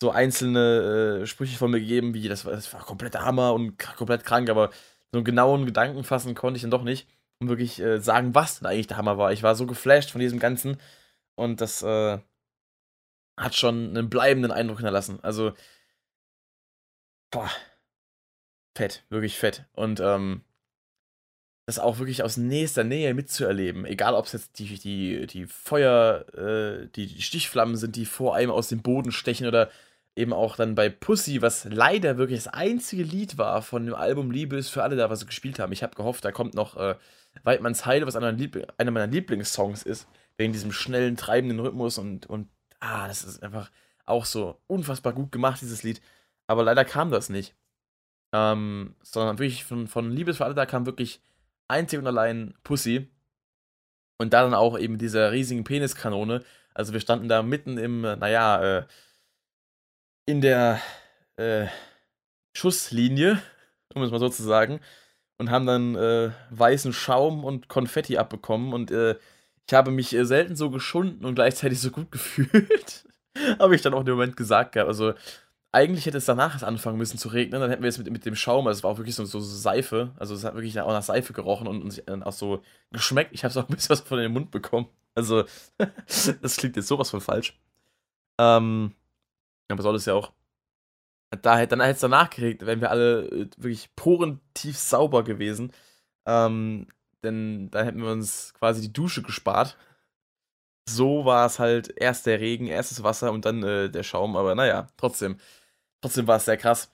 so 0.00 0.10
einzelne 0.10 1.20
äh, 1.22 1.26
Sprüche 1.26 1.58
von 1.58 1.70
mir 1.70 1.80
gegeben, 1.80 2.14
wie 2.14 2.28
das 2.28 2.46
war, 2.46 2.52
das 2.52 2.72
war 2.72 2.80
kompletter 2.80 3.24
Hammer 3.26 3.52
und 3.52 3.78
komplett 3.78 4.24
krank, 4.24 4.48
aber 4.48 4.70
so 5.12 5.18
einen 5.18 5.24
genauen 5.24 5.66
Gedanken 5.66 6.02
fassen 6.02 6.34
konnte 6.34 6.56
ich 6.56 6.62
dann 6.62 6.70
doch 6.70 6.82
nicht, 6.82 7.06
um 7.42 7.48
wirklich 7.48 7.80
äh, 7.80 8.00
sagen, 8.00 8.34
was 8.34 8.58
denn 8.58 8.68
eigentlich 8.68 8.86
der 8.86 8.96
Hammer 8.96 9.18
war. 9.18 9.32
Ich 9.32 9.42
war 9.42 9.54
so 9.54 9.66
geflasht 9.66 10.10
von 10.10 10.20
diesem 10.20 10.38
Ganzen 10.38 10.78
und 11.34 11.60
das 11.60 11.82
äh, 11.82 12.18
hat 13.36 13.54
schon 13.54 13.90
einen 13.90 14.08
bleibenden 14.10 14.52
Eindruck 14.52 14.78
hinterlassen. 14.78 15.18
Also, 15.22 15.52
boah, 17.30 17.50
fett, 18.76 19.04
wirklich 19.10 19.38
fett. 19.38 19.64
Und 19.72 20.00
ähm, 20.00 20.42
das 21.66 21.78
auch 21.78 21.98
wirklich 21.98 22.22
aus 22.22 22.36
nächster 22.36 22.84
Nähe 22.84 23.14
mitzuerleben. 23.14 23.84
Egal, 23.84 24.14
ob 24.14 24.26
es 24.26 24.32
jetzt 24.32 24.58
die, 24.58 24.78
die, 24.78 25.26
die 25.26 25.46
Feuer, 25.46 26.26
äh, 26.34 26.88
die, 26.94 27.06
die 27.06 27.22
Stichflammen 27.22 27.76
sind, 27.76 27.96
die 27.96 28.06
vor 28.06 28.34
einem 28.34 28.50
aus 28.50 28.68
dem 28.68 28.82
Boden 28.82 29.12
stechen 29.12 29.46
oder 29.46 29.70
eben 30.14 30.32
auch 30.32 30.56
dann 30.56 30.74
bei 30.74 30.90
Pussy, 30.90 31.40
was 31.40 31.64
leider 31.64 32.18
wirklich 32.18 32.44
das 32.44 32.52
einzige 32.52 33.02
Lied 33.02 33.38
war 33.38 33.62
von 33.62 33.86
dem 33.86 33.94
Album 33.94 34.30
Liebe 34.30 34.56
ist 34.56 34.68
für 34.68 34.82
alle 34.82 34.96
da, 34.96 35.08
was 35.08 35.20
sie 35.20 35.26
gespielt 35.26 35.58
haben. 35.58 35.72
Ich 35.72 35.82
habe 35.82 35.94
gehofft, 35.94 36.24
da 36.24 36.32
kommt 36.32 36.54
noch 36.54 36.76
äh, 36.76 36.96
Weidmanns 37.42 37.86
Heide, 37.86 38.06
was 38.06 38.16
einer, 38.16 38.36
einer 38.78 38.90
meiner 38.90 39.06
Lieblingssongs 39.06 39.82
ist, 39.82 40.08
wegen 40.36 40.52
diesem 40.52 40.72
schnellen, 40.72 41.16
treibenden 41.16 41.60
Rhythmus 41.60 41.98
und, 41.98 42.26
und 42.26 42.48
ah, 42.80 43.06
das 43.08 43.24
ist 43.24 43.42
einfach 43.42 43.70
auch 44.04 44.24
so 44.24 44.60
unfassbar 44.66 45.12
gut 45.12 45.32
gemacht, 45.32 45.60
dieses 45.60 45.82
Lied. 45.82 46.00
Aber 46.46 46.62
leider 46.62 46.84
kam 46.84 47.10
das 47.10 47.28
nicht. 47.28 47.54
Ähm, 48.32 48.96
sondern 49.02 49.38
wirklich 49.38 49.64
von, 49.64 49.86
von 49.86 50.10
Liebes 50.10 50.38
da 50.38 50.66
kam 50.66 50.86
wirklich 50.86 51.20
einzig 51.68 51.98
und 51.98 52.06
allein 52.06 52.54
Pussy. 52.64 53.08
Und 54.18 54.32
da 54.32 54.42
dann 54.42 54.54
auch 54.54 54.78
eben 54.78 54.98
dieser 54.98 55.32
riesigen 55.32 55.64
Peniskanone. 55.64 56.44
Also 56.74 56.92
wir 56.92 57.00
standen 57.00 57.28
da 57.28 57.42
mitten 57.42 57.78
im, 57.78 58.02
naja, 58.02 58.78
äh, 58.78 58.86
in 60.26 60.40
der 60.40 60.80
äh, 61.36 61.66
Schusslinie, 62.54 63.42
um 63.94 64.02
es 64.02 64.10
mal 64.10 64.20
so 64.20 64.28
zu 64.28 64.42
sagen, 64.42 64.80
und 65.42 65.50
haben 65.50 65.66
dann 65.66 65.96
äh, 65.96 66.30
weißen 66.50 66.92
Schaum 66.92 67.44
und 67.44 67.68
Konfetti 67.68 68.16
abbekommen. 68.16 68.72
Und 68.72 68.92
äh, 68.92 69.16
ich 69.66 69.74
habe 69.74 69.90
mich 69.90 70.14
äh, 70.14 70.24
selten 70.24 70.54
so 70.54 70.70
geschunden 70.70 71.24
und 71.24 71.34
gleichzeitig 71.34 71.80
so 71.80 71.90
gut 71.90 72.10
gefühlt. 72.12 73.04
habe 73.58 73.74
ich 73.74 73.82
dann 73.82 73.92
auch 73.92 74.00
in 74.00 74.06
dem 74.06 74.14
Moment 74.14 74.36
gesagt 74.36 74.72
gehabt. 74.72 74.88
Also 74.88 75.14
eigentlich 75.72 76.06
hätte 76.06 76.18
es 76.18 76.26
danach 76.26 76.62
anfangen 76.62 76.98
müssen 76.98 77.18
zu 77.18 77.28
regnen, 77.28 77.60
dann 77.60 77.70
hätten 77.70 77.82
wir 77.82 77.88
es 77.88 77.98
mit, 77.98 78.10
mit 78.10 78.24
dem 78.24 78.36
Schaum, 78.36 78.66
also 78.66 78.78
es 78.78 78.84
war 78.84 78.90
auch 78.90 78.98
wirklich 78.98 79.14
so, 79.14 79.24
so, 79.24 79.40
Seife, 79.40 80.12
also 80.18 80.34
es 80.34 80.44
hat 80.44 80.54
wirklich 80.54 80.78
auch 80.78 80.88
nach 80.88 81.02
Seife 81.02 81.32
gerochen 81.32 81.66
und, 81.66 81.98
und 82.06 82.22
auch 82.24 82.32
so 82.32 82.62
geschmeckt. 82.90 83.32
Ich 83.32 83.42
habe 83.42 83.50
es 83.50 83.56
auch 83.56 83.68
ein 83.68 83.74
bisschen 83.74 83.88
was 83.88 84.00
von 84.02 84.18
in 84.18 84.24
den 84.24 84.32
Mund 84.32 84.50
bekommen. 84.50 84.88
Also, 85.14 85.44
das 86.06 86.56
klingt 86.56 86.76
jetzt 86.76 86.88
sowas 86.88 87.10
von 87.10 87.20
falsch. 87.22 87.58
Ähm, 88.38 88.94
aber 89.70 89.82
soll 89.82 89.96
es 89.96 90.04
ja 90.04 90.14
auch. 90.14 90.32
Da, 91.40 91.64
dann 91.64 91.80
hätte 91.80 91.92
es 91.92 92.00
danach 92.00 92.30
geregnet, 92.30 92.66
wären 92.66 92.80
wir 92.80 92.90
alle 92.90 93.26
äh, 93.28 93.48
wirklich 93.56 93.94
porentief 93.96 94.76
sauber 94.76 95.24
gewesen. 95.24 95.72
Ähm, 96.26 96.88
denn 97.24 97.70
dann 97.70 97.84
hätten 97.84 98.02
wir 98.02 98.10
uns 98.10 98.52
quasi 98.54 98.82
die 98.82 98.92
Dusche 98.92 99.22
gespart. 99.22 99.76
So 100.88 101.24
war 101.24 101.46
es 101.46 101.58
halt 101.58 101.94
erst 101.96 102.26
der 102.26 102.40
Regen, 102.40 102.66
erst 102.66 102.90
das 102.90 103.02
Wasser 103.02 103.32
und 103.32 103.44
dann 103.44 103.62
äh, 103.62 103.88
der 103.90 104.02
Schaum. 104.02 104.36
Aber 104.36 104.54
naja, 104.54 104.88
trotzdem. 104.96 105.38
Trotzdem 106.02 106.26
war 106.26 106.36
es 106.36 106.44
sehr 106.46 106.56
krass. 106.56 106.92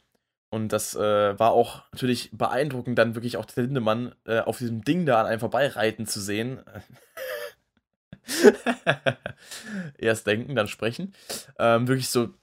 Und 0.51 0.73
das 0.73 0.95
äh, 0.95 1.39
war 1.39 1.53
auch 1.53 1.83
natürlich 1.93 2.31
beeindruckend, 2.33 2.99
dann 2.99 3.15
wirklich 3.15 3.37
auch 3.37 3.45
der 3.45 3.65
Lindemann 3.65 4.15
äh, 4.25 4.41
auf 4.41 4.59
diesem 4.59 4.83
Ding 4.83 5.05
da 5.07 5.21
an 5.21 5.27
einem 5.27 5.41
vorbeireiten 5.41 6.07
zu 6.07 6.21
sehen. 6.21 6.63
Erst 9.99 10.27
denken, 10.27 10.55
dann 10.55 10.69
sprechen. 10.69 11.15
Ähm, 11.59 11.89
wirklich 11.89 12.09
so 12.11 12.35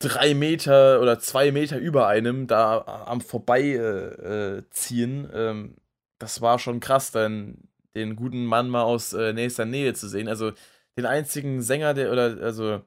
drei 0.00 0.34
Meter 0.34 1.00
oder 1.00 1.20
zwei 1.20 1.52
Meter 1.52 1.78
über 1.78 2.08
einem 2.08 2.48
da 2.48 3.04
am 3.06 3.20
Vorbeiziehen. 3.20 5.30
Äh, 5.30 5.38
äh, 5.38 5.50
ähm, 5.50 5.76
das 6.18 6.40
war 6.40 6.58
schon 6.58 6.80
krass, 6.80 7.12
dann 7.12 7.68
den 7.94 8.16
guten 8.16 8.44
Mann 8.44 8.68
mal 8.68 8.82
aus 8.82 9.12
äh, 9.12 9.32
nächster 9.32 9.64
Nähe 9.64 9.94
zu 9.94 10.08
sehen. 10.08 10.28
Also 10.28 10.52
den 10.96 11.06
einzigen 11.06 11.62
Sänger, 11.62 11.94
der, 11.94 12.12
oder, 12.12 12.38
also, 12.42 12.82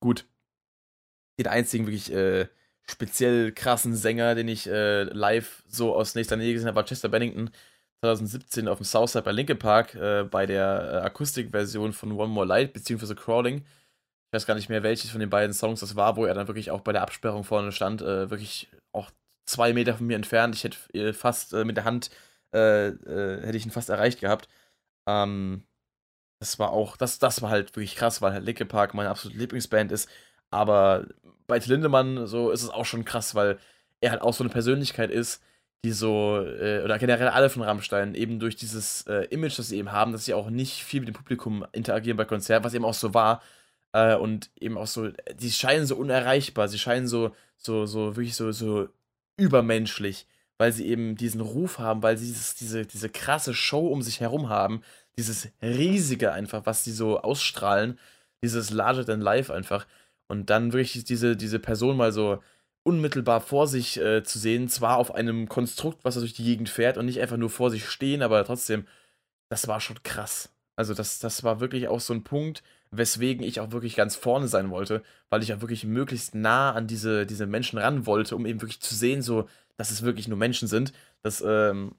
gut, 0.00 0.26
den 1.38 1.46
einzigen 1.48 1.86
wirklich 1.86 2.12
äh, 2.12 2.48
speziell 2.88 3.52
krassen 3.52 3.94
Sänger, 3.96 4.34
den 4.34 4.48
ich 4.48 4.68
äh, 4.68 5.04
live 5.04 5.62
so 5.68 5.94
aus 5.94 6.14
nächster 6.14 6.36
Nähe 6.36 6.52
gesehen 6.52 6.68
habe, 6.68 6.76
war 6.76 6.84
Chester 6.84 7.08
Bennington 7.08 7.50
2017 8.00 8.68
auf 8.68 8.78
dem 8.78 8.84
Southside 8.84 9.24
bei 9.24 9.32
Linkin 9.32 9.58
Park 9.58 9.94
äh, 9.94 10.24
bei 10.24 10.46
der 10.46 10.90
äh, 10.92 11.06
Akustikversion 11.06 11.92
von 11.92 12.12
One 12.12 12.28
More 12.28 12.46
Light 12.46 12.72
beziehungsweise 12.72 13.14
Crawling. 13.14 13.64
Ich 14.30 14.36
weiß 14.36 14.46
gar 14.46 14.54
nicht 14.54 14.68
mehr, 14.68 14.82
welches 14.82 15.10
von 15.10 15.20
den 15.20 15.30
beiden 15.30 15.54
Songs 15.54 15.80
das 15.80 15.96
war, 15.96 16.16
wo 16.16 16.24
er 16.24 16.34
dann 16.34 16.48
wirklich 16.48 16.70
auch 16.70 16.80
bei 16.80 16.92
der 16.92 17.02
Absperrung 17.02 17.44
vorne 17.44 17.72
stand, 17.72 18.02
äh, 18.02 18.30
wirklich 18.30 18.68
auch 18.92 19.10
zwei 19.46 19.72
Meter 19.72 19.94
von 19.94 20.06
mir 20.06 20.16
entfernt. 20.16 20.54
Ich 20.54 20.64
hätte 20.64 20.78
äh, 20.94 21.12
fast 21.12 21.52
äh, 21.54 21.64
mit 21.64 21.76
der 21.76 21.84
Hand 21.84 22.10
äh, 22.52 22.90
hätte 22.90 23.56
ich 23.56 23.64
ihn 23.66 23.70
fast 23.70 23.90
erreicht 23.90 24.20
gehabt. 24.20 24.48
Ähm, 25.08 25.64
das 26.40 26.58
war 26.58 26.70
auch, 26.70 26.96
das, 26.96 27.18
das 27.18 27.42
war 27.42 27.50
halt 27.50 27.70
wirklich 27.76 27.96
krass, 27.96 28.22
weil 28.22 28.32
halt 28.32 28.44
Linkin 28.44 28.68
Park 28.68 28.94
meine 28.94 29.10
absolute 29.10 29.38
Lieblingsband 29.38 29.92
ist. 29.92 30.08
Aber 30.50 31.06
bei 31.46 31.58
Lindemann 31.58 32.26
so 32.26 32.50
ist 32.50 32.62
es 32.62 32.70
auch 32.70 32.84
schon 32.84 33.04
krass, 33.04 33.34
weil 33.34 33.58
er 34.00 34.10
halt 34.12 34.22
auch 34.22 34.34
so 34.34 34.44
eine 34.44 34.52
Persönlichkeit 34.52 35.10
ist, 35.10 35.42
die 35.84 35.92
so, 35.92 36.40
äh, 36.40 36.82
oder 36.84 36.98
generell 36.98 37.28
alle 37.28 37.50
von 37.50 37.62
Rammstein, 37.62 38.14
eben 38.14 38.40
durch 38.40 38.56
dieses 38.56 39.06
äh, 39.06 39.24
Image, 39.26 39.58
das 39.58 39.68
sie 39.68 39.78
eben 39.78 39.92
haben, 39.92 40.12
dass 40.12 40.24
sie 40.24 40.34
auch 40.34 40.50
nicht 40.50 40.82
viel 40.84 41.00
mit 41.00 41.08
dem 41.08 41.14
Publikum 41.14 41.66
interagieren 41.72 42.16
bei 42.16 42.24
Konzerten, 42.24 42.64
was 42.64 42.74
eben 42.74 42.84
auch 42.84 42.94
so 42.94 43.14
war. 43.14 43.42
Äh, 43.96 44.16
und 44.16 44.50
eben 44.60 44.76
auch 44.76 44.86
so, 44.86 45.08
die 45.40 45.50
scheinen 45.50 45.86
so 45.86 45.96
unerreichbar, 45.96 46.68
sie 46.68 46.78
scheinen 46.78 47.08
so, 47.08 47.34
so, 47.56 47.86
so, 47.86 48.14
wirklich 48.16 48.36
so, 48.36 48.52
so 48.52 48.88
übermenschlich, 49.38 50.26
weil 50.58 50.70
sie 50.72 50.86
eben 50.86 51.16
diesen 51.16 51.40
Ruf 51.40 51.78
haben, 51.78 52.02
weil 52.02 52.18
sie 52.18 52.26
dieses, 52.26 52.54
diese, 52.56 52.84
diese 52.84 53.08
krasse 53.08 53.54
Show 53.54 53.86
um 53.88 54.02
sich 54.02 54.20
herum 54.20 54.50
haben, 54.50 54.82
dieses 55.16 55.48
riesige 55.62 56.32
einfach, 56.32 56.66
was 56.66 56.84
sie 56.84 56.92
so 56.92 57.20
ausstrahlen, 57.20 57.98
dieses 58.42 58.70
larger 58.70 59.06
than 59.06 59.22
life 59.22 59.52
einfach. 59.52 59.86
Und 60.28 60.50
dann 60.50 60.74
wirklich 60.74 61.04
diese, 61.04 61.34
diese 61.34 61.58
Person 61.58 61.96
mal 61.96 62.12
so 62.12 62.42
unmittelbar 62.82 63.40
vor 63.40 63.66
sich 63.66 63.98
äh, 63.98 64.22
zu 64.22 64.38
sehen, 64.38 64.68
zwar 64.68 64.98
auf 64.98 65.14
einem 65.14 65.48
Konstrukt, 65.48 66.04
was 66.04 66.16
er 66.16 66.20
durch 66.20 66.34
die 66.34 66.44
Gegend 66.44 66.68
fährt 66.68 66.98
und 66.98 67.06
nicht 67.06 67.20
einfach 67.22 67.38
nur 67.38 67.50
vor 67.50 67.70
sich 67.70 67.88
stehen, 67.88 68.20
aber 68.20 68.44
trotzdem, 68.44 68.86
das 69.48 69.68
war 69.68 69.80
schon 69.80 70.02
krass. 70.02 70.50
Also 70.76 70.92
das, 70.92 71.18
das 71.18 71.44
war 71.44 71.60
wirklich 71.60 71.88
auch 71.88 72.00
so 72.00 72.12
ein 72.12 72.24
Punkt, 72.24 72.62
weswegen 72.90 73.44
ich 73.44 73.60
auch 73.60 73.72
wirklich 73.72 73.96
ganz 73.96 74.16
vorne 74.16 74.48
sein 74.48 74.70
wollte, 74.70 75.02
weil 75.30 75.42
ich 75.42 75.52
auch 75.52 75.60
wirklich 75.60 75.84
möglichst 75.84 76.34
nah 76.34 76.72
an 76.72 76.86
diese, 76.86 77.26
diese 77.26 77.46
Menschen 77.46 77.78
ran 77.78 78.06
wollte, 78.06 78.36
um 78.36 78.46
eben 78.46 78.60
wirklich 78.60 78.80
zu 78.80 78.94
sehen, 78.94 79.22
so, 79.22 79.48
dass 79.76 79.90
es 79.90 80.02
wirklich 80.02 80.28
nur 80.28 80.38
Menschen 80.38 80.68
sind. 80.68 80.92
Das 81.22 81.42
ähm, 81.46 81.94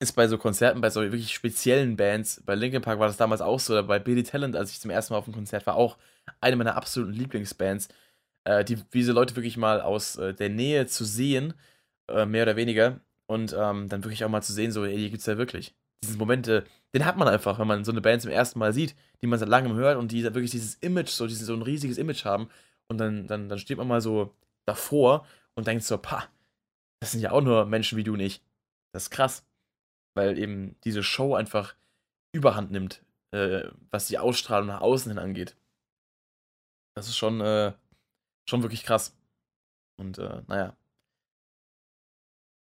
ist 0.00 0.12
bei 0.12 0.28
so 0.28 0.38
Konzerten, 0.38 0.80
bei 0.80 0.90
so 0.90 1.02
wirklich 1.02 1.34
speziellen 1.34 1.96
Bands, 1.96 2.42
bei 2.46 2.54
Linkin 2.54 2.82
Park 2.82 2.98
war 2.98 3.06
das 3.06 3.18
damals 3.18 3.42
auch 3.42 3.60
so, 3.60 3.74
oder 3.74 3.82
bei 3.82 3.98
Billy 3.98 4.22
Talent, 4.22 4.56
als 4.56 4.70
ich 4.72 4.80
zum 4.80 4.90
ersten 4.90 5.12
Mal 5.12 5.18
auf 5.18 5.26
dem 5.26 5.34
Konzert 5.34 5.66
war, 5.66 5.76
auch 5.76 5.98
eine 6.40 6.56
meiner 6.56 6.76
absoluten 6.76 7.12
Lieblingsbands. 7.12 7.88
Äh, 8.44 8.64
die, 8.64 8.76
diese 8.94 9.12
Leute 9.12 9.36
wirklich 9.36 9.56
mal 9.56 9.80
aus 9.80 10.16
äh, 10.16 10.34
der 10.34 10.48
Nähe 10.48 10.86
zu 10.86 11.04
sehen, 11.04 11.54
äh, 12.08 12.24
mehr 12.26 12.44
oder 12.44 12.56
weniger, 12.56 13.00
und 13.26 13.54
ähm, 13.56 13.88
dann 13.88 14.02
wirklich 14.02 14.24
auch 14.24 14.28
mal 14.28 14.42
zu 14.42 14.52
sehen, 14.52 14.72
so, 14.72 14.84
ey, 14.84 14.96
die 14.96 15.10
gibt's 15.10 15.26
ja 15.26 15.38
wirklich. 15.38 15.74
Diese 16.02 16.18
Momente, 16.18 16.64
den 16.94 17.04
hat 17.04 17.16
man 17.16 17.28
einfach, 17.28 17.58
wenn 17.58 17.66
man 17.66 17.84
so 17.84 17.92
eine 17.92 18.00
Band 18.00 18.22
zum 18.22 18.30
ersten 18.30 18.58
Mal 18.58 18.72
sieht, 18.72 18.96
die 19.22 19.26
man 19.26 19.38
seit 19.38 19.48
langem 19.48 19.74
hört 19.74 19.96
und 19.96 20.12
die 20.12 20.24
wirklich 20.24 20.50
dieses 20.50 20.74
Image, 20.76 21.10
so, 21.10 21.26
dieses, 21.26 21.46
so 21.46 21.54
ein 21.54 21.62
riesiges 21.62 21.98
Image 21.98 22.24
haben, 22.24 22.50
und 22.90 22.98
dann, 22.98 23.28
dann, 23.28 23.48
dann 23.48 23.58
steht 23.60 23.78
man 23.78 23.86
mal 23.86 24.00
so 24.00 24.34
davor 24.66 25.24
und 25.54 25.68
denkt 25.68 25.84
so, 25.84 25.96
pa, 25.96 26.28
das 27.00 27.12
sind 27.12 27.20
ja 27.20 27.30
auch 27.30 27.40
nur 27.40 27.64
Menschen 27.64 27.96
wie 27.96 28.04
du 28.04 28.16
nicht. 28.16 28.42
Das 28.92 29.04
ist 29.04 29.10
krass. 29.10 29.46
Weil 30.14 30.36
eben 30.36 30.76
diese 30.82 31.04
Show 31.04 31.36
einfach 31.36 31.76
überhand 32.32 32.72
nimmt, 32.72 33.04
äh, 33.30 33.70
was 33.92 34.08
die 34.08 34.18
Ausstrahlung 34.18 34.66
nach 34.66 34.80
außen 34.80 35.10
hin 35.10 35.20
angeht. 35.20 35.56
Das 36.96 37.06
ist 37.06 37.16
schon, 37.16 37.40
äh, 37.40 37.72
schon 38.48 38.62
wirklich 38.62 38.82
krass. 38.82 39.16
Und 39.96 40.18
äh, 40.18 40.42
naja. 40.48 40.76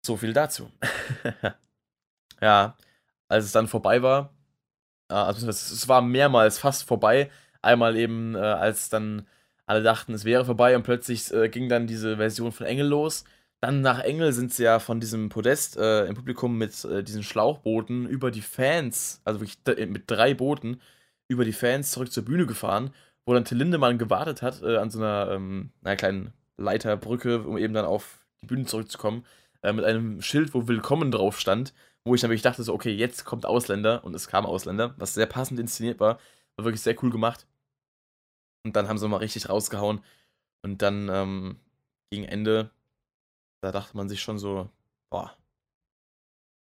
So 0.04 0.16
viel 0.16 0.32
dazu. 0.32 0.72
ja, 2.40 2.74
als 3.28 3.44
es 3.46 3.52
dann 3.52 3.68
vorbei 3.68 4.02
war, 4.02 4.34
äh, 5.10 5.14
also 5.14 5.48
es 5.48 5.88
war 5.88 6.02
mehrmals 6.02 6.58
fast 6.58 6.84
vorbei. 6.84 7.30
Einmal 7.62 7.96
eben, 7.96 8.34
äh, 8.34 8.38
als 8.38 8.88
dann 8.88 9.26
alle 9.66 9.82
dachten, 9.82 10.14
es 10.14 10.24
wäre 10.24 10.44
vorbei 10.44 10.76
und 10.76 10.84
plötzlich 10.84 11.32
äh, 11.32 11.48
ging 11.48 11.68
dann 11.68 11.86
diese 11.86 12.16
Version 12.18 12.52
von 12.52 12.66
Engel 12.66 12.86
los. 12.88 13.24
Dann 13.60 13.80
nach 13.80 14.00
Engel 14.00 14.32
sind 14.32 14.52
sie 14.54 14.64
ja 14.64 14.78
von 14.78 15.00
diesem 15.00 15.28
Podest 15.28 15.76
äh, 15.76 16.04
im 16.06 16.14
Publikum 16.14 16.58
mit 16.58 16.84
äh, 16.84 17.02
diesen 17.02 17.22
Schlauchbooten 17.22 18.06
über 18.06 18.30
die 18.30 18.42
Fans, 18.42 19.20
also 19.24 19.40
wirklich 19.40 19.88
mit 19.88 20.04
drei 20.06 20.34
Booten, 20.34 20.80
über 21.28 21.44
die 21.44 21.52
Fans 21.52 21.90
zurück 21.90 22.12
zur 22.12 22.24
Bühne 22.24 22.46
gefahren 22.46 22.92
wo 23.26 23.34
dann 23.34 23.44
Till 23.44 23.58
Lindemann 23.58 23.98
gewartet 23.98 24.40
hat 24.40 24.62
äh, 24.62 24.76
an 24.76 24.90
so 24.90 25.00
einer, 25.00 25.32
ähm, 25.32 25.70
einer 25.82 25.96
kleinen 25.96 26.32
Leiterbrücke, 26.56 27.42
um 27.42 27.58
eben 27.58 27.74
dann 27.74 27.84
auf 27.84 28.24
die 28.40 28.46
Bühne 28.46 28.64
zurückzukommen, 28.64 29.26
äh, 29.62 29.72
mit 29.72 29.84
einem 29.84 30.22
Schild, 30.22 30.54
wo 30.54 30.68
Willkommen 30.68 31.10
drauf 31.10 31.38
stand, 31.38 31.74
wo 32.06 32.14
ich 32.14 32.20
dann 32.20 32.30
wirklich 32.30 32.42
dachte, 32.42 32.62
so, 32.62 32.72
okay, 32.72 32.92
jetzt 32.94 33.24
kommt 33.24 33.46
Ausländer 33.46 34.04
und 34.04 34.14
es 34.14 34.28
kam 34.28 34.46
Ausländer, 34.46 34.94
was 34.96 35.14
sehr 35.14 35.26
passend 35.26 35.58
inszeniert 35.58 35.98
war, 36.00 36.18
War 36.56 36.64
wirklich 36.64 36.82
sehr 36.82 36.96
cool 37.02 37.10
gemacht. 37.10 37.46
Und 38.64 38.76
dann 38.76 38.88
haben 38.88 38.98
sie 38.98 39.08
mal 39.08 39.18
richtig 39.18 39.48
rausgehauen. 39.48 40.00
Und 40.62 40.82
dann 40.82 41.08
ähm, 41.08 41.60
gegen 42.10 42.24
Ende, 42.24 42.70
da 43.60 43.72
dachte 43.72 43.96
man 43.96 44.08
sich 44.08 44.22
schon 44.22 44.38
so, 44.38 44.70
boah, 45.10 45.36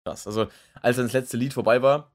krass. 0.06 0.26
Also, 0.26 0.48
als 0.74 0.96
dann 0.96 1.06
das 1.06 1.12
letzte 1.12 1.36
Lied 1.36 1.52
vorbei 1.52 1.82
war, 1.82 2.10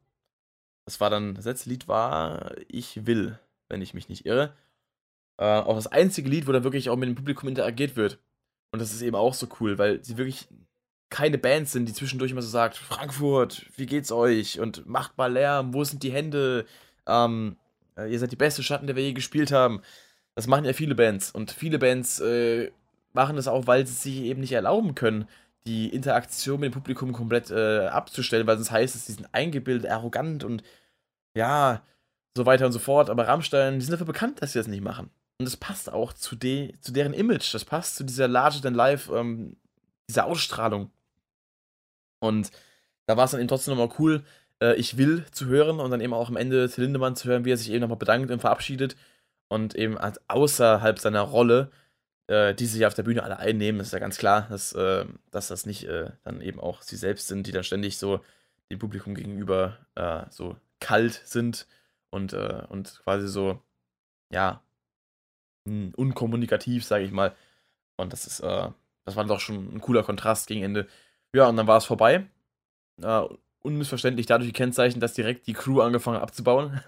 das 0.85 0.99
war 0.99 1.09
dann, 1.11 1.35
das 1.35 1.45
letzte 1.45 1.69
Lied 1.69 1.87
war 1.87 2.55
Ich 2.67 3.05
will, 3.05 3.39
wenn 3.69 3.81
ich 3.81 3.93
mich 3.93 4.09
nicht 4.09 4.25
irre. 4.25 4.55
Äh, 5.39 5.61
auch 5.61 5.75
das 5.75 5.87
einzige 5.87 6.29
Lied, 6.29 6.47
wo 6.47 6.51
da 6.51 6.63
wirklich 6.63 6.89
auch 6.89 6.97
mit 6.97 7.09
dem 7.09 7.15
Publikum 7.15 7.49
interagiert 7.49 7.95
wird. 7.95 8.19
Und 8.71 8.79
das 8.81 8.91
ist 8.91 9.01
eben 9.03 9.15
auch 9.15 9.35
so 9.35 9.47
cool, 9.59 9.77
weil 9.77 10.03
sie 10.03 10.17
wirklich 10.17 10.47
keine 11.13 11.37
Bands 11.37 11.71
sind, 11.71 11.87
die 11.87 11.93
zwischendurch 11.93 12.31
immer 12.31 12.41
so 12.41 12.49
sagt, 12.49 12.75
Frankfurt, 12.75 13.67
wie 13.77 13.85
geht's 13.85 14.11
euch? 14.11 14.59
Und 14.59 14.87
macht 14.87 15.15
mal 15.15 15.31
Lärm, 15.31 15.71
wo 15.75 15.83
sind 15.83 16.01
die 16.01 16.11
Hände? 16.11 16.65
Ähm, 17.07 17.55
äh, 17.95 18.11
ihr 18.11 18.17
seid 18.17 18.31
die 18.31 18.35
beste 18.35 18.63
Schatten, 18.63 18.87
der 18.87 18.95
wir 18.95 19.03
je 19.03 19.13
gespielt 19.13 19.51
haben. 19.51 19.81
Das 20.33 20.47
machen 20.47 20.65
ja 20.65 20.73
viele 20.73 20.95
Bands. 20.95 21.29
Und 21.29 21.51
viele 21.51 21.77
Bands 21.77 22.19
äh, 22.19 22.71
machen 23.13 23.35
das 23.35 23.47
auch, 23.47 23.67
weil 23.67 23.85
sie 23.85 23.93
sich 23.93 24.15
eben 24.23 24.41
nicht 24.41 24.53
erlauben 24.53 24.95
können, 24.95 25.27
die 25.67 25.89
Interaktion 25.89 26.59
mit 26.59 26.71
dem 26.71 26.73
Publikum 26.73 27.13
komplett 27.13 27.51
äh, 27.51 27.85
abzustellen, 27.85 28.47
weil 28.47 28.57
sonst 28.57 28.71
heißt 28.71 28.95
es, 28.95 29.05
die 29.05 29.11
sind 29.11 29.29
eingebildet, 29.33 29.91
arrogant 29.91 30.43
und 30.43 30.63
ja, 31.37 31.83
so 32.35 32.47
weiter 32.47 32.65
und 32.65 32.71
so 32.71 32.79
fort. 32.79 33.11
Aber 33.11 33.27
Rammstein, 33.27 33.75
die 33.75 33.85
sind 33.85 33.91
dafür 33.91 34.07
bekannt, 34.07 34.41
dass 34.41 34.53
sie 34.53 34.59
das 34.59 34.67
nicht 34.67 34.83
machen. 34.83 35.11
Und 35.37 35.45
das 35.45 35.57
passt 35.57 35.93
auch 35.93 36.11
zu, 36.13 36.35
de 36.35 36.73
zu 36.81 36.91
deren 36.91 37.13
Image. 37.13 37.53
Das 37.53 37.65
passt 37.65 37.97
zu 37.97 38.03
dieser 38.03 38.27
Larger 38.27 38.61
than 38.61 38.73
Life, 38.73 39.15
ähm, 39.15 39.57
dieser 40.09 40.25
Ausstrahlung. 40.25 40.89
Und 42.23 42.51
da 43.05 43.17
war 43.17 43.25
es 43.25 43.31
dann 43.31 43.41
eben 43.41 43.49
trotzdem 43.49 43.75
nochmal 43.75 43.95
cool, 43.99 44.23
äh, 44.61 44.75
ich 44.75 44.97
will 44.97 45.25
zu 45.31 45.45
hören 45.47 45.79
und 45.81 45.91
dann 45.91 45.99
eben 45.99 46.13
auch 46.13 46.29
am 46.29 46.37
Ende 46.37 46.69
Till 46.69 46.85
Lindemann 46.85 47.17
zu 47.17 47.27
hören, 47.27 47.43
wie 47.43 47.51
er 47.51 47.57
sich 47.57 47.69
eben 47.69 47.81
nochmal 47.81 47.97
bedankt 47.97 48.31
und 48.31 48.39
verabschiedet. 48.39 48.95
Und 49.49 49.75
eben 49.75 49.97
außerhalb 50.29 50.99
seiner 50.99 51.21
Rolle, 51.21 51.69
äh, 52.27 52.55
die 52.55 52.65
sich 52.65 52.85
auf 52.85 52.93
der 52.93 53.03
Bühne 53.03 53.23
alle 53.23 53.37
einnehmen, 53.39 53.81
ist 53.81 53.93
ja 53.93 53.99
ganz 53.99 54.17
klar, 54.17 54.47
dass, 54.49 54.73
äh, 54.73 55.05
dass 55.31 55.49
das 55.49 55.65
nicht 55.65 55.83
äh, 55.83 56.11
dann 56.23 56.41
eben 56.41 56.59
auch 56.61 56.81
sie 56.81 56.95
selbst 56.95 57.27
sind, 57.27 57.45
die 57.45 57.51
dann 57.51 57.65
ständig 57.65 57.97
so 57.97 58.21
dem 58.71 58.79
Publikum 58.79 59.15
gegenüber 59.15 59.77
äh, 59.95 60.23
so 60.29 60.55
kalt 60.79 61.21
sind 61.25 61.67
und, 62.09 62.33
äh, 62.33 62.63
und 62.69 63.01
quasi 63.03 63.27
so, 63.27 63.61
ja, 64.31 64.63
hm, 65.67 65.93
unkommunikativ, 65.95 66.85
sage 66.85 67.03
ich 67.05 67.11
mal. 67.11 67.35
Und 67.97 68.13
das 68.13 68.25
ist, 68.25 68.41
das 68.41 69.15
war 69.15 69.25
doch 69.25 69.39
schon 69.39 69.75
ein 69.75 69.81
cooler 69.81 70.03
Kontrast 70.03 70.47
gegen 70.47 70.63
Ende. 70.63 70.87
Ja, 71.35 71.49
und 71.49 71.57
dann 71.57 71.67
war 71.67 71.77
es 71.77 71.85
vorbei. 71.85 72.27
Äh, 73.01 73.27
unmissverständlich 73.63 74.27
dadurch 74.27 74.49
gekennzeichnet, 74.49 75.01
dass 75.01 75.13
direkt 75.13 75.47
die 75.47 75.53
Crew 75.53 75.81
angefangen 75.81 76.17
hat 76.17 76.23
abzubauen. 76.23 76.81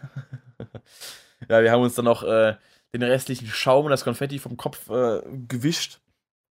ja, 1.49 1.63
wir 1.63 1.71
haben 1.71 1.81
uns 1.81 1.95
dann 1.95 2.05
noch 2.05 2.23
äh, 2.23 2.55
den 2.93 3.03
restlichen 3.03 3.47
Schaum 3.47 3.85
und 3.85 3.91
das 3.91 4.03
Konfetti 4.03 4.39
vom 4.39 4.57
Kopf 4.57 4.89
äh, 4.89 5.21
gewischt. 5.47 6.01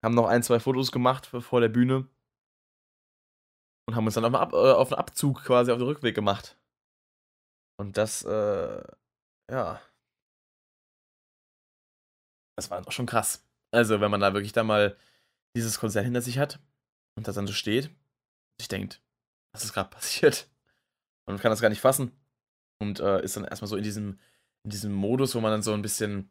Haben 0.02 0.14
noch 0.14 0.26
ein, 0.26 0.42
zwei 0.42 0.60
Fotos 0.60 0.92
gemacht 0.92 1.26
vor 1.26 1.60
der 1.60 1.68
Bühne. 1.68 2.08
Und 3.86 3.96
haben 3.96 4.06
uns 4.06 4.14
dann 4.14 4.24
auf 4.24 4.34
einen, 4.34 4.42
Ab 4.42 4.52
äh, 4.54 4.72
auf 4.72 4.92
einen 4.92 4.98
Abzug 4.98 5.44
quasi 5.44 5.70
auf 5.70 5.78
den 5.78 5.86
Rückweg 5.86 6.14
gemacht. 6.14 6.58
Und 7.78 7.96
das, 7.96 8.24
äh, 8.24 8.82
ja. 9.50 9.80
Das 12.56 12.70
war 12.70 12.82
doch 12.82 12.92
schon 12.92 13.06
krass. 13.06 13.44
Also, 13.72 14.00
wenn 14.00 14.10
man 14.10 14.20
da 14.20 14.32
wirklich 14.32 14.52
da 14.52 14.64
mal 14.64 14.96
dieses 15.56 15.78
Konzert 15.78 16.04
hinter 16.04 16.22
sich 16.22 16.38
hat 16.38 16.58
und 17.16 17.28
das 17.28 17.34
dann 17.34 17.46
so 17.46 17.52
steht, 17.52 17.90
sich 18.58 18.68
denkt, 18.68 19.00
was 19.52 19.64
ist 19.64 19.72
gerade 19.72 19.90
passiert? 19.90 20.48
Und 21.26 21.34
man 21.34 21.42
kann 21.42 21.50
das 21.50 21.60
gar 21.60 21.70
nicht 21.70 21.80
fassen. 21.80 22.12
Und 22.80 23.00
äh, 23.00 23.22
ist 23.22 23.36
dann 23.36 23.44
erstmal 23.44 23.68
so 23.68 23.76
in 23.76 23.84
diesem, 23.84 24.18
in 24.64 24.70
diesem 24.70 24.92
Modus, 24.92 25.34
wo 25.34 25.40
man 25.40 25.50
dann 25.52 25.62
so 25.62 25.72
ein 25.72 25.82
bisschen 25.82 26.30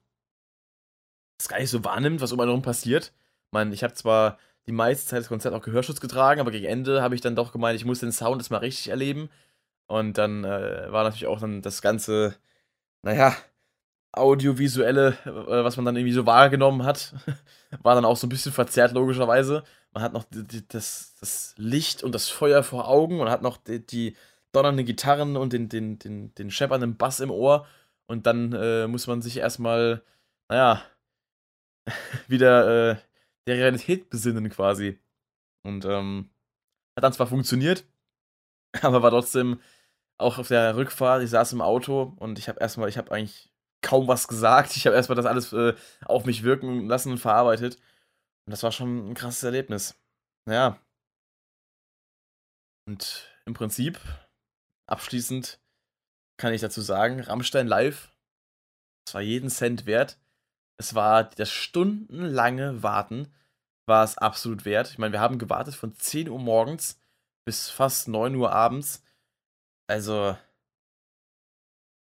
das 1.38 1.47
gar 1.47 1.59
nicht 1.59 1.69
so 1.69 1.84
wahrnimmt, 1.84 2.21
was 2.21 2.31
um 2.31 2.39
einen 2.39 2.49
herum 2.49 2.61
passiert. 2.61 3.13
Ich 3.47 3.51
meine, 3.51 3.73
ich 3.73 3.84
habe 3.84 3.93
zwar 3.93 4.38
die 4.67 4.71
meiste 4.71 5.07
Zeit 5.07 5.19
des 5.19 5.27
Konzerts 5.29 5.55
auch 5.55 5.63
Gehörschutz 5.63 5.99
getragen, 5.99 6.39
aber 6.39 6.51
gegen 6.51 6.65
Ende 6.65 7.01
habe 7.01 7.15
ich 7.15 7.21
dann 7.21 7.36
doch 7.36 7.51
gemeint, 7.51 7.75
ich 7.75 7.86
muss 7.86 7.99
den 7.99 8.11
Sound 8.11 8.41
jetzt 8.41 8.49
mal 8.49 8.57
richtig 8.57 8.89
erleben. 8.89 9.29
Und 9.88 10.17
dann 10.17 10.43
äh, 10.43 10.91
war 10.91 11.03
natürlich 11.03 11.27
auch 11.27 11.39
dann 11.39 11.61
das 11.61 11.81
ganze, 11.81 12.36
naja, 13.03 13.36
audiovisuelle, 14.13 15.17
äh, 15.25 15.63
was 15.63 15.75
man 15.75 15.86
dann 15.86 15.95
irgendwie 15.95 16.13
so 16.13 16.25
wahrgenommen 16.25 16.84
hat, 16.84 17.13
war 17.81 17.95
dann 17.95 18.05
auch 18.05 18.17
so 18.17 18.27
ein 18.27 18.29
bisschen 18.29 18.53
verzerrt, 18.53 18.93
logischerweise. 18.93 19.63
Man 19.93 20.03
hat 20.03 20.13
noch 20.13 20.23
die, 20.25 20.43
die, 20.43 20.67
das, 20.67 21.15
das 21.19 21.53
Licht 21.57 22.03
und 22.03 22.13
das 22.13 22.29
Feuer 22.29 22.63
vor 22.63 22.87
Augen 22.87 23.19
und 23.19 23.29
hat 23.29 23.41
noch 23.41 23.57
die, 23.57 23.85
die 23.85 24.15
donnernden 24.51 24.85
Gitarren 24.85 25.37
und 25.37 25.53
den, 25.53 25.69
den, 25.69 25.99
den, 25.99 26.33
den 26.35 26.51
scheppernden 26.51 26.97
Bass 26.97 27.19
im 27.19 27.31
Ohr. 27.31 27.67
Und 28.07 28.25
dann 28.27 28.53
äh, 28.53 28.87
muss 28.87 29.07
man 29.07 29.21
sich 29.21 29.37
erstmal, 29.37 30.03
naja, 30.49 30.83
wieder 32.27 32.91
äh, 32.91 32.95
der 33.47 33.55
Realität 33.57 34.09
besinnen 34.09 34.49
quasi. 34.49 34.99
Und 35.63 35.85
ähm, 35.85 36.29
hat 36.95 37.03
dann 37.03 37.13
zwar 37.13 37.27
funktioniert, 37.27 37.85
aber 38.81 39.01
war 39.01 39.11
trotzdem 39.11 39.59
auch 40.17 40.37
auf 40.37 40.47
der 40.49 40.75
Rückfahrt, 40.75 41.23
ich 41.23 41.29
saß 41.31 41.53
im 41.53 41.61
Auto 41.61 42.13
und 42.17 42.39
ich 42.39 42.47
habe 42.49 42.59
erstmal, 42.59 42.89
ich 42.89 42.97
habe 42.97 43.11
eigentlich 43.11 43.51
kaum 43.81 44.07
was 44.07 44.27
gesagt. 44.27 44.75
Ich 44.75 44.85
habe 44.87 44.95
erstmal 44.95 45.15
das 45.15 45.25
alles 45.25 45.53
äh, 45.53 45.73
auf 46.05 46.25
mich 46.25 46.43
wirken 46.43 46.87
lassen 46.87 47.11
und 47.11 47.17
verarbeitet. 47.19 47.77
Und 48.45 48.51
das 48.51 48.63
war 48.63 48.71
schon 48.71 49.09
ein 49.09 49.13
krasses 49.13 49.43
Erlebnis. 49.43 49.95
Ja. 50.49 50.79
Und 52.87 53.29
im 53.45 53.53
Prinzip, 53.53 53.99
abschließend, 54.87 55.59
kann 56.37 56.53
ich 56.53 56.61
dazu 56.61 56.81
sagen, 56.81 57.21
Rammstein 57.21 57.67
live, 57.67 58.11
es 59.07 59.13
war 59.13 59.21
jeden 59.21 59.49
Cent 59.49 59.85
wert. 59.85 60.19
Es 60.77 60.95
war 60.95 61.23
das 61.23 61.51
stundenlange 61.51 62.83
Warten, 62.83 63.33
war 63.87 64.03
es 64.03 64.17
absolut 64.17 64.65
wert. 64.65 64.89
Ich 64.89 64.97
meine, 64.97 65.13
wir 65.13 65.21
haben 65.21 65.39
gewartet 65.39 65.75
von 65.75 65.95
10 65.95 66.29
Uhr 66.29 66.39
morgens 66.39 66.99
bis 67.45 67.69
fast 67.69 68.07
9 68.07 68.35
Uhr 68.35 68.51
abends. 68.51 69.03
Also, 69.87 70.37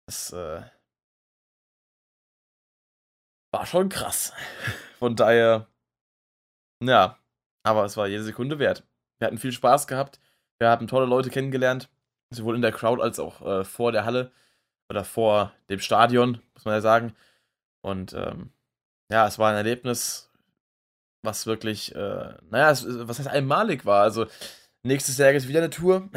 das, 0.07 0.31
äh, 0.31 0.63
war 3.51 3.65
schon 3.65 3.89
krass. 3.89 4.33
Von 4.99 5.15
daher, 5.15 5.67
ja, 6.81 7.17
aber 7.63 7.85
es 7.85 7.97
war 7.97 8.07
jede 8.07 8.23
Sekunde 8.23 8.59
wert. 8.59 8.83
Wir 9.19 9.27
hatten 9.27 9.37
viel 9.37 9.51
Spaß 9.51 9.87
gehabt. 9.87 10.19
Wir 10.59 10.69
haben 10.69 10.87
tolle 10.87 11.05
Leute 11.05 11.29
kennengelernt, 11.29 11.89
sowohl 12.29 12.55
in 12.55 12.61
der 12.61 12.71
Crowd 12.71 13.01
als 13.01 13.19
auch 13.19 13.41
äh, 13.41 13.63
vor 13.63 13.91
der 13.91 14.05
Halle 14.05 14.31
oder 14.89 15.03
vor 15.03 15.53
dem 15.69 15.79
Stadion, 15.79 16.41
muss 16.53 16.65
man 16.65 16.73
ja 16.75 16.81
sagen. 16.81 17.15
Und 17.81 18.13
ähm, 18.13 18.51
ja, 19.11 19.27
es 19.27 19.39
war 19.39 19.49
ein 19.49 19.57
Erlebnis, 19.57 20.31
was 21.23 21.45
wirklich, 21.45 21.95
äh, 21.95 22.33
naja, 22.49 22.71
es, 22.71 22.85
was 23.07 23.19
heißt 23.19 23.27
einmalig 23.27 23.85
war. 23.85 24.03
Also 24.03 24.27
nächstes 24.83 25.17
Jahr 25.17 25.31
gibt 25.31 25.43
es 25.43 25.49
wieder 25.49 25.59
eine 25.59 25.69
Tour 25.69 26.09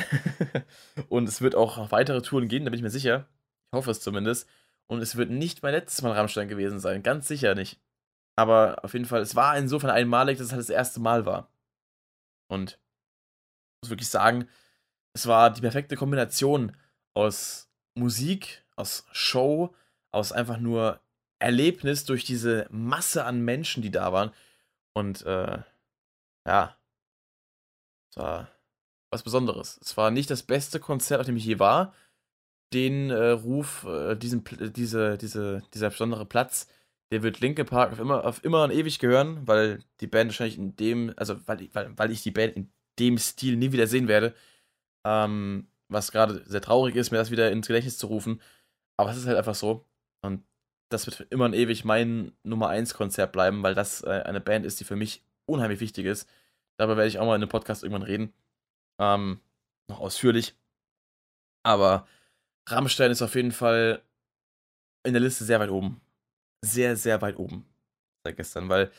und 1.09 1.29
es 1.29 1.41
wird 1.41 1.55
auch 1.55 1.91
weitere 1.91 2.23
Touren 2.23 2.49
gehen, 2.49 2.65
da 2.65 2.71
bin 2.71 2.79
ich 2.79 2.85
mir 2.85 2.91
sicher. 2.91 3.27
Ich 3.73 3.77
hoffe 3.77 3.91
es 3.91 4.01
zumindest. 4.01 4.49
Und 4.87 5.01
es 5.01 5.17
wird 5.17 5.31
nicht 5.31 5.63
mein 5.63 5.73
letztes 5.73 6.03
Mal 6.03 6.13
Rammstein 6.13 6.49
gewesen 6.49 6.79
sein, 6.79 7.03
ganz 7.03 7.29
sicher 7.29 7.55
nicht. 7.55 7.81
Aber 8.37 8.85
auf 8.85 8.93
jeden 8.95 9.05
Fall, 9.05 9.21
es 9.21 9.37
war 9.37 9.57
insofern 9.57 9.91
einmalig, 9.91 10.39
dass 10.39 10.49
es 10.49 10.53
halt 10.53 10.61
das 10.61 10.71
erste 10.71 11.01
Mal 11.01 11.25
war. 11.27 11.49
Und 12.49 12.73
ich 12.73 13.83
muss 13.83 13.91
wirklich 13.91 14.09
sagen, 14.09 14.49
es 15.15 15.27
war 15.27 15.51
die 15.51 15.61
perfekte 15.61 15.97
Kombination 15.97 16.77
aus 17.15 17.69
Musik, 17.95 18.65
aus 18.77 19.07
Show, 19.13 19.75
aus 20.11 20.33
einfach 20.33 20.59
nur 20.59 21.01
Erlebnis 21.39 22.05
durch 22.05 22.25
diese 22.25 22.67
Masse 22.71 23.25
an 23.25 23.43
Menschen, 23.43 23.83
die 23.83 23.91
da 23.91 24.13
waren. 24.13 24.33
Und 24.95 25.23
äh, 25.27 25.63
ja, 26.47 26.77
es 28.11 28.17
war 28.17 28.49
was 29.11 29.23
Besonderes. 29.23 29.79
Es 29.83 29.97
war 29.97 30.11
nicht 30.11 30.31
das 30.31 30.43
beste 30.43 30.81
Konzert, 30.81 31.21
auf 31.21 31.27
dem 31.27 31.37
ich 31.37 31.45
je 31.45 31.59
war, 31.59 31.95
den 32.73 33.11
äh, 33.11 33.31
Ruf, 33.31 33.85
äh, 33.85 34.17
diesen, 34.17 34.45
diese, 34.73 35.17
diese, 35.19 35.63
dieser 35.73 35.91
besondere 35.91 36.27
Platz, 36.27 36.69
der 37.13 37.23
wird 37.23 37.41
Linke 37.41 37.65
Park 37.65 37.93
auf 37.93 38.01
immer, 38.01 38.25
auf 38.25 38.45
immer 38.45 38.65
und 38.65 38.73
ewig 38.73 38.99
gehören, 38.99 39.47
weil 39.47 39.81
die 40.01 40.07
Band 40.07 40.31
wahrscheinlich 40.31 40.59
in 40.59 40.77
dem, 40.77 41.13
also 41.17 41.37
weil, 41.47 41.69
weil, 41.73 41.97
weil 41.97 42.11
ich 42.11 42.23
die 42.23 42.31
Band 42.31 42.57
in 42.57 42.73
dem 42.99 43.19
Stil 43.19 43.57
nie 43.57 43.73
wieder 43.73 43.87
sehen 43.87 44.09
werde. 44.09 44.35
Ähm, 45.07 45.69
was 45.89 46.13
gerade 46.13 46.43
sehr 46.47 46.63
traurig 46.63 46.97
ist, 46.97 47.11
mir 47.11 47.19
das 47.19 47.31
wieder 47.31 47.51
ins 47.51 47.67
Gedächtnis 47.67 47.99
zu 47.99 48.07
rufen. 48.07 48.41
Aber 48.97 49.11
es 49.11 49.17
ist 49.17 49.27
halt 49.27 49.37
einfach 49.37 49.55
so. 49.55 49.87
Und 50.23 50.45
das 50.91 51.07
wird 51.07 51.17
für 51.17 51.25
immer 51.25 51.45
und 51.47 51.55
ewig 51.55 51.85
mein 51.85 52.33
Nummer 52.43 52.69
1 52.69 52.95
Konzert 52.95 53.33
bleiben, 53.33 53.63
weil 53.63 53.75
das 53.75 54.03
äh, 54.03 54.23
eine 54.25 54.41
Band 54.41 54.65
ist, 54.65 54.81
die 54.81 54.85
für 54.85 54.97
mich 54.97 55.25
unheimlich 55.47 55.81
wichtig 55.81 56.07
ist. 56.07 56.29
Darüber 56.79 56.97
werde 56.97 57.09
ich 57.09 57.19
auch 57.19 57.27
mal 57.27 57.37
in 57.37 57.43
einem 57.43 57.51
Podcast 57.51 57.83
irgendwann 57.83 58.03
reden. 58.03 58.33
Ähm, 59.01 59.41
noch 59.89 60.01
ausführlich. 60.01 60.55
Aber 61.65 62.07
Rammstein 62.69 63.11
ist 63.11 63.23
auf 63.23 63.35
jeden 63.35 63.53
Fall 63.53 64.03
in 65.05 65.13
der 65.13 65.23
Liste 65.23 65.45
sehr 65.45 65.61
weit 65.61 65.71
oben. 65.71 66.01
Sehr, 66.65 66.97
sehr 66.97 67.21
weit 67.23 67.37
oben. 67.39 67.67
Seit 68.25 68.37
gestern, 68.37 68.69
weil, 68.69 68.91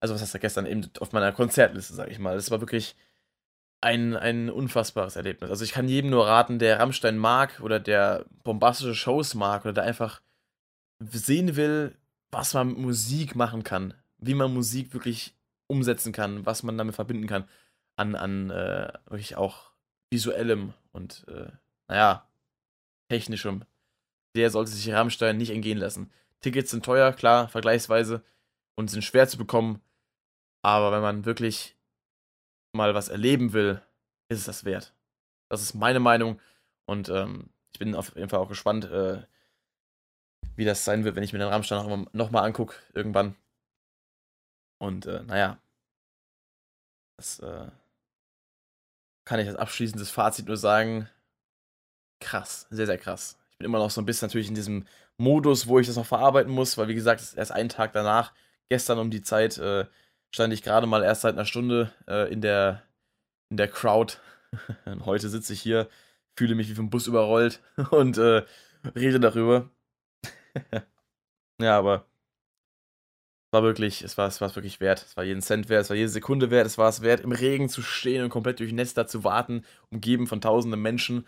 also 0.00 0.14
was 0.14 0.22
heißt 0.22 0.34
da 0.34 0.38
gestern? 0.38 0.66
Eben 0.66 0.90
auf 1.00 1.12
meiner 1.12 1.32
Konzertliste, 1.32 1.94
sag 1.94 2.10
ich 2.10 2.18
mal. 2.18 2.34
Das 2.34 2.50
war 2.50 2.60
wirklich 2.60 2.96
ein, 3.80 4.16
ein 4.16 4.50
unfassbares 4.50 5.16
Erlebnis. 5.16 5.50
Also 5.50 5.64
ich 5.64 5.72
kann 5.72 5.88
jedem 5.88 6.10
nur 6.10 6.26
raten, 6.26 6.58
der 6.58 6.80
Rammstein 6.80 7.18
mag 7.18 7.60
oder 7.60 7.78
der 7.78 8.24
bombastische 8.42 8.94
Shows 8.94 9.34
mag 9.34 9.64
oder 9.64 9.74
der 9.74 9.84
einfach 9.84 10.22
sehen 11.00 11.56
will, 11.56 11.96
was 12.32 12.54
man 12.54 12.68
mit 12.68 12.78
Musik 12.78 13.36
machen 13.36 13.62
kann, 13.62 13.94
wie 14.18 14.34
man 14.34 14.52
Musik 14.52 14.92
wirklich 14.94 15.36
umsetzen 15.66 16.12
kann, 16.12 16.44
was 16.46 16.62
man 16.62 16.78
damit 16.78 16.94
verbinden 16.94 17.26
kann, 17.26 17.48
an, 17.96 18.16
an 18.16 18.50
äh, 18.50 18.92
wirklich 19.06 19.36
auch 19.36 19.70
visuellem 20.10 20.72
und, 20.92 21.24
äh, 21.28 21.52
naja, 21.88 22.28
technischem. 23.08 23.64
Der 24.34 24.50
sollte 24.50 24.72
sich 24.72 24.92
Rammstein 24.92 25.36
nicht 25.36 25.50
entgehen 25.50 25.78
lassen. 25.78 26.10
Tickets 26.44 26.70
sind 26.70 26.84
teuer, 26.84 27.12
klar, 27.12 27.48
vergleichsweise, 27.48 28.22
und 28.76 28.90
sind 28.90 29.02
schwer 29.02 29.26
zu 29.26 29.38
bekommen. 29.38 29.80
Aber 30.62 30.92
wenn 30.92 31.00
man 31.00 31.24
wirklich 31.24 31.74
mal 32.74 32.94
was 32.94 33.08
erleben 33.08 33.54
will, 33.54 33.80
ist 34.28 34.40
es 34.40 34.44
das 34.44 34.64
wert. 34.64 34.94
Das 35.48 35.62
ist 35.62 35.74
meine 35.74 36.00
Meinung. 36.00 36.40
Und 36.86 37.08
ähm, 37.08 37.48
ich 37.72 37.78
bin 37.78 37.94
auf 37.94 38.14
jeden 38.14 38.28
Fall 38.28 38.40
auch 38.40 38.48
gespannt, 38.48 38.84
äh, 38.84 39.22
wie 40.54 40.66
das 40.66 40.84
sein 40.84 41.04
wird, 41.04 41.16
wenn 41.16 41.22
ich 41.22 41.32
mir 41.32 41.38
den 41.38 41.48
Rammstein 41.48 42.06
nochmal 42.12 42.44
angucke, 42.44 42.76
irgendwann. 42.92 43.36
Und 44.78 45.06
äh, 45.06 45.22
naja, 45.22 45.58
das 47.16 47.38
äh, 47.38 47.70
kann 49.24 49.40
ich 49.40 49.48
als 49.48 49.56
abschließendes 49.56 50.10
Fazit 50.10 50.46
nur 50.46 50.58
sagen. 50.58 51.08
Krass, 52.20 52.66
sehr, 52.68 52.86
sehr 52.86 52.98
krass. 52.98 53.38
Ich 53.50 53.58
bin 53.58 53.64
immer 53.66 53.78
noch 53.78 53.90
so 53.90 54.02
ein 54.02 54.04
bisschen 54.04 54.28
natürlich 54.28 54.48
in 54.48 54.54
diesem 54.54 54.86
Modus, 55.16 55.66
wo 55.66 55.78
ich 55.78 55.86
das 55.86 55.96
noch 55.96 56.06
verarbeiten 56.06 56.52
muss, 56.52 56.76
weil 56.76 56.88
wie 56.88 56.94
gesagt, 56.94 57.22
erst 57.36 57.52
einen 57.52 57.68
Tag 57.68 57.92
danach, 57.92 58.32
gestern 58.68 58.98
um 58.98 59.10
die 59.10 59.22
Zeit, 59.22 59.58
äh, 59.58 59.86
stand 60.30 60.52
ich 60.52 60.62
gerade 60.62 60.86
mal 60.86 61.02
erst 61.02 61.22
seit 61.22 61.34
einer 61.34 61.44
Stunde 61.44 61.92
äh, 62.08 62.32
in, 62.32 62.40
der, 62.40 62.82
in 63.50 63.56
der 63.56 63.68
Crowd. 63.68 64.14
und 64.86 65.06
heute 65.06 65.28
sitze 65.28 65.52
ich 65.52 65.60
hier, 65.60 65.88
fühle 66.36 66.54
mich 66.54 66.68
wie 66.68 66.74
vom 66.74 66.90
Bus 66.90 67.06
überrollt 67.06 67.60
und 67.90 68.18
äh, 68.18 68.44
rede 68.96 69.20
darüber. 69.20 69.70
ja, 71.60 71.78
aber 71.78 72.06
war 73.54 73.62
wirklich, 73.62 74.02
es 74.02 74.18
war 74.18 74.26
es 74.26 74.40
war 74.40 74.54
wirklich 74.54 74.80
wert. 74.80 75.04
Es 75.06 75.16
war 75.16 75.24
jeden 75.24 75.40
Cent 75.40 75.68
wert, 75.68 75.82
es 75.82 75.90
war 75.90 75.96
jede 75.96 76.08
Sekunde 76.08 76.50
wert, 76.50 76.66
es 76.66 76.76
war 76.76 76.88
es 76.88 77.02
wert, 77.02 77.20
im 77.20 77.32
Regen 77.32 77.68
zu 77.68 77.82
stehen 77.82 78.24
und 78.24 78.30
komplett 78.30 78.60
durch 78.60 78.72
Nester 78.72 79.06
zu 79.06 79.24
warten, 79.24 79.64
umgeben 79.90 80.26
von 80.26 80.40
tausenden 80.40 80.82
Menschen. 80.82 81.26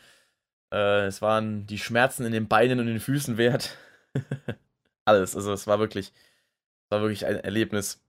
Äh, 0.73 1.07
es 1.07 1.23
waren 1.23 1.67
die 1.67 1.79
Schmerzen 1.79 2.25
in 2.25 2.33
den 2.33 2.49
Beinen 2.49 2.81
und 2.81 2.87
den 2.87 3.01
Füßen 3.01 3.37
wert. 3.37 3.77
Alles. 5.05 5.37
Also 5.37 5.53
es 5.53 5.67
war 5.67 5.79
wirklich, 5.79 6.09
es 6.09 6.91
war 6.91 7.01
wirklich 7.01 7.27
ein 7.27 7.37
Erlebnis. 7.37 8.03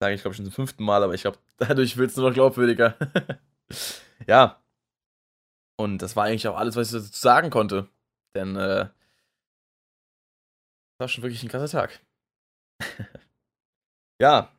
Sage 0.00 0.14
ich, 0.14 0.22
glaube 0.22 0.34
schon 0.34 0.44
zum 0.44 0.54
fünften 0.54 0.84
Mal, 0.84 1.02
aber 1.02 1.14
ich 1.14 1.22
glaube, 1.22 1.38
dadurch 1.58 1.96
wird 1.96 2.10
es 2.10 2.16
nur 2.16 2.28
noch 2.28 2.34
glaubwürdiger. 2.34 2.96
ja. 4.26 4.62
Und 5.78 5.98
das 5.98 6.16
war 6.16 6.24
eigentlich 6.24 6.46
auch 6.48 6.56
alles, 6.56 6.76
was 6.76 6.88
ich 6.88 7.00
dazu 7.00 7.18
sagen 7.18 7.50
konnte. 7.50 7.88
Denn 8.34 8.56
äh, 8.56 8.88
war 10.98 11.08
schon 11.08 11.22
wirklich 11.22 11.42
ein 11.42 11.48
krasser 11.48 11.68
Tag. 11.68 12.00
ja. 14.20 14.52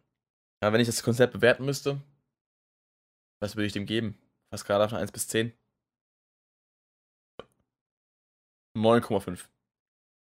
ja. 0.62 0.74
Wenn 0.74 0.82
ich 0.82 0.88
das 0.88 1.04
Konzept 1.04 1.34
bewerten 1.34 1.66
müsste, 1.66 2.02
was 3.40 3.56
würde 3.56 3.68
ich 3.68 3.74
dem 3.74 3.86
geben? 3.86 4.18
Was 4.50 4.66
gerade 4.66 4.88
von 4.90 4.98
1 4.98 5.12
bis 5.12 5.28
10? 5.28 5.54
9,5. 8.76 9.48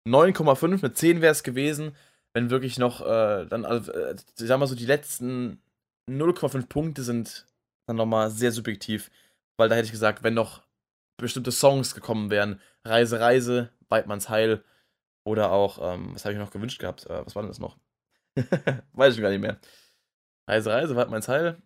9,5 0.07 0.81
mit 0.81 0.97
10 0.97 1.21
wäre 1.21 1.31
es 1.31 1.43
gewesen, 1.43 1.95
wenn 2.33 2.49
wirklich 2.49 2.77
noch, 2.77 3.01
äh, 3.01 3.45
dann, 3.45 3.65
also, 3.65 3.91
äh, 3.91 4.15
ich 4.15 4.47
sag 4.47 4.59
mal 4.59 4.67
so, 4.67 4.75
die 4.75 4.85
letzten 4.85 5.61
0,5 6.09 6.67
Punkte 6.67 7.03
sind 7.03 7.47
dann 7.87 7.95
nochmal 7.97 8.29
sehr 8.31 8.51
subjektiv, 8.51 9.11
weil 9.57 9.69
da 9.69 9.75
hätte 9.75 9.85
ich 9.85 9.91
gesagt, 9.91 10.23
wenn 10.23 10.33
noch 10.33 10.63
bestimmte 11.17 11.51
Songs 11.51 11.95
gekommen 11.95 12.29
wären, 12.29 12.59
Reise, 12.85 13.19
Reise, 13.19 13.69
Weidmanns 13.89 14.29
Heil 14.29 14.63
oder 15.25 15.51
auch, 15.51 15.79
ähm, 15.81 16.13
was 16.13 16.25
habe 16.25 16.33
ich 16.33 16.39
noch 16.39 16.51
gewünscht 16.51 16.79
gehabt? 16.79 17.05
Äh, 17.05 17.25
was 17.25 17.35
war 17.35 17.43
denn 17.43 17.49
das 17.51 17.59
noch? 17.59 17.77
Weiß 18.93 19.15
ich 19.15 19.21
gar 19.21 19.29
nicht 19.29 19.41
mehr. 19.41 19.59
Reise, 20.49 20.71
Reise, 20.71 20.95
Weidmanns 20.95 21.27
Heil. 21.27 21.61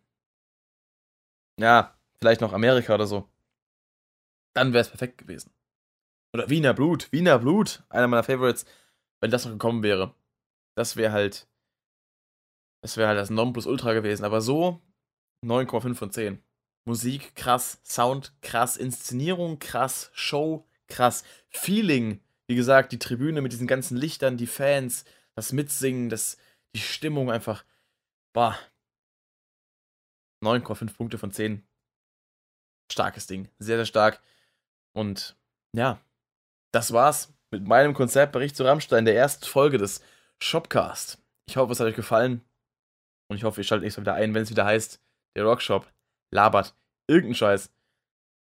Ja, 1.59 1.97
vielleicht 2.19 2.41
noch 2.41 2.53
Amerika 2.53 2.93
oder 2.93 3.07
so. 3.07 3.27
Dann 4.53 4.73
wäre 4.73 4.81
es 4.81 4.89
perfekt 4.89 5.17
gewesen. 5.17 5.51
Oder 6.37 6.51
Wiener 6.51 6.75
Blut, 6.75 7.11
Wiener 7.11 7.39
Blut, 7.39 7.83
einer 7.89 8.07
meiner 8.07 8.21
Favorites, 8.21 8.67
wenn 9.21 9.31
das 9.31 9.45
noch 9.45 9.53
gekommen 9.53 9.81
wäre. 9.81 10.13
Das 10.75 10.95
wäre 10.95 11.11
halt. 11.11 11.47
Das 12.83 12.95
wäre 12.95 13.07
halt 13.07 13.17
das 13.17 13.31
Nonplusultra 13.31 13.93
gewesen. 13.93 14.23
Aber 14.23 14.41
so 14.41 14.79
9,5 15.43 15.95
von 15.95 16.11
10. 16.11 16.43
Musik 16.85 17.35
krass, 17.35 17.81
Sound 17.83 18.39
krass, 18.41 18.77
Inszenierung 18.77 19.57
krass, 19.57 20.11
Show 20.13 20.67
krass, 20.87 21.23
Feeling. 21.49 22.21
Wie 22.45 22.55
gesagt, 22.55 22.91
die 22.91 22.99
Tribüne 22.99 23.41
mit 23.41 23.51
diesen 23.51 23.65
ganzen 23.65 23.97
Lichtern, 23.97 24.37
die 24.37 24.45
Fans, 24.45 25.05
das 25.33 25.53
Mitsingen, 25.53 26.09
das, 26.09 26.37
die 26.75 26.81
Stimmung 26.81 27.31
einfach. 27.31 27.65
Bah. 28.33 28.59
9,5 30.43 30.95
Punkte 30.95 31.17
von 31.17 31.31
10. 31.31 31.67
Starkes 32.91 33.25
Ding. 33.25 33.49
Sehr, 33.57 33.77
sehr 33.77 33.85
stark. 33.87 34.21
Und 34.93 35.35
ja, 35.73 35.99
das 36.77 36.93
war's 36.93 37.33
mit 37.49 37.67
meinem 37.67 37.95
Konzertbericht 37.95 38.55
zu 38.55 38.63
Rammstein, 38.63 39.05
der 39.05 39.15
ersten 39.15 39.45
Folge 39.45 39.79
des 39.79 39.99
Shopcast. 40.39 41.17
Ich 41.49 41.57
hoffe, 41.57 41.71
es 41.71 41.79
hat 41.79 41.87
euch 41.87 41.95
gefallen. 41.95 42.41
Und 43.31 43.37
ich 43.37 43.43
hoffe, 43.43 43.61
ihr 43.61 43.63
schaltet 43.63 43.83
nächstes 43.83 44.05
Mal 44.05 44.11
wieder 44.11 44.23
ein, 44.23 44.35
wenn 44.35 44.43
es 44.43 44.51
wieder 44.51 44.65
heißt, 44.65 45.01
der 45.35 45.43
Rockshop 45.43 45.91
labert 46.31 46.75
irgendeinen 47.07 47.33
Scheiß. 47.33 47.71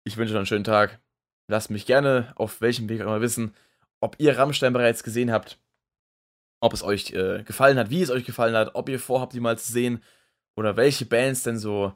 Ich 0.03 0.17
wünsche 0.17 0.33
euch 0.33 0.37
einen 0.37 0.47
schönen 0.47 0.65
Tag. 0.65 0.99
Lasst 1.47 1.69
mich 1.69 1.85
gerne 1.85 2.33
auf 2.35 2.59
welchem 2.59 2.89
Weg 2.89 2.99
auch 3.01 3.05
immer 3.05 3.21
wissen, 3.21 3.55
ob 4.01 4.17
ihr 4.19 4.37
Rammstein 4.37 4.73
bereits 4.73 5.03
gesehen 5.03 5.31
habt, 5.31 5.57
ob 6.59 6.73
es 6.73 6.83
euch 6.83 7.13
äh, 7.13 7.43
gefallen 7.43 7.79
hat, 7.79 7.89
wie 7.89 8.01
es 8.01 8.09
euch 8.09 8.25
gefallen 8.25 8.55
hat, 8.55 8.75
ob 8.75 8.89
ihr 8.89 8.99
vorhabt, 8.99 9.31
die 9.31 9.39
mal 9.39 9.57
zu 9.57 9.71
sehen 9.71 10.03
oder 10.57 10.75
welche 10.75 11.05
Bands 11.05 11.43
denn 11.43 11.57
so 11.57 11.93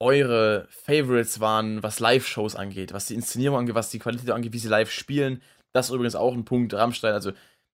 eure 0.00 0.66
Favorites 0.70 1.38
waren, 1.38 1.84
was 1.84 2.00
Live-Shows 2.00 2.56
angeht, 2.56 2.92
was 2.92 3.06
die 3.06 3.14
Inszenierung 3.14 3.58
angeht, 3.58 3.76
was 3.76 3.90
die 3.90 4.00
Qualität 4.00 4.30
angeht, 4.30 4.52
wie 4.52 4.58
sie 4.58 4.68
live 4.68 4.90
spielen. 4.90 5.40
Das 5.74 5.86
ist 5.88 5.94
übrigens 5.94 6.16
auch 6.16 6.34
ein 6.34 6.44
Punkt, 6.44 6.74
Rammstein. 6.74 7.14
Also, 7.14 7.32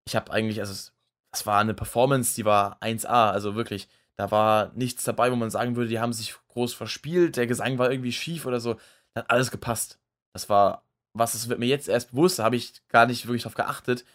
ich 0.05 0.15
habe 0.15 0.31
eigentlich, 0.31 0.59
also, 0.59 0.91
das 1.31 1.45
war 1.45 1.59
eine 1.59 1.73
Performance, 1.73 2.35
die 2.35 2.45
war 2.45 2.81
1A, 2.81 3.31
also 3.31 3.55
wirklich. 3.55 3.87
Da 4.17 4.31
war 4.31 4.71
nichts 4.75 5.03
dabei, 5.03 5.31
wo 5.31 5.35
man 5.35 5.49
sagen 5.49 5.75
würde, 5.75 5.89
die 5.89 5.99
haben 5.99 6.13
sich 6.13 6.35
groß 6.49 6.73
verspielt, 6.73 7.37
der 7.37 7.47
Gesang 7.47 7.77
war 7.77 7.91
irgendwie 7.91 8.11
schief 8.11 8.45
oder 8.45 8.59
so. 8.59 8.75
Da 9.13 9.21
hat 9.21 9.31
alles 9.31 9.51
gepasst. 9.51 9.99
Das 10.33 10.49
war, 10.49 10.85
was 11.13 11.33
es 11.33 11.49
wird 11.49 11.59
mir 11.59 11.67
jetzt 11.67 11.89
erst 11.89 12.11
bewusst, 12.11 12.39
da 12.39 12.43
habe 12.43 12.55
ich 12.55 12.87
gar 12.89 13.05
nicht 13.05 13.25
wirklich 13.25 13.43
drauf 13.43 13.55
geachtet. 13.55 14.05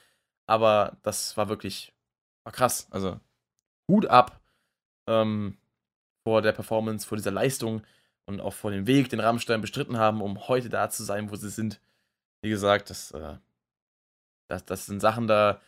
Aber 0.47 0.97
das 1.03 1.37
war 1.37 1.49
wirklich, 1.49 1.95
war 2.45 2.53
krass. 2.53 2.87
Also, 2.91 3.21
Hut 3.91 4.07
ab 4.07 4.41
ähm, 5.09 5.59
vor 6.27 6.43
der 6.43 6.53
Performance, 6.53 7.07
vor 7.07 7.17
dieser 7.17 7.31
Leistung 7.31 7.83
und 8.27 8.41
auch 8.41 8.53
vor 8.53 8.71
dem 8.71 8.87
Weg, 8.87 9.09
den 9.09 9.21
Rammstein 9.21 9.61
bestritten 9.61 9.99
haben, 9.99 10.23
um 10.23 10.49
heute 10.49 10.69
da 10.69 10.91
zu 10.91 11.05
sein, 11.05 11.31
wo 11.31 11.37
sie 11.37 11.51
sind. 11.51 11.81
Wie 12.43 12.51
gesagt, 12.51 12.91
das, 12.91 13.13
äh, 13.13 13.39
das, 14.49 14.65
das 14.65 14.87
sind 14.87 15.01
Sachen, 15.01 15.27
da, 15.27 15.61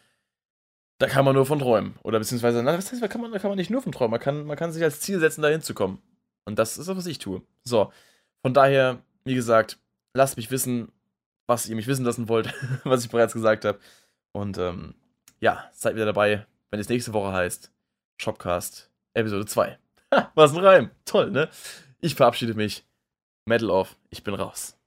da 0.99 1.07
kann 1.07 1.24
man 1.24 1.35
nur 1.35 1.47
von 1.47 1.59
träumen. 1.59 1.95
Oder 2.03 2.18
beziehungsweise, 2.18 2.62
na, 2.62 2.76
was 2.76 2.93
heißt, 2.93 3.03
da 3.03 3.09
kann 3.09 3.20
man, 3.20 3.33
da 3.33 3.39
kann 3.39 3.51
man 3.51 3.59
nicht 3.59 3.70
nur 3.70 3.83
von 3.83 3.93
träumen. 3.93 4.12
Man 4.12 4.20
kann, 4.20 4.47
man 4.47 4.57
kann 4.57 4.72
sich 4.72 4.83
als 4.83 5.01
Ziel 5.01 5.20
setzen, 5.20 5.43
da 5.43 5.49
hinzukommen. 5.49 5.99
Und 6.45 6.59
das 6.59 6.79
ist 6.79 6.89
das, 6.89 6.97
was 6.97 7.07
ich 7.07 7.18
tue. 7.18 7.43
So, 7.64 7.93
von 8.43 8.55
daher, 8.55 9.03
wie 9.24 9.35
gesagt, 9.35 9.79
lasst 10.14 10.37
mich 10.37 10.51
wissen, 10.51 10.91
was 11.47 11.66
ihr 11.68 11.76
mich 11.76 11.87
wissen 11.87 12.05
lassen 12.05 12.29
wollt, 12.29 12.53
was 12.85 13.05
ich 13.05 13.11
bereits 13.11 13.33
gesagt 13.33 13.64
habe. 13.64 13.79
Und 14.33 14.59
ähm, 14.59 14.95
ja, 15.41 15.68
seid 15.72 15.95
wieder 15.95 16.07
dabei, 16.07 16.47
wenn 16.70 16.81
es 16.81 16.89
nächste 16.89 17.12
Woche 17.12 17.33
heißt 17.33 17.72
Shopcast 18.18 18.91
Episode 19.14 19.47
2. 19.47 19.79
Ha, 20.11 20.33
was 20.35 20.55
ein 20.55 20.64
Reim. 20.64 20.91
Toll, 21.05 21.31
ne? 21.31 21.51
Ich 22.01 22.14
verabschiede 22.14 22.55
mich. 22.55 22.87
Metal 23.45 23.68
off. 23.68 23.99
Ich 24.09 24.22
bin 24.24 24.33
raus. 24.33 24.78